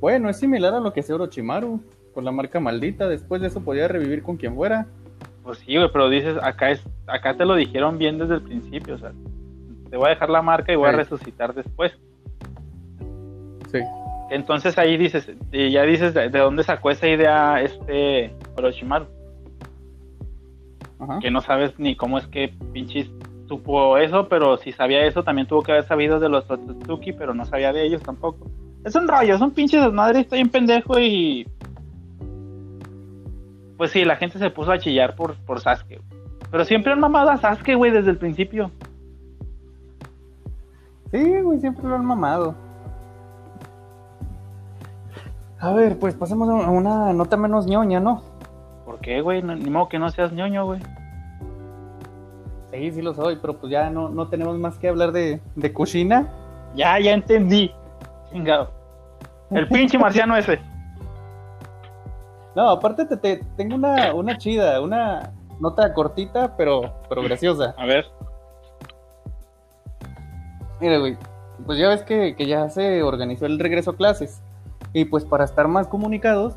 Bueno, 0.00 0.28
es 0.28 0.38
similar 0.38 0.74
a 0.74 0.80
lo 0.80 0.92
que 0.92 1.00
hace 1.00 1.12
Orochimaru, 1.12 1.82
con 2.12 2.24
la 2.24 2.32
marca 2.32 2.60
maldita, 2.60 3.08
después 3.08 3.40
de 3.40 3.48
eso 3.48 3.62
podía 3.62 3.88
revivir 3.88 4.22
con 4.22 4.36
quien 4.36 4.54
fuera. 4.54 4.86
Pues 5.44 5.58
sí, 5.58 5.76
güey, 5.76 5.88
pero 5.92 6.08
dices, 6.08 6.36
acá 6.42 6.70
es, 6.70 6.82
acá 7.06 7.36
te 7.36 7.44
lo 7.44 7.54
dijeron 7.54 7.98
bien 7.98 8.18
desde 8.18 8.36
el 8.36 8.42
principio, 8.42 8.94
o 8.94 8.98
sea, 8.98 9.12
te 9.90 9.96
voy 9.96 10.06
a 10.06 10.10
dejar 10.10 10.30
la 10.30 10.42
marca 10.42 10.72
y 10.72 10.76
voy 10.76 10.88
a 10.88 10.92
resucitar 10.92 11.54
después. 11.54 11.92
Sí. 13.70 13.78
Entonces 14.30 14.78
ahí 14.78 14.96
dices, 14.96 15.30
y 15.52 15.70
ya 15.70 15.82
dices 15.82 16.14
de, 16.14 16.30
dónde 16.30 16.64
sacó 16.64 16.90
esa 16.90 17.06
idea 17.06 17.60
este 17.60 18.34
Orochimaru. 18.56 19.06
Que 21.20 21.30
no 21.30 21.42
sabes 21.42 21.78
ni 21.78 21.94
cómo 21.96 22.16
es 22.16 22.26
que 22.26 22.48
pinches 22.72 23.10
supo 23.46 23.98
eso, 23.98 24.26
pero 24.28 24.56
si 24.56 24.72
sabía 24.72 25.04
eso, 25.04 25.22
también 25.22 25.46
tuvo 25.46 25.62
que 25.62 25.72
haber 25.72 25.84
sabido 25.84 26.18
de 26.18 26.30
los 26.30 26.50
Otsutsuki, 26.50 27.12
pero 27.12 27.34
no 27.34 27.44
sabía 27.44 27.74
de 27.74 27.84
ellos 27.84 28.02
tampoco. 28.02 28.50
Es 28.84 28.94
un 28.94 29.06
rollo, 29.06 29.36
son 29.38 29.50
pinches 29.50 29.82
desmadres, 29.82 30.22
estoy 30.22 30.40
en 30.40 30.48
pendejo 30.48 30.98
y. 30.98 31.46
Pues 33.76 33.90
sí, 33.90 34.04
la 34.04 34.16
gente 34.16 34.38
se 34.38 34.50
puso 34.50 34.72
a 34.72 34.78
chillar 34.78 35.16
por, 35.16 35.34
por 35.44 35.60
Sasuke. 35.60 36.00
Pero 36.50 36.64
siempre 36.64 36.92
han 36.92 37.00
mamado 37.00 37.30
a 37.30 37.36
Sasuke, 37.36 37.74
güey, 37.74 37.90
desde 37.90 38.10
el 38.10 38.18
principio. 38.18 38.70
Sí, 41.10 41.40
güey, 41.40 41.60
siempre 41.60 41.84
lo 41.86 41.96
han 41.96 42.04
mamado. 42.04 42.54
A 45.60 45.72
ver, 45.72 45.98
pues 45.98 46.14
pasemos 46.14 46.48
a 46.48 46.70
una 46.70 47.12
nota 47.12 47.36
menos 47.36 47.66
ñoña, 47.66 47.98
¿no? 47.98 48.22
¿Por 48.84 49.00
qué, 49.00 49.20
güey? 49.20 49.42
ni 49.42 49.70
modo 49.70 49.88
que 49.88 49.98
no 49.98 50.10
seas 50.10 50.32
ñoño, 50.32 50.66
güey. 50.66 50.80
Sí, 52.70 52.90
sí 52.90 53.02
lo 53.02 53.14
soy, 53.14 53.38
pero 53.40 53.56
pues 53.58 53.70
ya 53.70 53.88
no, 53.88 54.08
no 54.08 54.28
tenemos 54.28 54.58
más 54.58 54.76
que 54.78 54.88
hablar 54.88 55.12
de, 55.12 55.40
de 55.54 55.72
Kushina. 55.72 56.28
Ya, 56.74 56.98
ya 56.98 57.12
entendí. 57.12 57.70
Chingado. 58.30 58.70
El 59.50 59.68
pinche 59.70 59.96
marciano 59.96 60.36
ese. 60.36 60.60
No, 62.54 62.70
aparte 62.70 63.04
te, 63.04 63.40
tengo 63.56 63.74
una, 63.74 64.14
una 64.14 64.38
chida, 64.38 64.80
una 64.80 65.32
nota 65.60 65.92
cortita, 65.92 66.56
pero, 66.56 66.94
pero 67.08 67.22
graciosa. 67.22 67.74
A 67.76 67.86
ver. 67.86 68.06
Mira, 70.80 70.98
güey, 70.98 71.16
pues 71.66 71.78
ya 71.78 71.88
ves 71.88 72.02
que, 72.02 72.34
que 72.36 72.46
ya 72.46 72.68
se 72.68 73.02
organizó 73.02 73.46
el 73.46 73.58
regreso 73.58 73.92
a 73.92 73.96
clases. 73.96 74.42
Y 74.92 75.06
pues 75.06 75.24
para 75.24 75.44
estar 75.44 75.66
más 75.66 75.88
comunicados, 75.88 76.54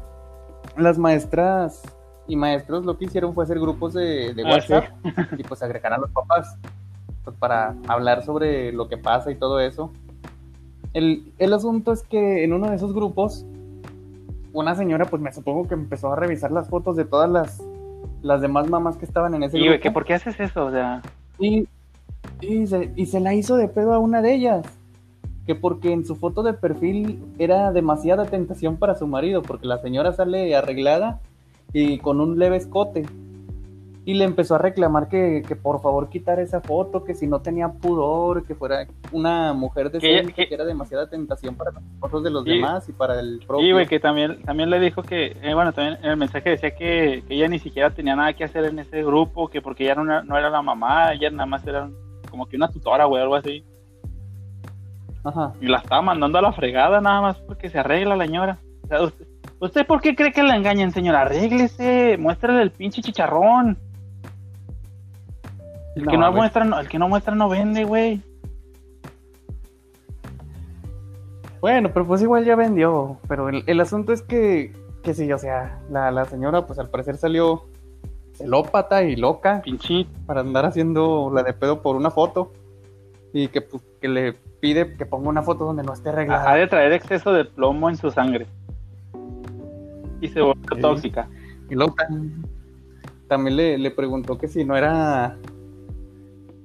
las 0.76 0.98
maestras 0.98 1.82
y 2.28 2.36
maestros 2.36 2.86
lo 2.86 2.98
que 2.98 3.06
hicieron 3.06 3.34
fue 3.34 3.46
hacer 3.46 3.60
grupos 3.60 3.94
de, 3.94 4.34
de 4.34 4.44
ah, 4.46 4.50
WhatsApp 4.52 4.86
y 5.38 5.44
pues 5.44 5.64
agregar 5.64 5.94
a 5.94 5.98
los 5.98 6.12
papás 6.12 6.58
pues, 7.24 7.36
para 7.38 7.76
hablar 7.88 8.24
sobre 8.24 8.72
lo 8.72 8.88
que 8.88 8.98
pasa 8.98 9.32
y 9.32 9.36
todo 9.36 9.60
eso. 9.60 9.92
El, 10.94 11.32
el, 11.38 11.54
asunto 11.54 11.92
es 11.92 12.04
que 12.04 12.44
en 12.44 12.54
uno 12.54 12.70
de 12.70 12.76
esos 12.76 12.94
grupos, 12.94 13.46
una 14.60 14.76
señora, 14.76 15.06
pues 15.06 15.22
me 15.22 15.32
supongo 15.32 15.68
que 15.68 15.76
empezó 15.76 16.12
a 16.12 16.16
revisar 16.16 16.52
las 16.52 16.68
fotos 16.68 16.96
de 16.96 17.06
todas 17.06 17.30
las, 17.30 17.64
las 18.24 18.42
demás 18.42 18.68
mamás 18.68 18.98
que 18.98 19.06
estaban 19.06 19.36
en 19.36 19.44
ese 19.44 19.60
y, 19.60 19.68
grupo. 19.68 19.82
¿que 19.82 19.92
¿Por 19.92 20.06
qué 20.06 20.16
haces 20.16 20.40
eso? 20.40 20.66
O 20.66 20.72
sea... 20.72 21.02
Y, 21.38 21.68
y, 22.42 22.66
se, 22.66 22.92
y 22.96 23.06
se 23.06 23.20
la 23.20 23.36
hizo 23.36 23.56
de 23.56 23.68
pedo 23.68 23.94
a 23.94 24.00
una 24.00 24.24
de 24.24 24.34
ellas. 24.34 24.66
Que 25.46 25.54
porque 25.54 25.94
en 25.94 26.06
su 26.06 26.16
foto 26.16 26.42
de 26.42 26.54
perfil 26.54 27.24
era 27.38 27.72
demasiada 27.72 28.26
tentación 28.26 28.78
para 28.78 28.96
su 28.96 29.06
marido, 29.06 29.44
porque 29.44 29.68
la 29.68 29.78
señora 29.78 30.12
sale 30.12 30.56
arreglada 30.56 31.22
y 31.72 32.00
con 32.00 32.20
un 32.20 32.40
leve 32.40 32.58
escote. 32.58 33.06
Y 34.08 34.14
le 34.14 34.24
empezó 34.24 34.56
a 34.56 34.58
reclamar 34.58 35.10
que, 35.10 35.44
por 35.62 35.82
favor 35.82 36.08
quitara 36.08 36.42
esa 36.42 36.62
foto, 36.62 37.04
que 37.04 37.14
si 37.14 37.28
no 37.28 37.42
tenía 37.42 37.68
pudor, 37.68 38.46
que 38.46 38.56
fuera 38.56 38.88
una 39.12 39.52
mujer 39.52 39.92
de 39.92 40.00
que, 40.00 40.34
que, 40.34 40.48
era 40.50 40.64
demasiada 40.64 41.10
tentación 41.10 41.56
para 41.56 41.72
los 41.72 41.84
fotos 42.00 42.24
de 42.24 42.30
los 42.30 42.46
demás 42.46 42.88
y 42.88 42.94
para 42.94 43.20
el 43.20 43.44
propio. 43.46 43.68
Y 43.68 43.74
güey, 43.74 43.86
que 43.86 44.00
también, 44.00 44.42
también 44.44 44.70
le 44.70 44.80
dijo 44.80 45.04
que, 45.04 45.36
eh, 45.42 45.54
bueno, 45.54 45.74
también 45.74 45.98
en 46.02 46.12
el 46.12 46.16
mensaje 46.16 46.52
decía 46.52 46.74
que, 46.74 47.26
ella 47.28 47.50
ni 47.50 47.60
siquiera 47.60 47.90
tenía 47.90 48.16
nada 48.16 48.32
que 48.32 48.46
hacer 48.46 48.64
en 48.64 48.80
ese 48.80 49.04
grupo, 49.04 49.50
que 49.50 49.62
porque 49.62 49.84
ella 49.84 49.96
no, 49.96 50.24
no 50.24 50.38
era 50.38 50.50
la 50.50 50.62
mamá, 50.62 51.12
ella 51.12 51.30
nada 51.30 51.46
más 51.46 51.68
era 51.68 51.90
como 52.32 52.46
que 52.46 52.56
una 52.56 52.72
tutora, 52.72 53.04
güey, 53.04 53.22
algo 53.22 53.36
así. 53.36 53.66
Ajá. 55.26 55.54
Y 55.60 55.68
la 55.68 55.80
estaba 55.80 56.02
mandando 56.02 56.38
a 56.38 56.44
la 56.44 56.54
fregada 56.54 57.02
nada 57.02 57.20
más 57.20 57.40
porque 57.42 57.70
se 57.70 57.78
arregla 57.78 58.16
la 58.16 58.26
señora. 58.26 58.58
O 58.84 58.88
sea, 58.88 59.02
usted, 59.02 59.28
¿Usted 59.60 59.88
por 59.88 60.02
qué 60.02 60.16
cree 60.16 60.32
que 60.32 60.44
la 60.44 60.56
engañan, 60.56 60.92
señora? 60.92 61.22
Arréglese, 61.22 62.18
muéstrale 62.18 62.62
el 62.62 62.72
pinche 62.72 63.02
chicharrón. 63.02 63.78
El 65.98 66.08
que 66.08 66.18
no 66.18 66.32
muestra, 66.32 66.64
no, 66.64 66.80
el 66.80 66.88
que 66.88 67.00
no 67.00 67.10
muestra 67.10 67.34
no 67.34 67.50
vende, 67.50 67.84
güey. 67.84 68.22
Bueno, 71.60 71.90
pero 71.92 72.06
pues 72.06 72.22
igual 72.22 72.46
ya 72.46 72.56
vendió. 72.56 73.18
Pero 73.28 73.50
el, 73.50 73.82
asunto 73.82 74.14
es 74.14 74.22
que, 74.22 74.74
que 75.02 75.14
sí, 75.14 75.32
o 75.34 75.38
sea, 75.40 75.80
la, 75.90 76.26
señora 76.26 76.68
pues 76.68 76.78
al 76.78 76.90
parecer 76.90 77.18
salió 77.18 77.64
celópata 78.34 79.04
y 79.04 79.16
loca. 79.16 79.62
Pinchit. 79.64 80.08
Para 80.28 80.42
andar 80.42 80.66
haciendo 80.66 81.32
la 81.34 81.42
de 81.42 81.54
pedo 81.54 81.82
por 81.82 81.96
una 81.96 82.12
foto. 82.12 82.54
Y 83.34 83.48
que, 83.48 83.62
pues, 83.62 83.82
que 84.00 84.08
le 84.08 84.34
pide 84.60 84.96
que 84.96 85.06
ponga 85.06 85.30
una 85.30 85.42
foto 85.42 85.66
donde 85.66 85.84
no 85.84 85.94
esté 85.94 86.10
arreglada. 86.10 86.52
Ha 86.52 86.56
de 86.56 86.68
traer 86.68 86.94
exceso 86.94 87.34
de 87.34 87.46
plomo 87.46 87.90
en 87.90 87.98
su 87.98 88.12
sangre 88.12 88.46
y 90.22 90.28
se 90.28 90.42
volvió 90.42 90.80
tóxica. 90.80 91.28
Y 91.70 91.76
luego 91.76 91.96
también 93.28 93.58
le, 93.58 93.78
le, 93.78 93.92
preguntó 93.92 94.38
que 94.38 94.48
si 94.48 94.64
no 94.64 94.78
era 94.78 95.38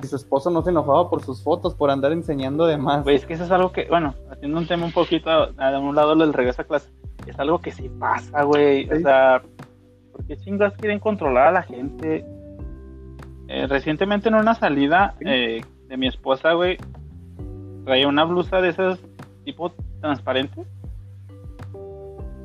su 0.07 0.17
esposo 0.17 0.51
no 0.51 0.63
se 0.63 0.71
enojaba 0.71 1.09
por 1.09 1.23
sus 1.23 1.43
fotos, 1.43 1.75
por 1.75 1.91
andar 1.91 2.13
enseñando 2.13 2.67
de 2.67 2.77
más. 2.77 3.05
Güey, 3.05 3.17
es 3.17 3.27
que 3.27 3.35
eso 3.35 3.45
es 3.45 3.51
algo 3.51 3.73
que, 3.73 3.87
bueno, 3.89 4.15
haciendo 4.31 4.59
un 4.59 4.67
tema 4.67 4.85
un 4.85 4.93
poquito 4.93 5.31
a 5.31 5.79
un 5.79 5.95
lado 5.95 6.15
del 6.17 6.33
regreso 6.33 6.63
a 6.63 6.65
clase, 6.65 6.91
es 7.27 7.39
algo 7.39 7.61
que 7.61 7.71
sí 7.71 7.89
pasa, 7.89 8.43
güey. 8.43 8.91
O 8.91 9.01
sea, 9.01 9.43
¿por 10.13 10.25
qué 10.27 10.37
chingas 10.37 10.75
quieren 10.77 10.99
controlar 10.99 11.49
a 11.49 11.53
la 11.53 11.63
gente? 11.63 12.25
Eh, 13.49 13.67
recientemente 13.67 14.29
en 14.29 14.35
una 14.35 14.55
salida 14.55 15.15
eh, 15.21 15.63
de 15.89 15.97
mi 15.97 16.07
esposa, 16.07 16.53
güey, 16.53 16.79
traía 17.85 18.09
una 18.09 18.25
blusa 18.25 18.61
de 18.61 18.71
esas 18.71 18.99
tipo 19.45 19.73
transparente. 20.01 20.65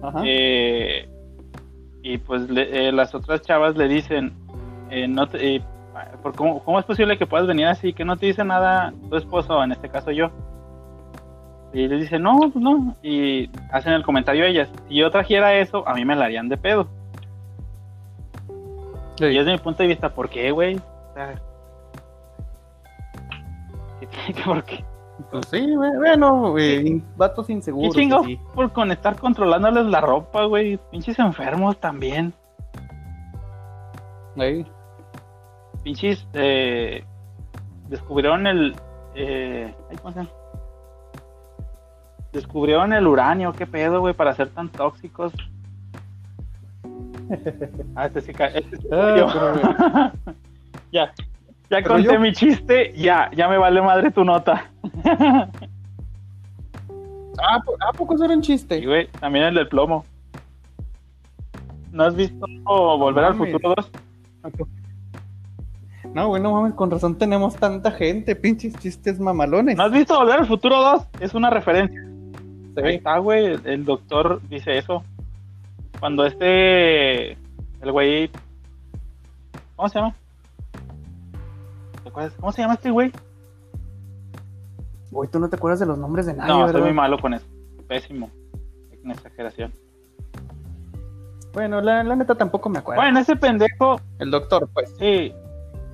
Ajá. 0.01 0.21
Eh, 0.25 1.07
y 2.03 2.17
pues 2.19 2.49
las 2.49 3.13
otras 3.15 3.41
chavas 3.41 3.75
le 3.75 3.87
dicen, 3.87 4.33
no 5.09 5.27
te, 5.27 5.61
por 6.21 6.35
cómo, 6.35 6.63
cómo, 6.63 6.79
es 6.79 6.85
posible 6.85 7.17
que 7.17 7.25
puedas 7.25 7.47
venir 7.47 7.67
así, 7.67 7.93
que 7.93 8.05
no 8.05 8.17
te 8.17 8.25
dice 8.25 8.43
nada 8.43 8.93
tu 9.09 9.15
esposo, 9.15 9.63
en 9.63 9.71
este 9.71 9.89
caso 9.89 10.11
yo. 10.11 10.31
Y 11.73 11.87
le 11.87 11.97
dice, 11.97 12.17
no, 12.17 12.39
pues 12.39 12.55
no. 12.55 12.95
Y 13.03 13.49
hacen 13.71 13.93
el 13.93 14.03
comentario 14.03 14.45
ellas, 14.45 14.69
si 14.87 14.95
yo 14.95 15.11
trajera 15.11 15.55
eso, 15.55 15.87
a 15.87 15.93
mí 15.93 16.05
me 16.05 16.15
la 16.15 16.25
harían 16.25 16.49
de 16.49 16.57
pedo. 16.57 16.87
Y 19.19 19.35
desde 19.35 19.51
mi 19.51 19.57
punto 19.57 19.83
de 19.83 19.89
vista, 19.89 20.09
¿por 20.09 20.29
qué, 20.29 20.51
güey? 20.51 20.75
O 20.75 21.13
sea, 21.13 21.41
¿Por 24.45 24.63
qué? 24.63 24.83
Pues 25.31 25.47
sí, 25.47 25.75
bueno, 25.75 26.51
güey, 26.51 27.01
vatos 27.15 27.49
inseguros. 27.49 27.95
¿Qué 27.95 28.01
chingo 28.01 28.23
por 28.53 28.71
con 28.71 28.91
estar 28.91 29.15
controlándoles 29.15 29.85
la 29.87 29.99
ropa, 29.99 30.45
güey? 30.45 30.79
Pinches 30.91 31.17
enfermos 31.17 31.77
también. 31.79 32.33
Ahí 34.37 34.63
pinches 35.87 36.27
eh, 36.33 37.01
descubrieron 37.87 38.45
el 38.45 38.75
eh, 39.15 39.73
¿cómo 40.01 40.11
se 40.11 40.19
llama? 40.19 40.29
descubrieron 42.33 42.91
el 42.91 43.07
uranio, 43.07 43.53
qué 43.53 43.65
pedo, 43.65 44.01
güey, 44.01 44.13
para 44.13 44.33
ser 44.33 44.49
tan 44.49 44.67
tóxicos. 44.67 45.31
ah, 47.95 48.07
este 48.07 48.19
sí, 48.19 48.31
este 48.53 48.77
ah, 48.91 50.11
ya, 50.91 51.13
ya 51.69 51.83
conté 51.83 52.19
mi 52.19 52.33
chiste, 52.33 52.91
ya, 52.93 53.31
ya 53.33 53.47
me 53.47 53.57
vale 53.57 53.81
madre 53.81 54.11
tu 54.11 54.25
nota. 54.25 54.69
ah, 57.39 57.61
¿a 57.79 57.93
poco 57.93 58.21
era 58.21 58.33
un 58.33 58.41
chiste? 58.41 58.79
Sí, 58.79 58.85
güey, 58.85 59.07
también 59.21 59.45
el 59.45 59.55
del 59.55 59.69
plomo. 59.69 60.03
¿No 61.93 62.03
has 62.03 62.13
visto 62.13 62.45
Volver 62.65 63.23
al 63.23 63.35
Futuro 63.35 63.73
2? 63.77 63.91
No, 66.13 66.29
bueno, 66.29 66.51
mames, 66.51 66.73
con 66.73 66.89
razón 66.89 67.17
tenemos 67.17 67.55
tanta 67.55 67.91
gente, 67.91 68.35
pinches 68.35 68.75
chistes 68.77 69.19
mamalones. 69.19 69.77
¿No 69.77 69.83
has 69.83 69.91
visto 69.91 70.17
Volver 70.17 70.39
al 70.39 70.47
Futuro 70.47 70.81
2? 70.81 71.07
Es 71.19 71.33
una 71.33 71.49
referencia. 71.49 72.03
Ahí 72.83 72.95
está, 72.95 73.17
güey, 73.17 73.57
el 73.63 73.85
doctor 73.85 74.41
dice 74.49 74.77
eso. 74.77 75.03
Cuando 75.99 76.25
este, 76.25 77.31
el 77.31 77.91
güey, 77.91 78.29
¿cómo 79.75 79.89
se 79.89 79.99
llama? 79.99 80.15
¿Cómo 82.39 82.51
se 82.51 82.61
llama 82.61 82.75
este 82.75 82.91
güey? 82.91 83.11
Güey, 85.11 85.29
tú 85.29 85.39
no 85.39 85.49
te 85.49 85.55
acuerdas 85.55 85.79
de 85.79 85.85
los 85.85 85.97
nombres 85.97 86.25
de 86.25 86.33
nadie, 86.33 86.51
No, 86.51 86.65
estoy 86.65 86.81
muy 86.81 86.93
malo 86.93 87.19
con 87.19 87.33
eso. 87.33 87.45
Pésimo. 87.87 88.29
Es 88.91 88.99
una 89.03 89.13
exageración. 89.13 89.73
Bueno, 91.53 91.81
la, 91.81 92.03
la 92.03 92.15
neta 92.15 92.35
tampoco 92.35 92.69
me 92.69 92.79
acuerdo. 92.79 93.01
Bueno, 93.01 93.19
ese 93.19 93.35
pendejo. 93.35 93.99
El 94.19 94.31
doctor, 94.31 94.69
pues. 94.73 94.93
Sí, 94.99 95.33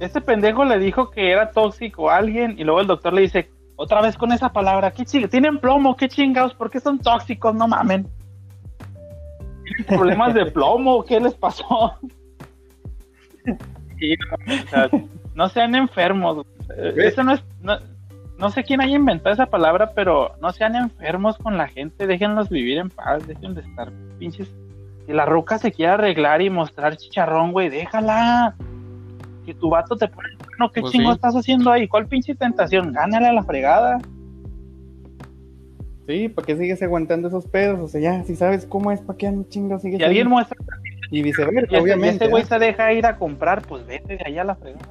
este 0.06 0.22
pendejo 0.22 0.66
le 0.66 0.80
dijo 0.80 1.10
que 1.10 1.32
era 1.32 1.52
tóxico 1.52 2.10
a 2.10 2.18
alguien 2.18 2.56
y 2.58 2.64
luego 2.64 2.82
el 2.82 2.88
doctor 2.88 3.14
le 3.14 3.22
dice, 3.22 3.50
otra 3.76 4.02
vez 4.02 4.18
con 4.18 4.32
esa 4.32 4.52
palabra, 4.52 4.92
¿qué 4.92 5.06
tienen 5.06 5.58
plomo, 5.60 5.96
qué 5.96 6.08
chingados, 6.08 6.54
¿por 6.54 6.70
qué 6.70 6.80
son 6.80 7.00
tóxicos? 7.00 7.56
No 7.56 7.68
mamen. 7.68 8.08
¿Tienen 9.64 9.86
problemas 9.88 10.34
de 10.34 10.46
plomo? 10.48 11.04
¿Qué 11.04 11.20
les 11.20 11.34
pasó? 11.34 11.98
no 15.36 15.50
sean 15.50 15.76
enfermos. 15.76 16.46
Eso 16.98 17.24
no 17.24 17.34
es, 17.34 17.44
no, 18.38 18.50
sé 18.50 18.64
quién 18.64 18.82
haya 18.82 18.96
inventado 18.96 19.34
esa 19.34 19.46
palabra, 19.46 19.92
pero 19.94 20.36
no 20.42 20.52
sean 20.52 20.76
enfermos 20.76 21.38
con 21.38 21.58
la 21.58 21.68
gente, 21.68 22.08
déjenlos 22.08 22.50
vivir 22.50 22.78
en 22.78 22.90
paz, 22.90 23.26
dejen 23.28 23.56
de 23.56 23.62
estar 23.62 23.92
pinches. 24.20 24.54
Si 25.06 25.14
la 25.14 25.26
ruca 25.26 25.58
se 25.58 25.72
quiere 25.72 25.94
arreglar 25.94 26.42
y 26.42 26.50
mostrar 26.50 26.96
chicharrón, 26.96 27.52
güey, 27.52 27.70
déjala 27.70 28.56
que 29.44 29.54
tu 29.54 29.70
vato 29.70 29.96
te 29.96 30.08
pone, 30.08 30.30
no, 30.60 30.72
¿qué 30.72 30.82
pues 30.82 30.94
chingo 30.94 31.12
estás 31.12 31.36
haciendo 31.36 31.72
ahí? 31.72 31.88
¿Cuál 31.88 32.08
pinche 32.08 32.36
tentación? 32.36 32.94
Gánale 32.94 33.28
a 33.28 33.34
la 33.34 33.44
fregada. 33.44 34.00
Sí, 36.08 36.28
¿para 36.30 36.46
qué 36.46 36.58
sigues 36.58 36.82
aguantando 36.82 37.30
esos 37.30 37.48
pedos? 37.48 37.80
O 37.80 37.88
sea, 37.88 38.02
ya, 38.02 38.24
si 38.24 38.36
sabes 38.36 38.66
cómo 38.66 38.92
es, 38.92 39.02
¿para 39.02 39.18
qué 39.18 39.34
chingo 39.50 39.80
sigues 39.80 40.00
Y 40.00 40.04
alguien 40.04 40.28
muestra. 40.28 40.58
Y 41.12 41.22
viceversa, 41.22 41.80
obviamente. 41.80 42.26
ese 42.26 42.32
güey 42.32 42.44
se 42.44 42.60
deja 42.60 42.92
ir 42.92 43.06
a 43.06 43.18
comprar, 43.18 43.62
pues 43.62 43.86
vete 43.86 44.18
de 44.18 44.24
allá 44.26 44.42
a 44.42 44.46
la 44.46 44.56
fregada. 44.56 44.90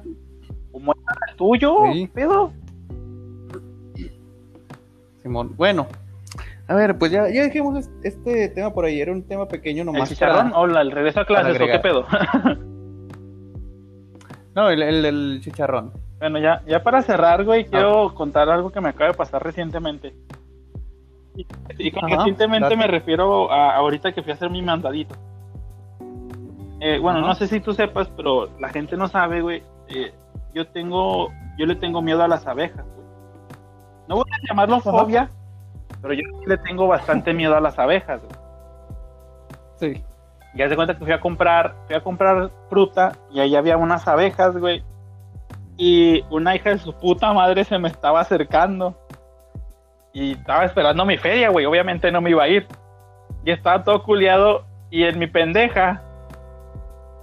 O 0.71 0.79
muestra 0.79 1.15
el 1.29 1.35
tuyo, 1.35 1.77
sí. 1.91 2.09
pedo. 2.13 2.51
Simón, 5.21 5.53
bueno. 5.55 5.87
A 6.67 6.75
ver, 6.75 6.97
pues 6.97 7.11
ya, 7.11 7.29
ya 7.29 7.43
dejemos 7.43 7.89
este 8.03 8.49
tema 8.49 8.73
por 8.73 8.85
ahí. 8.85 8.99
Era 8.99 9.11
un 9.11 9.23
tema 9.23 9.47
pequeño 9.47 9.83
nomás. 9.83 10.09
¿El 10.09 10.15
chicharrón? 10.15 10.53
Hola, 10.55 10.81
el 10.81 10.91
regreso 10.91 11.19
a 11.19 11.25
clases 11.25 11.61
o 11.61 11.65
qué 11.65 11.79
pedo? 11.79 12.05
No, 14.55 14.69
el, 14.69 14.81
el, 14.81 15.41
chicharrón. 15.41 15.91
Bueno, 16.19 16.39
ya, 16.39 16.61
ya 16.67 16.83
para 16.83 17.01
cerrar, 17.01 17.43
güey, 17.43 17.65
quiero 17.65 18.09
ah. 18.09 18.13
contar 18.13 18.49
algo 18.49 18.71
que 18.71 18.81
me 18.81 18.89
acaba 18.89 19.11
de 19.11 19.17
pasar 19.17 19.43
recientemente. 19.43 20.13
Y, 21.35 21.91
con 21.91 22.09
recientemente 22.09 22.75
me 22.75 22.85
refiero 22.85 23.51
a 23.51 23.75
ahorita 23.75 24.11
que 24.11 24.21
fui 24.21 24.31
a 24.31 24.35
hacer 24.35 24.51
mi 24.51 24.61
mandadito. 24.61 25.15
Eh, 26.79 26.99
bueno, 26.99 27.21
no 27.21 27.33
sé 27.33 27.47
si 27.47 27.59
tú 27.59 27.73
sepas, 27.73 28.09
pero 28.09 28.49
la 28.59 28.69
gente 28.69 28.95
no 28.95 29.07
sabe, 29.07 29.41
güey. 29.41 29.63
Eh, 29.87 30.13
yo 30.53 30.67
tengo, 30.67 31.29
yo 31.57 31.65
le 31.65 31.75
tengo 31.75 32.01
miedo 32.01 32.21
a 32.21 32.27
las 32.27 32.45
abejas, 32.45 32.85
güey. 32.85 33.07
No 34.07 34.15
voy 34.15 34.25
a 34.31 34.47
llamarlo 34.47 34.79
fobia, 34.81 35.31
pero 36.01 36.13
yo 36.13 36.23
le 36.45 36.57
tengo 36.57 36.87
bastante 36.87 37.33
miedo 37.33 37.55
a 37.55 37.61
las 37.61 37.79
abejas, 37.79 38.21
güey. 38.21 38.35
Sí. 39.77 40.03
Ya 40.55 40.69
se 40.69 40.75
cuenta 40.75 40.97
que 40.97 41.03
fui 41.03 41.13
a 41.13 41.19
comprar, 41.19 41.75
fui 41.87 41.95
a 41.95 42.01
comprar 42.01 42.51
fruta 42.69 43.13
y 43.31 43.39
ahí 43.39 43.55
había 43.55 43.77
unas 43.77 44.07
abejas, 44.07 44.55
güey. 44.57 44.83
Y 45.77 46.23
una 46.29 46.55
hija 46.55 46.69
de 46.69 46.77
su 46.77 46.93
puta 46.93 47.33
madre 47.33 47.63
se 47.63 47.79
me 47.79 47.87
estaba 47.87 48.19
acercando. 48.19 48.95
Y 50.13 50.33
estaba 50.33 50.65
esperando 50.65 51.05
mi 51.05 51.17
feria, 51.17 51.49
güey. 51.49 51.65
Obviamente 51.65 52.11
no 52.11 52.21
me 52.21 52.29
iba 52.29 52.43
a 52.43 52.47
ir. 52.47 52.67
Y 53.43 53.51
estaba 53.51 53.83
todo 53.83 54.03
culiado. 54.03 54.63
Y 54.91 55.03
en 55.03 55.17
mi 55.17 55.25
pendeja, 55.25 56.03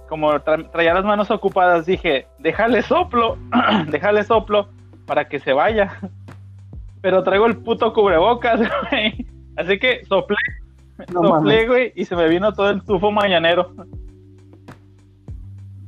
como 0.09 0.37
traía 0.41 0.93
las 0.93 1.05
manos 1.05 1.31
ocupadas, 1.31 1.85
dije, 1.85 2.27
déjale 2.39 2.81
soplo, 2.81 3.37
déjale 3.87 4.25
soplo 4.25 4.67
para 5.05 5.29
que 5.29 5.39
se 5.39 5.53
vaya. 5.53 5.93
Pero 7.01 7.23
traigo 7.23 7.45
el 7.45 7.57
puto 7.57 7.93
cubrebocas, 7.93 8.59
güey. 8.89 9.25
Así 9.55 9.79
que 9.79 10.03
soplé 10.05 10.35
no 11.09 11.41
güey, 11.41 11.93
y 11.95 12.05
se 12.05 12.15
me 12.15 12.27
vino 12.27 12.53
todo 12.53 12.69
el 12.69 12.83
tufo 12.83 13.11
mañanero. 13.11 13.73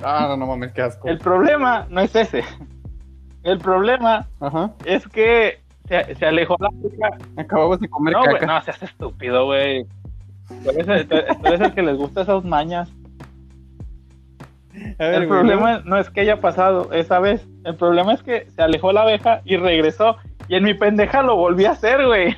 Ah, 0.03 0.27
no, 0.29 0.37
no 0.37 0.47
mames, 0.47 0.71
qué 0.73 0.81
asco. 0.81 1.07
El 1.07 1.19
problema 1.19 1.87
no 1.89 2.01
es 2.01 2.15
ese. 2.15 2.43
El 3.43 3.59
problema 3.59 4.27
es 4.85 5.07
que 5.07 5.59
se, 5.87 6.25
alejó 6.25 6.55
la 6.59 6.69
puta. 6.69 7.17
Acabamos 7.37 7.79
de 7.79 7.89
comer 7.89 8.13
no, 8.13 8.23
caca. 8.23 8.45
no, 8.45 8.61
seas 8.61 8.83
estúpido, 8.83 9.45
güey. 9.45 9.85
Tú 10.63 10.69
eres, 10.69 10.87
el, 10.87 11.73
que 11.73 11.81
les 11.81 11.97
gusta 11.97 12.21
esas 12.21 12.43
mañas. 12.43 12.91
el 14.97 15.27
problema 15.27 15.79
no 15.85 15.97
es 15.97 16.09
que 16.09 16.21
haya 16.21 16.39
pasado 16.39 16.91
esa 16.93 17.19
vez. 17.19 17.45
El 17.63 17.75
problema 17.75 18.13
es 18.13 18.23
que 18.23 18.49
se 18.51 18.61
alejó 18.61 18.91
la 18.91 19.01
abeja 19.01 19.41
y 19.45 19.57
regresó. 19.57 20.17
Y 20.47 20.55
en 20.55 20.63
mi 20.63 20.73
pendeja 20.73 21.21
lo 21.21 21.35
volví 21.35 21.65
a 21.65 21.71
hacer, 21.71 22.05
güey. 22.05 22.35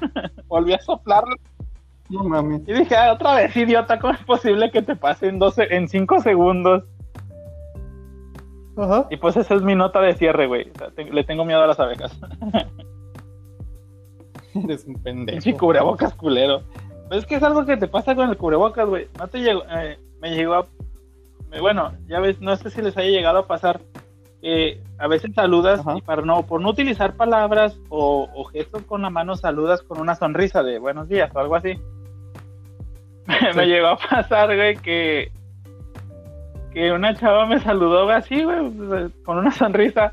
volví 0.48 0.72
a 0.72 0.78
soplarlo 0.78 1.36
no 2.08 2.24
mames. 2.24 2.62
Y 2.66 2.72
dije, 2.72 2.96
ah, 2.96 3.12
otra 3.12 3.34
vez, 3.34 3.56
idiota, 3.56 3.98
¿cómo 3.98 4.14
es 4.14 4.24
posible 4.24 4.70
que 4.70 4.82
te 4.82 4.96
pase 4.96 5.28
en, 5.28 5.38
12, 5.38 5.74
en 5.74 5.88
5 5.88 6.20
segundos? 6.20 6.84
Ajá. 8.76 9.06
Y 9.10 9.16
pues 9.16 9.36
esa 9.36 9.54
es 9.54 9.62
mi 9.62 9.74
nota 9.74 10.00
de 10.00 10.14
cierre, 10.14 10.46
güey. 10.46 10.70
le 10.96 11.24
tengo 11.24 11.44
miedo 11.44 11.62
a 11.62 11.66
las 11.66 11.80
abejas. 11.80 12.18
Eres 14.54 14.86
un 14.86 14.94
pendejo. 15.02 15.48
Y 15.48 15.52
cubrebocas 15.54 16.14
culero. 16.14 16.62
Pero 17.08 17.20
es 17.20 17.26
que 17.26 17.36
es 17.36 17.42
algo 17.42 17.64
que 17.64 17.76
te 17.76 17.88
pasa 17.88 18.14
con 18.14 18.28
el 18.28 18.36
cubrebocas, 18.36 18.88
güey. 18.88 19.08
No 19.18 19.28
te 19.28 19.40
llegó, 19.40 19.62
eh, 19.70 19.98
me 20.20 20.34
llegó 20.34 20.54
a... 20.54 20.66
Bueno, 21.60 21.92
ya 22.06 22.20
ves, 22.20 22.40
no 22.40 22.54
sé 22.56 22.70
si 22.70 22.82
les 22.82 22.96
haya 22.96 23.08
llegado 23.08 23.38
a 23.38 23.46
pasar 23.46 23.80
eh, 24.42 24.80
a 24.98 25.08
veces 25.08 25.34
saludas 25.34 25.80
y 25.96 26.02
para 26.02 26.22
no, 26.22 26.44
por 26.46 26.60
no 26.60 26.70
utilizar 26.70 27.16
palabras 27.16 27.80
o, 27.88 28.28
o, 28.32 28.44
gestos 28.44 28.82
con 28.84 29.02
la 29.02 29.10
mano, 29.10 29.34
saludas 29.34 29.82
con 29.82 30.00
una 30.00 30.14
sonrisa 30.14 30.62
de 30.62 30.78
buenos 30.78 31.08
días 31.08 31.34
o 31.34 31.38
algo 31.40 31.56
así. 31.56 31.80
me 33.56 33.66
llegó 33.66 33.88
a 33.88 33.98
pasar, 33.98 34.54
güey, 34.54 34.76
que, 34.76 35.30
que 36.72 36.92
una 36.92 37.14
chava 37.14 37.46
me 37.46 37.60
saludó 37.60 38.08
así, 38.10 38.42
güey, 38.42 39.10
con 39.24 39.38
una 39.38 39.50
sonrisa. 39.50 40.12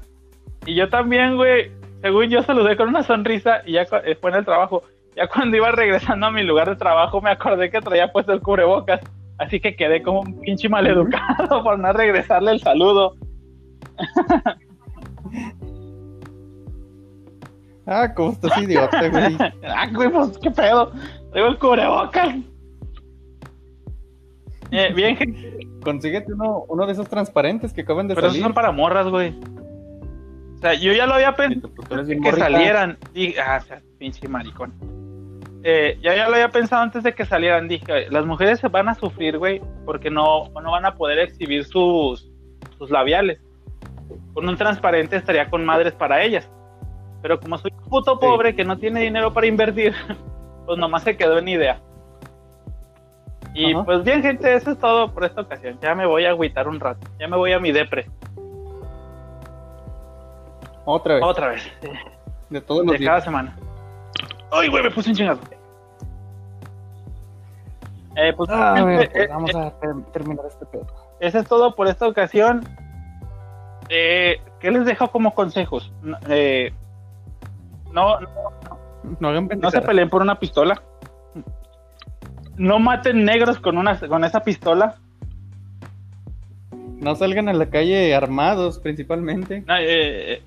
Y 0.66 0.76
yo 0.76 0.90
también, 0.90 1.36
güey, 1.36 1.72
según 2.02 2.30
yo 2.30 2.44
saludé 2.44 2.76
con 2.76 2.90
una 2.90 3.04
sonrisa 3.04 3.62
y 3.66 3.74
ya 3.74 3.86
fue 3.86 4.30
en 4.30 4.36
el 4.36 4.46
trabajo. 4.46 4.84
Ya 5.16 5.28
cuando 5.28 5.56
iba 5.56 5.72
regresando 5.72 6.26
a 6.26 6.32
mi 6.32 6.44
lugar 6.44 6.70
de 6.70 6.76
trabajo 6.76 7.22
me 7.22 7.30
acordé 7.30 7.70
que 7.70 7.80
traía 7.82 8.12
puesto 8.12 8.34
el 8.34 8.42
cubrebocas. 8.42 9.00
Así 9.38 9.60
que 9.60 9.76
quedé 9.76 10.02
como 10.02 10.22
un 10.22 10.40
pinche 10.42 10.70
maleducado 10.70 11.64
por 11.64 11.80
no 11.80 11.92
regresarle 11.94 12.52
el 12.52 12.60
saludo. 12.62 13.16
ah, 17.86 18.14
¿cómo 18.14 18.32
estás 18.32 18.58
idiota, 18.62 19.08
güey? 19.10 19.38
ah, 19.68 19.88
güey, 19.94 20.10
pues 20.10 20.38
qué 20.40 20.52
pedo. 20.52 20.92
Traigo 21.32 21.50
el 21.50 21.58
cubrebocas. 21.58 22.36
Eh, 24.76 24.94
bien. 24.96 25.18
Consíguete 25.84 26.34
uno, 26.34 26.66
uno 26.68 26.86
de 26.86 26.94
esos 26.94 27.08
transparentes 27.08 27.74
que 27.74 27.82
acaban 27.82 28.08
de 28.08 28.16
Pero 28.16 28.28
salir. 28.28 28.42
Pero 28.42 28.48
son 28.48 28.54
para 28.54 28.72
morras, 28.72 29.08
güey. 29.08 29.34
O 30.56 30.58
sea, 30.60 30.74
yo 30.74 30.94
ya 30.94 31.06
lo 31.06 31.16
había 31.16 31.36
pensado 31.36 31.72
que 32.24 32.32
salieran. 32.32 32.98
Y, 33.14 33.36
ah, 33.38 33.60
o 33.62 33.66
sea, 33.66 33.82
pinche 33.98 34.28
maricón. 34.28 34.74
Eh, 35.64 35.98
ya, 36.02 36.16
ya 36.16 36.28
lo 36.28 36.36
había 36.36 36.50
pensado 36.50 36.84
antes 36.84 37.04
de 37.04 37.14
que 37.14 37.26
salieran. 37.26 37.68
Dije, 37.68 38.10
las 38.10 38.26
mujeres 38.26 38.60
se 38.60 38.68
van 38.68 38.90
a 38.90 38.96
sufrir, 38.96 39.38
güey, 39.38 39.62
porque 39.86 40.10
no, 40.10 40.50
no 40.50 40.72
van 40.72 40.86
a 40.86 40.96
poder 40.96 41.20
exhibir 41.20 41.66
sus, 41.66 42.32
sus 42.78 42.90
labiales. 42.90 43.40
Con 44.34 44.48
un 44.48 44.58
transparente 44.58 45.16
estaría 45.16 45.50
con 45.50 45.66
madres 45.66 45.94
para 45.94 46.24
ellas. 46.24 46.50
Pero 47.22 47.40
como 47.40 47.58
soy 47.58 47.72
un 47.84 47.90
puto 47.90 48.20
pobre 48.20 48.56
que 48.56 48.64
no 48.64 48.78
tiene 48.78 49.02
dinero 49.02 49.34
para 49.34 49.48
invertir, 49.48 49.94
pues 50.66 50.78
nomás 50.78 51.04
se 51.04 51.18
quedó 51.18 51.38
en 51.40 51.48
idea. 51.48 51.82
Y 53.58 53.74
pues 53.74 54.04
bien, 54.04 54.22
gente, 54.22 54.54
eso 54.54 54.72
es 54.72 54.78
todo 54.80 55.14
por 55.14 55.24
esta 55.24 55.42
ocasión. 55.42 55.80
Ya 55.82 55.96
me 55.96 56.06
voy 56.06 56.26
a 56.26 56.32
agüitar 56.32 56.68
un 56.68 56.78
rato. 56.78 57.08
Ya 57.18 57.30
me 57.30 57.38
voy 57.38 57.54
a 57.54 57.60
mi 57.60 57.72
depre. 57.72 58.06
Otra 60.84 61.16
vez. 61.16 61.24
Otra 61.24 61.48
vez. 61.48 61.72
De 62.50 62.60
todos 62.60 62.86
los 62.86 63.00
De 63.00 63.06
cada 63.06 63.22
semana. 63.22 63.58
Ay, 64.52 64.68
güey, 64.68 64.84
me 64.84 64.92
puse 64.92 65.10
un 65.10 65.16
chingado. 65.16 65.40
Eh, 68.18 68.34
pues, 68.36 68.50
ah, 68.52 68.76
pues 68.82 69.10
eh, 69.14 69.28
vamos 69.30 69.52
eh, 69.56 69.58
a 69.58 70.12
terminar 70.12 70.46
este 70.48 70.66
pedo. 70.66 70.86
Eso 71.22 71.40
es 71.40 71.48
todo 71.48 71.76
por 71.76 71.88
esta 71.88 72.08
ocasión. 72.10 72.62
Eh, 73.88 74.42
¿Qué 74.60 74.70
les 74.70 74.86
dejo 74.86 75.10
como 75.12 75.34
consejos? 75.34 75.94
Eh, 76.28 76.74
no, 77.94 78.20
no, 79.20 79.32
no, 79.32 79.42
no 79.42 79.72
se 79.72 79.82
peleen 79.82 80.10
por 80.10 80.22
una 80.22 80.40
pistola 80.40 80.82
no 82.58 82.80
maten 82.80 83.26
negros 83.26 83.60
con 83.60 83.78
una 83.78 84.00
con 84.00 84.24
esa 84.24 84.42
pistola. 84.42 84.96
No 86.72 87.16
salgan 87.16 87.50
a 87.50 87.54
la 87.54 87.70
calle 87.70 88.16
armados, 88.16 88.80
principalmente. 88.80 89.58
Eh, 89.58 89.64
eh, 89.70 90.44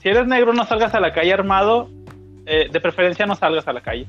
si 0.00 0.08
eres 0.08 0.26
negro, 0.26 0.52
no 0.52 0.64
salgas 0.64 0.94
a 0.94 1.00
la 1.00 1.12
calle 1.12 1.32
armado. 1.32 1.88
Eh, 2.46 2.68
de 2.72 2.80
preferencia, 2.80 3.26
no 3.26 3.36
salgas 3.36 3.68
a 3.68 3.72
la 3.72 3.80
calle. 3.80 4.06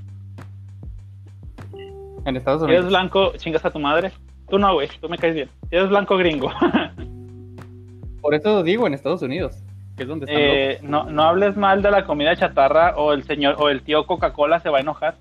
En 2.25 2.37
Estados 2.37 2.63
Unidos. 2.63 2.69
Si 2.69 2.79
eres 2.79 2.87
blanco, 2.87 3.33
chingas 3.37 3.65
a 3.65 3.71
tu 3.71 3.79
madre. 3.79 4.11
Tú 4.49 4.57
no, 4.57 4.73
güey. 4.73 4.87
Tú 4.99 5.09
me 5.09 5.17
caes 5.17 5.35
bien. 5.35 5.49
Si 5.69 5.75
eres 5.75 5.89
blanco, 5.89 6.17
gringo. 6.17 6.51
Por 8.21 8.33
eso 8.35 8.63
digo 8.63 8.87
en 8.87 8.93
Estados 8.93 9.21
Unidos. 9.21 9.61
Que 9.97 10.03
es 10.03 10.09
donde 10.09 10.25
están 10.25 10.89
no, 10.89 11.03
no 11.03 11.23
hables 11.23 11.57
mal 11.57 11.81
de 11.81 11.91
la 11.91 12.05
comida 12.05 12.35
chatarra 12.35 12.95
o 12.95 13.13
el 13.13 13.23
señor 13.23 13.55
o 13.59 13.69
el 13.69 13.81
tío 13.81 14.05
Coca-Cola 14.05 14.59
se 14.59 14.69
va 14.69 14.77
a 14.77 14.81
enojar. 14.81 15.17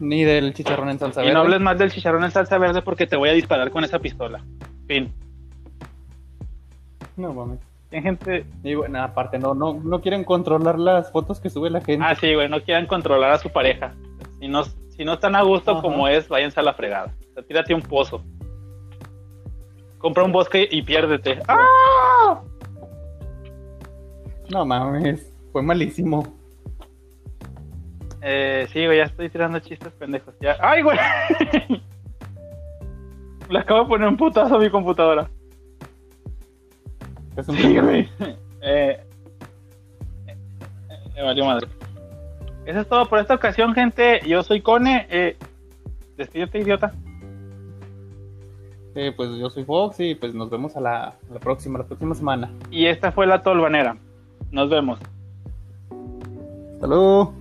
Ni 0.00 0.24
del 0.24 0.54
chicharrón 0.54 0.90
en 0.90 0.98
salsa 0.98 1.20
verde. 1.20 1.30
Y 1.30 1.34
no 1.34 1.40
hables 1.40 1.60
más 1.60 1.78
del 1.78 1.90
chicharrón 1.90 2.24
en 2.24 2.30
salsa 2.30 2.58
verde 2.58 2.82
porque 2.82 3.06
te 3.06 3.16
voy 3.16 3.28
a 3.28 3.32
disparar 3.32 3.70
con 3.70 3.84
esa 3.84 3.98
pistola. 3.98 4.44
Fin. 4.86 5.12
No 7.16 7.32
mames. 7.32 7.60
Hay 7.92 8.02
gente. 8.02 8.44
Y 8.64 8.74
bueno, 8.74 9.02
aparte, 9.02 9.38
no, 9.38 9.54
no, 9.54 9.74
no 9.74 10.00
quieren 10.00 10.24
controlar 10.24 10.78
las 10.78 11.12
fotos 11.12 11.40
que 11.40 11.48
sube 11.48 11.70
la 11.70 11.80
gente. 11.80 12.04
Ah, 12.04 12.14
sí, 12.14 12.34
güey, 12.34 12.48
no 12.48 12.60
quieren 12.62 12.86
controlar 12.86 13.30
a 13.30 13.38
su 13.38 13.50
pareja. 13.50 13.94
Si 14.40 14.48
no, 14.48 14.64
si 14.64 15.04
no 15.04 15.14
están 15.14 15.36
a 15.36 15.42
gusto 15.42 15.80
como 15.80 16.08
es, 16.08 16.28
váyanse 16.28 16.60
a 16.60 16.64
la 16.64 16.74
fregada. 16.74 17.14
O 17.30 17.34
sea, 17.34 17.42
tírate 17.44 17.72
un 17.72 17.82
pozo. 17.82 18.24
Compra 19.98 20.24
un 20.24 20.32
bosque 20.32 20.68
y 20.70 20.82
piérdete. 20.82 21.38
¡Ah! 21.48 22.42
No 24.50 24.66
mames, 24.66 25.32
fue 25.52 25.62
malísimo. 25.62 26.43
Eh, 28.26 28.66
sí, 28.72 28.86
güey, 28.86 28.96
ya 28.98 29.04
estoy 29.04 29.28
tirando 29.28 29.58
chistes 29.58 29.92
pendejos. 29.92 30.34
Ya. 30.40 30.56
¡Ay, 30.60 30.80
güey! 30.80 30.98
Le 33.50 33.58
acabo 33.58 33.82
de 33.82 33.86
poner 33.86 34.08
un 34.08 34.16
putazo 34.16 34.56
a 34.56 34.58
mi 34.58 34.70
computadora. 34.70 35.28
Es 37.36 37.46
un 37.46 37.56
sí, 37.56 37.78
güey. 37.78 38.08
Eh, 38.62 38.98
eh, 40.26 40.36
eh, 41.16 41.22
valió 41.22 41.44
madre. 41.44 41.68
Eso 42.64 42.80
es 42.80 42.88
todo 42.88 43.06
por 43.06 43.18
esta 43.18 43.34
ocasión, 43.34 43.74
gente. 43.74 44.22
Yo 44.26 44.42
soy 44.42 44.62
Cone. 44.62 45.06
Eh, 45.10 45.36
despídete, 46.16 46.60
idiota. 46.60 46.94
Eh, 48.94 49.12
pues 49.14 49.36
yo 49.36 49.50
soy 49.50 49.64
Fox 49.64 50.00
y 50.00 50.14
pues 50.14 50.34
nos 50.34 50.48
vemos 50.48 50.76
a 50.76 50.80
la, 50.80 51.08
a 51.08 51.14
la 51.30 51.40
próxima, 51.40 51.78
la 51.78 51.84
próxima 51.84 52.14
semana. 52.14 52.50
Y 52.70 52.86
esta 52.86 53.12
fue 53.12 53.26
la 53.26 53.42
tolvanera. 53.42 53.98
Nos 54.50 54.70
vemos. 54.70 54.98
Luego. 56.80 57.34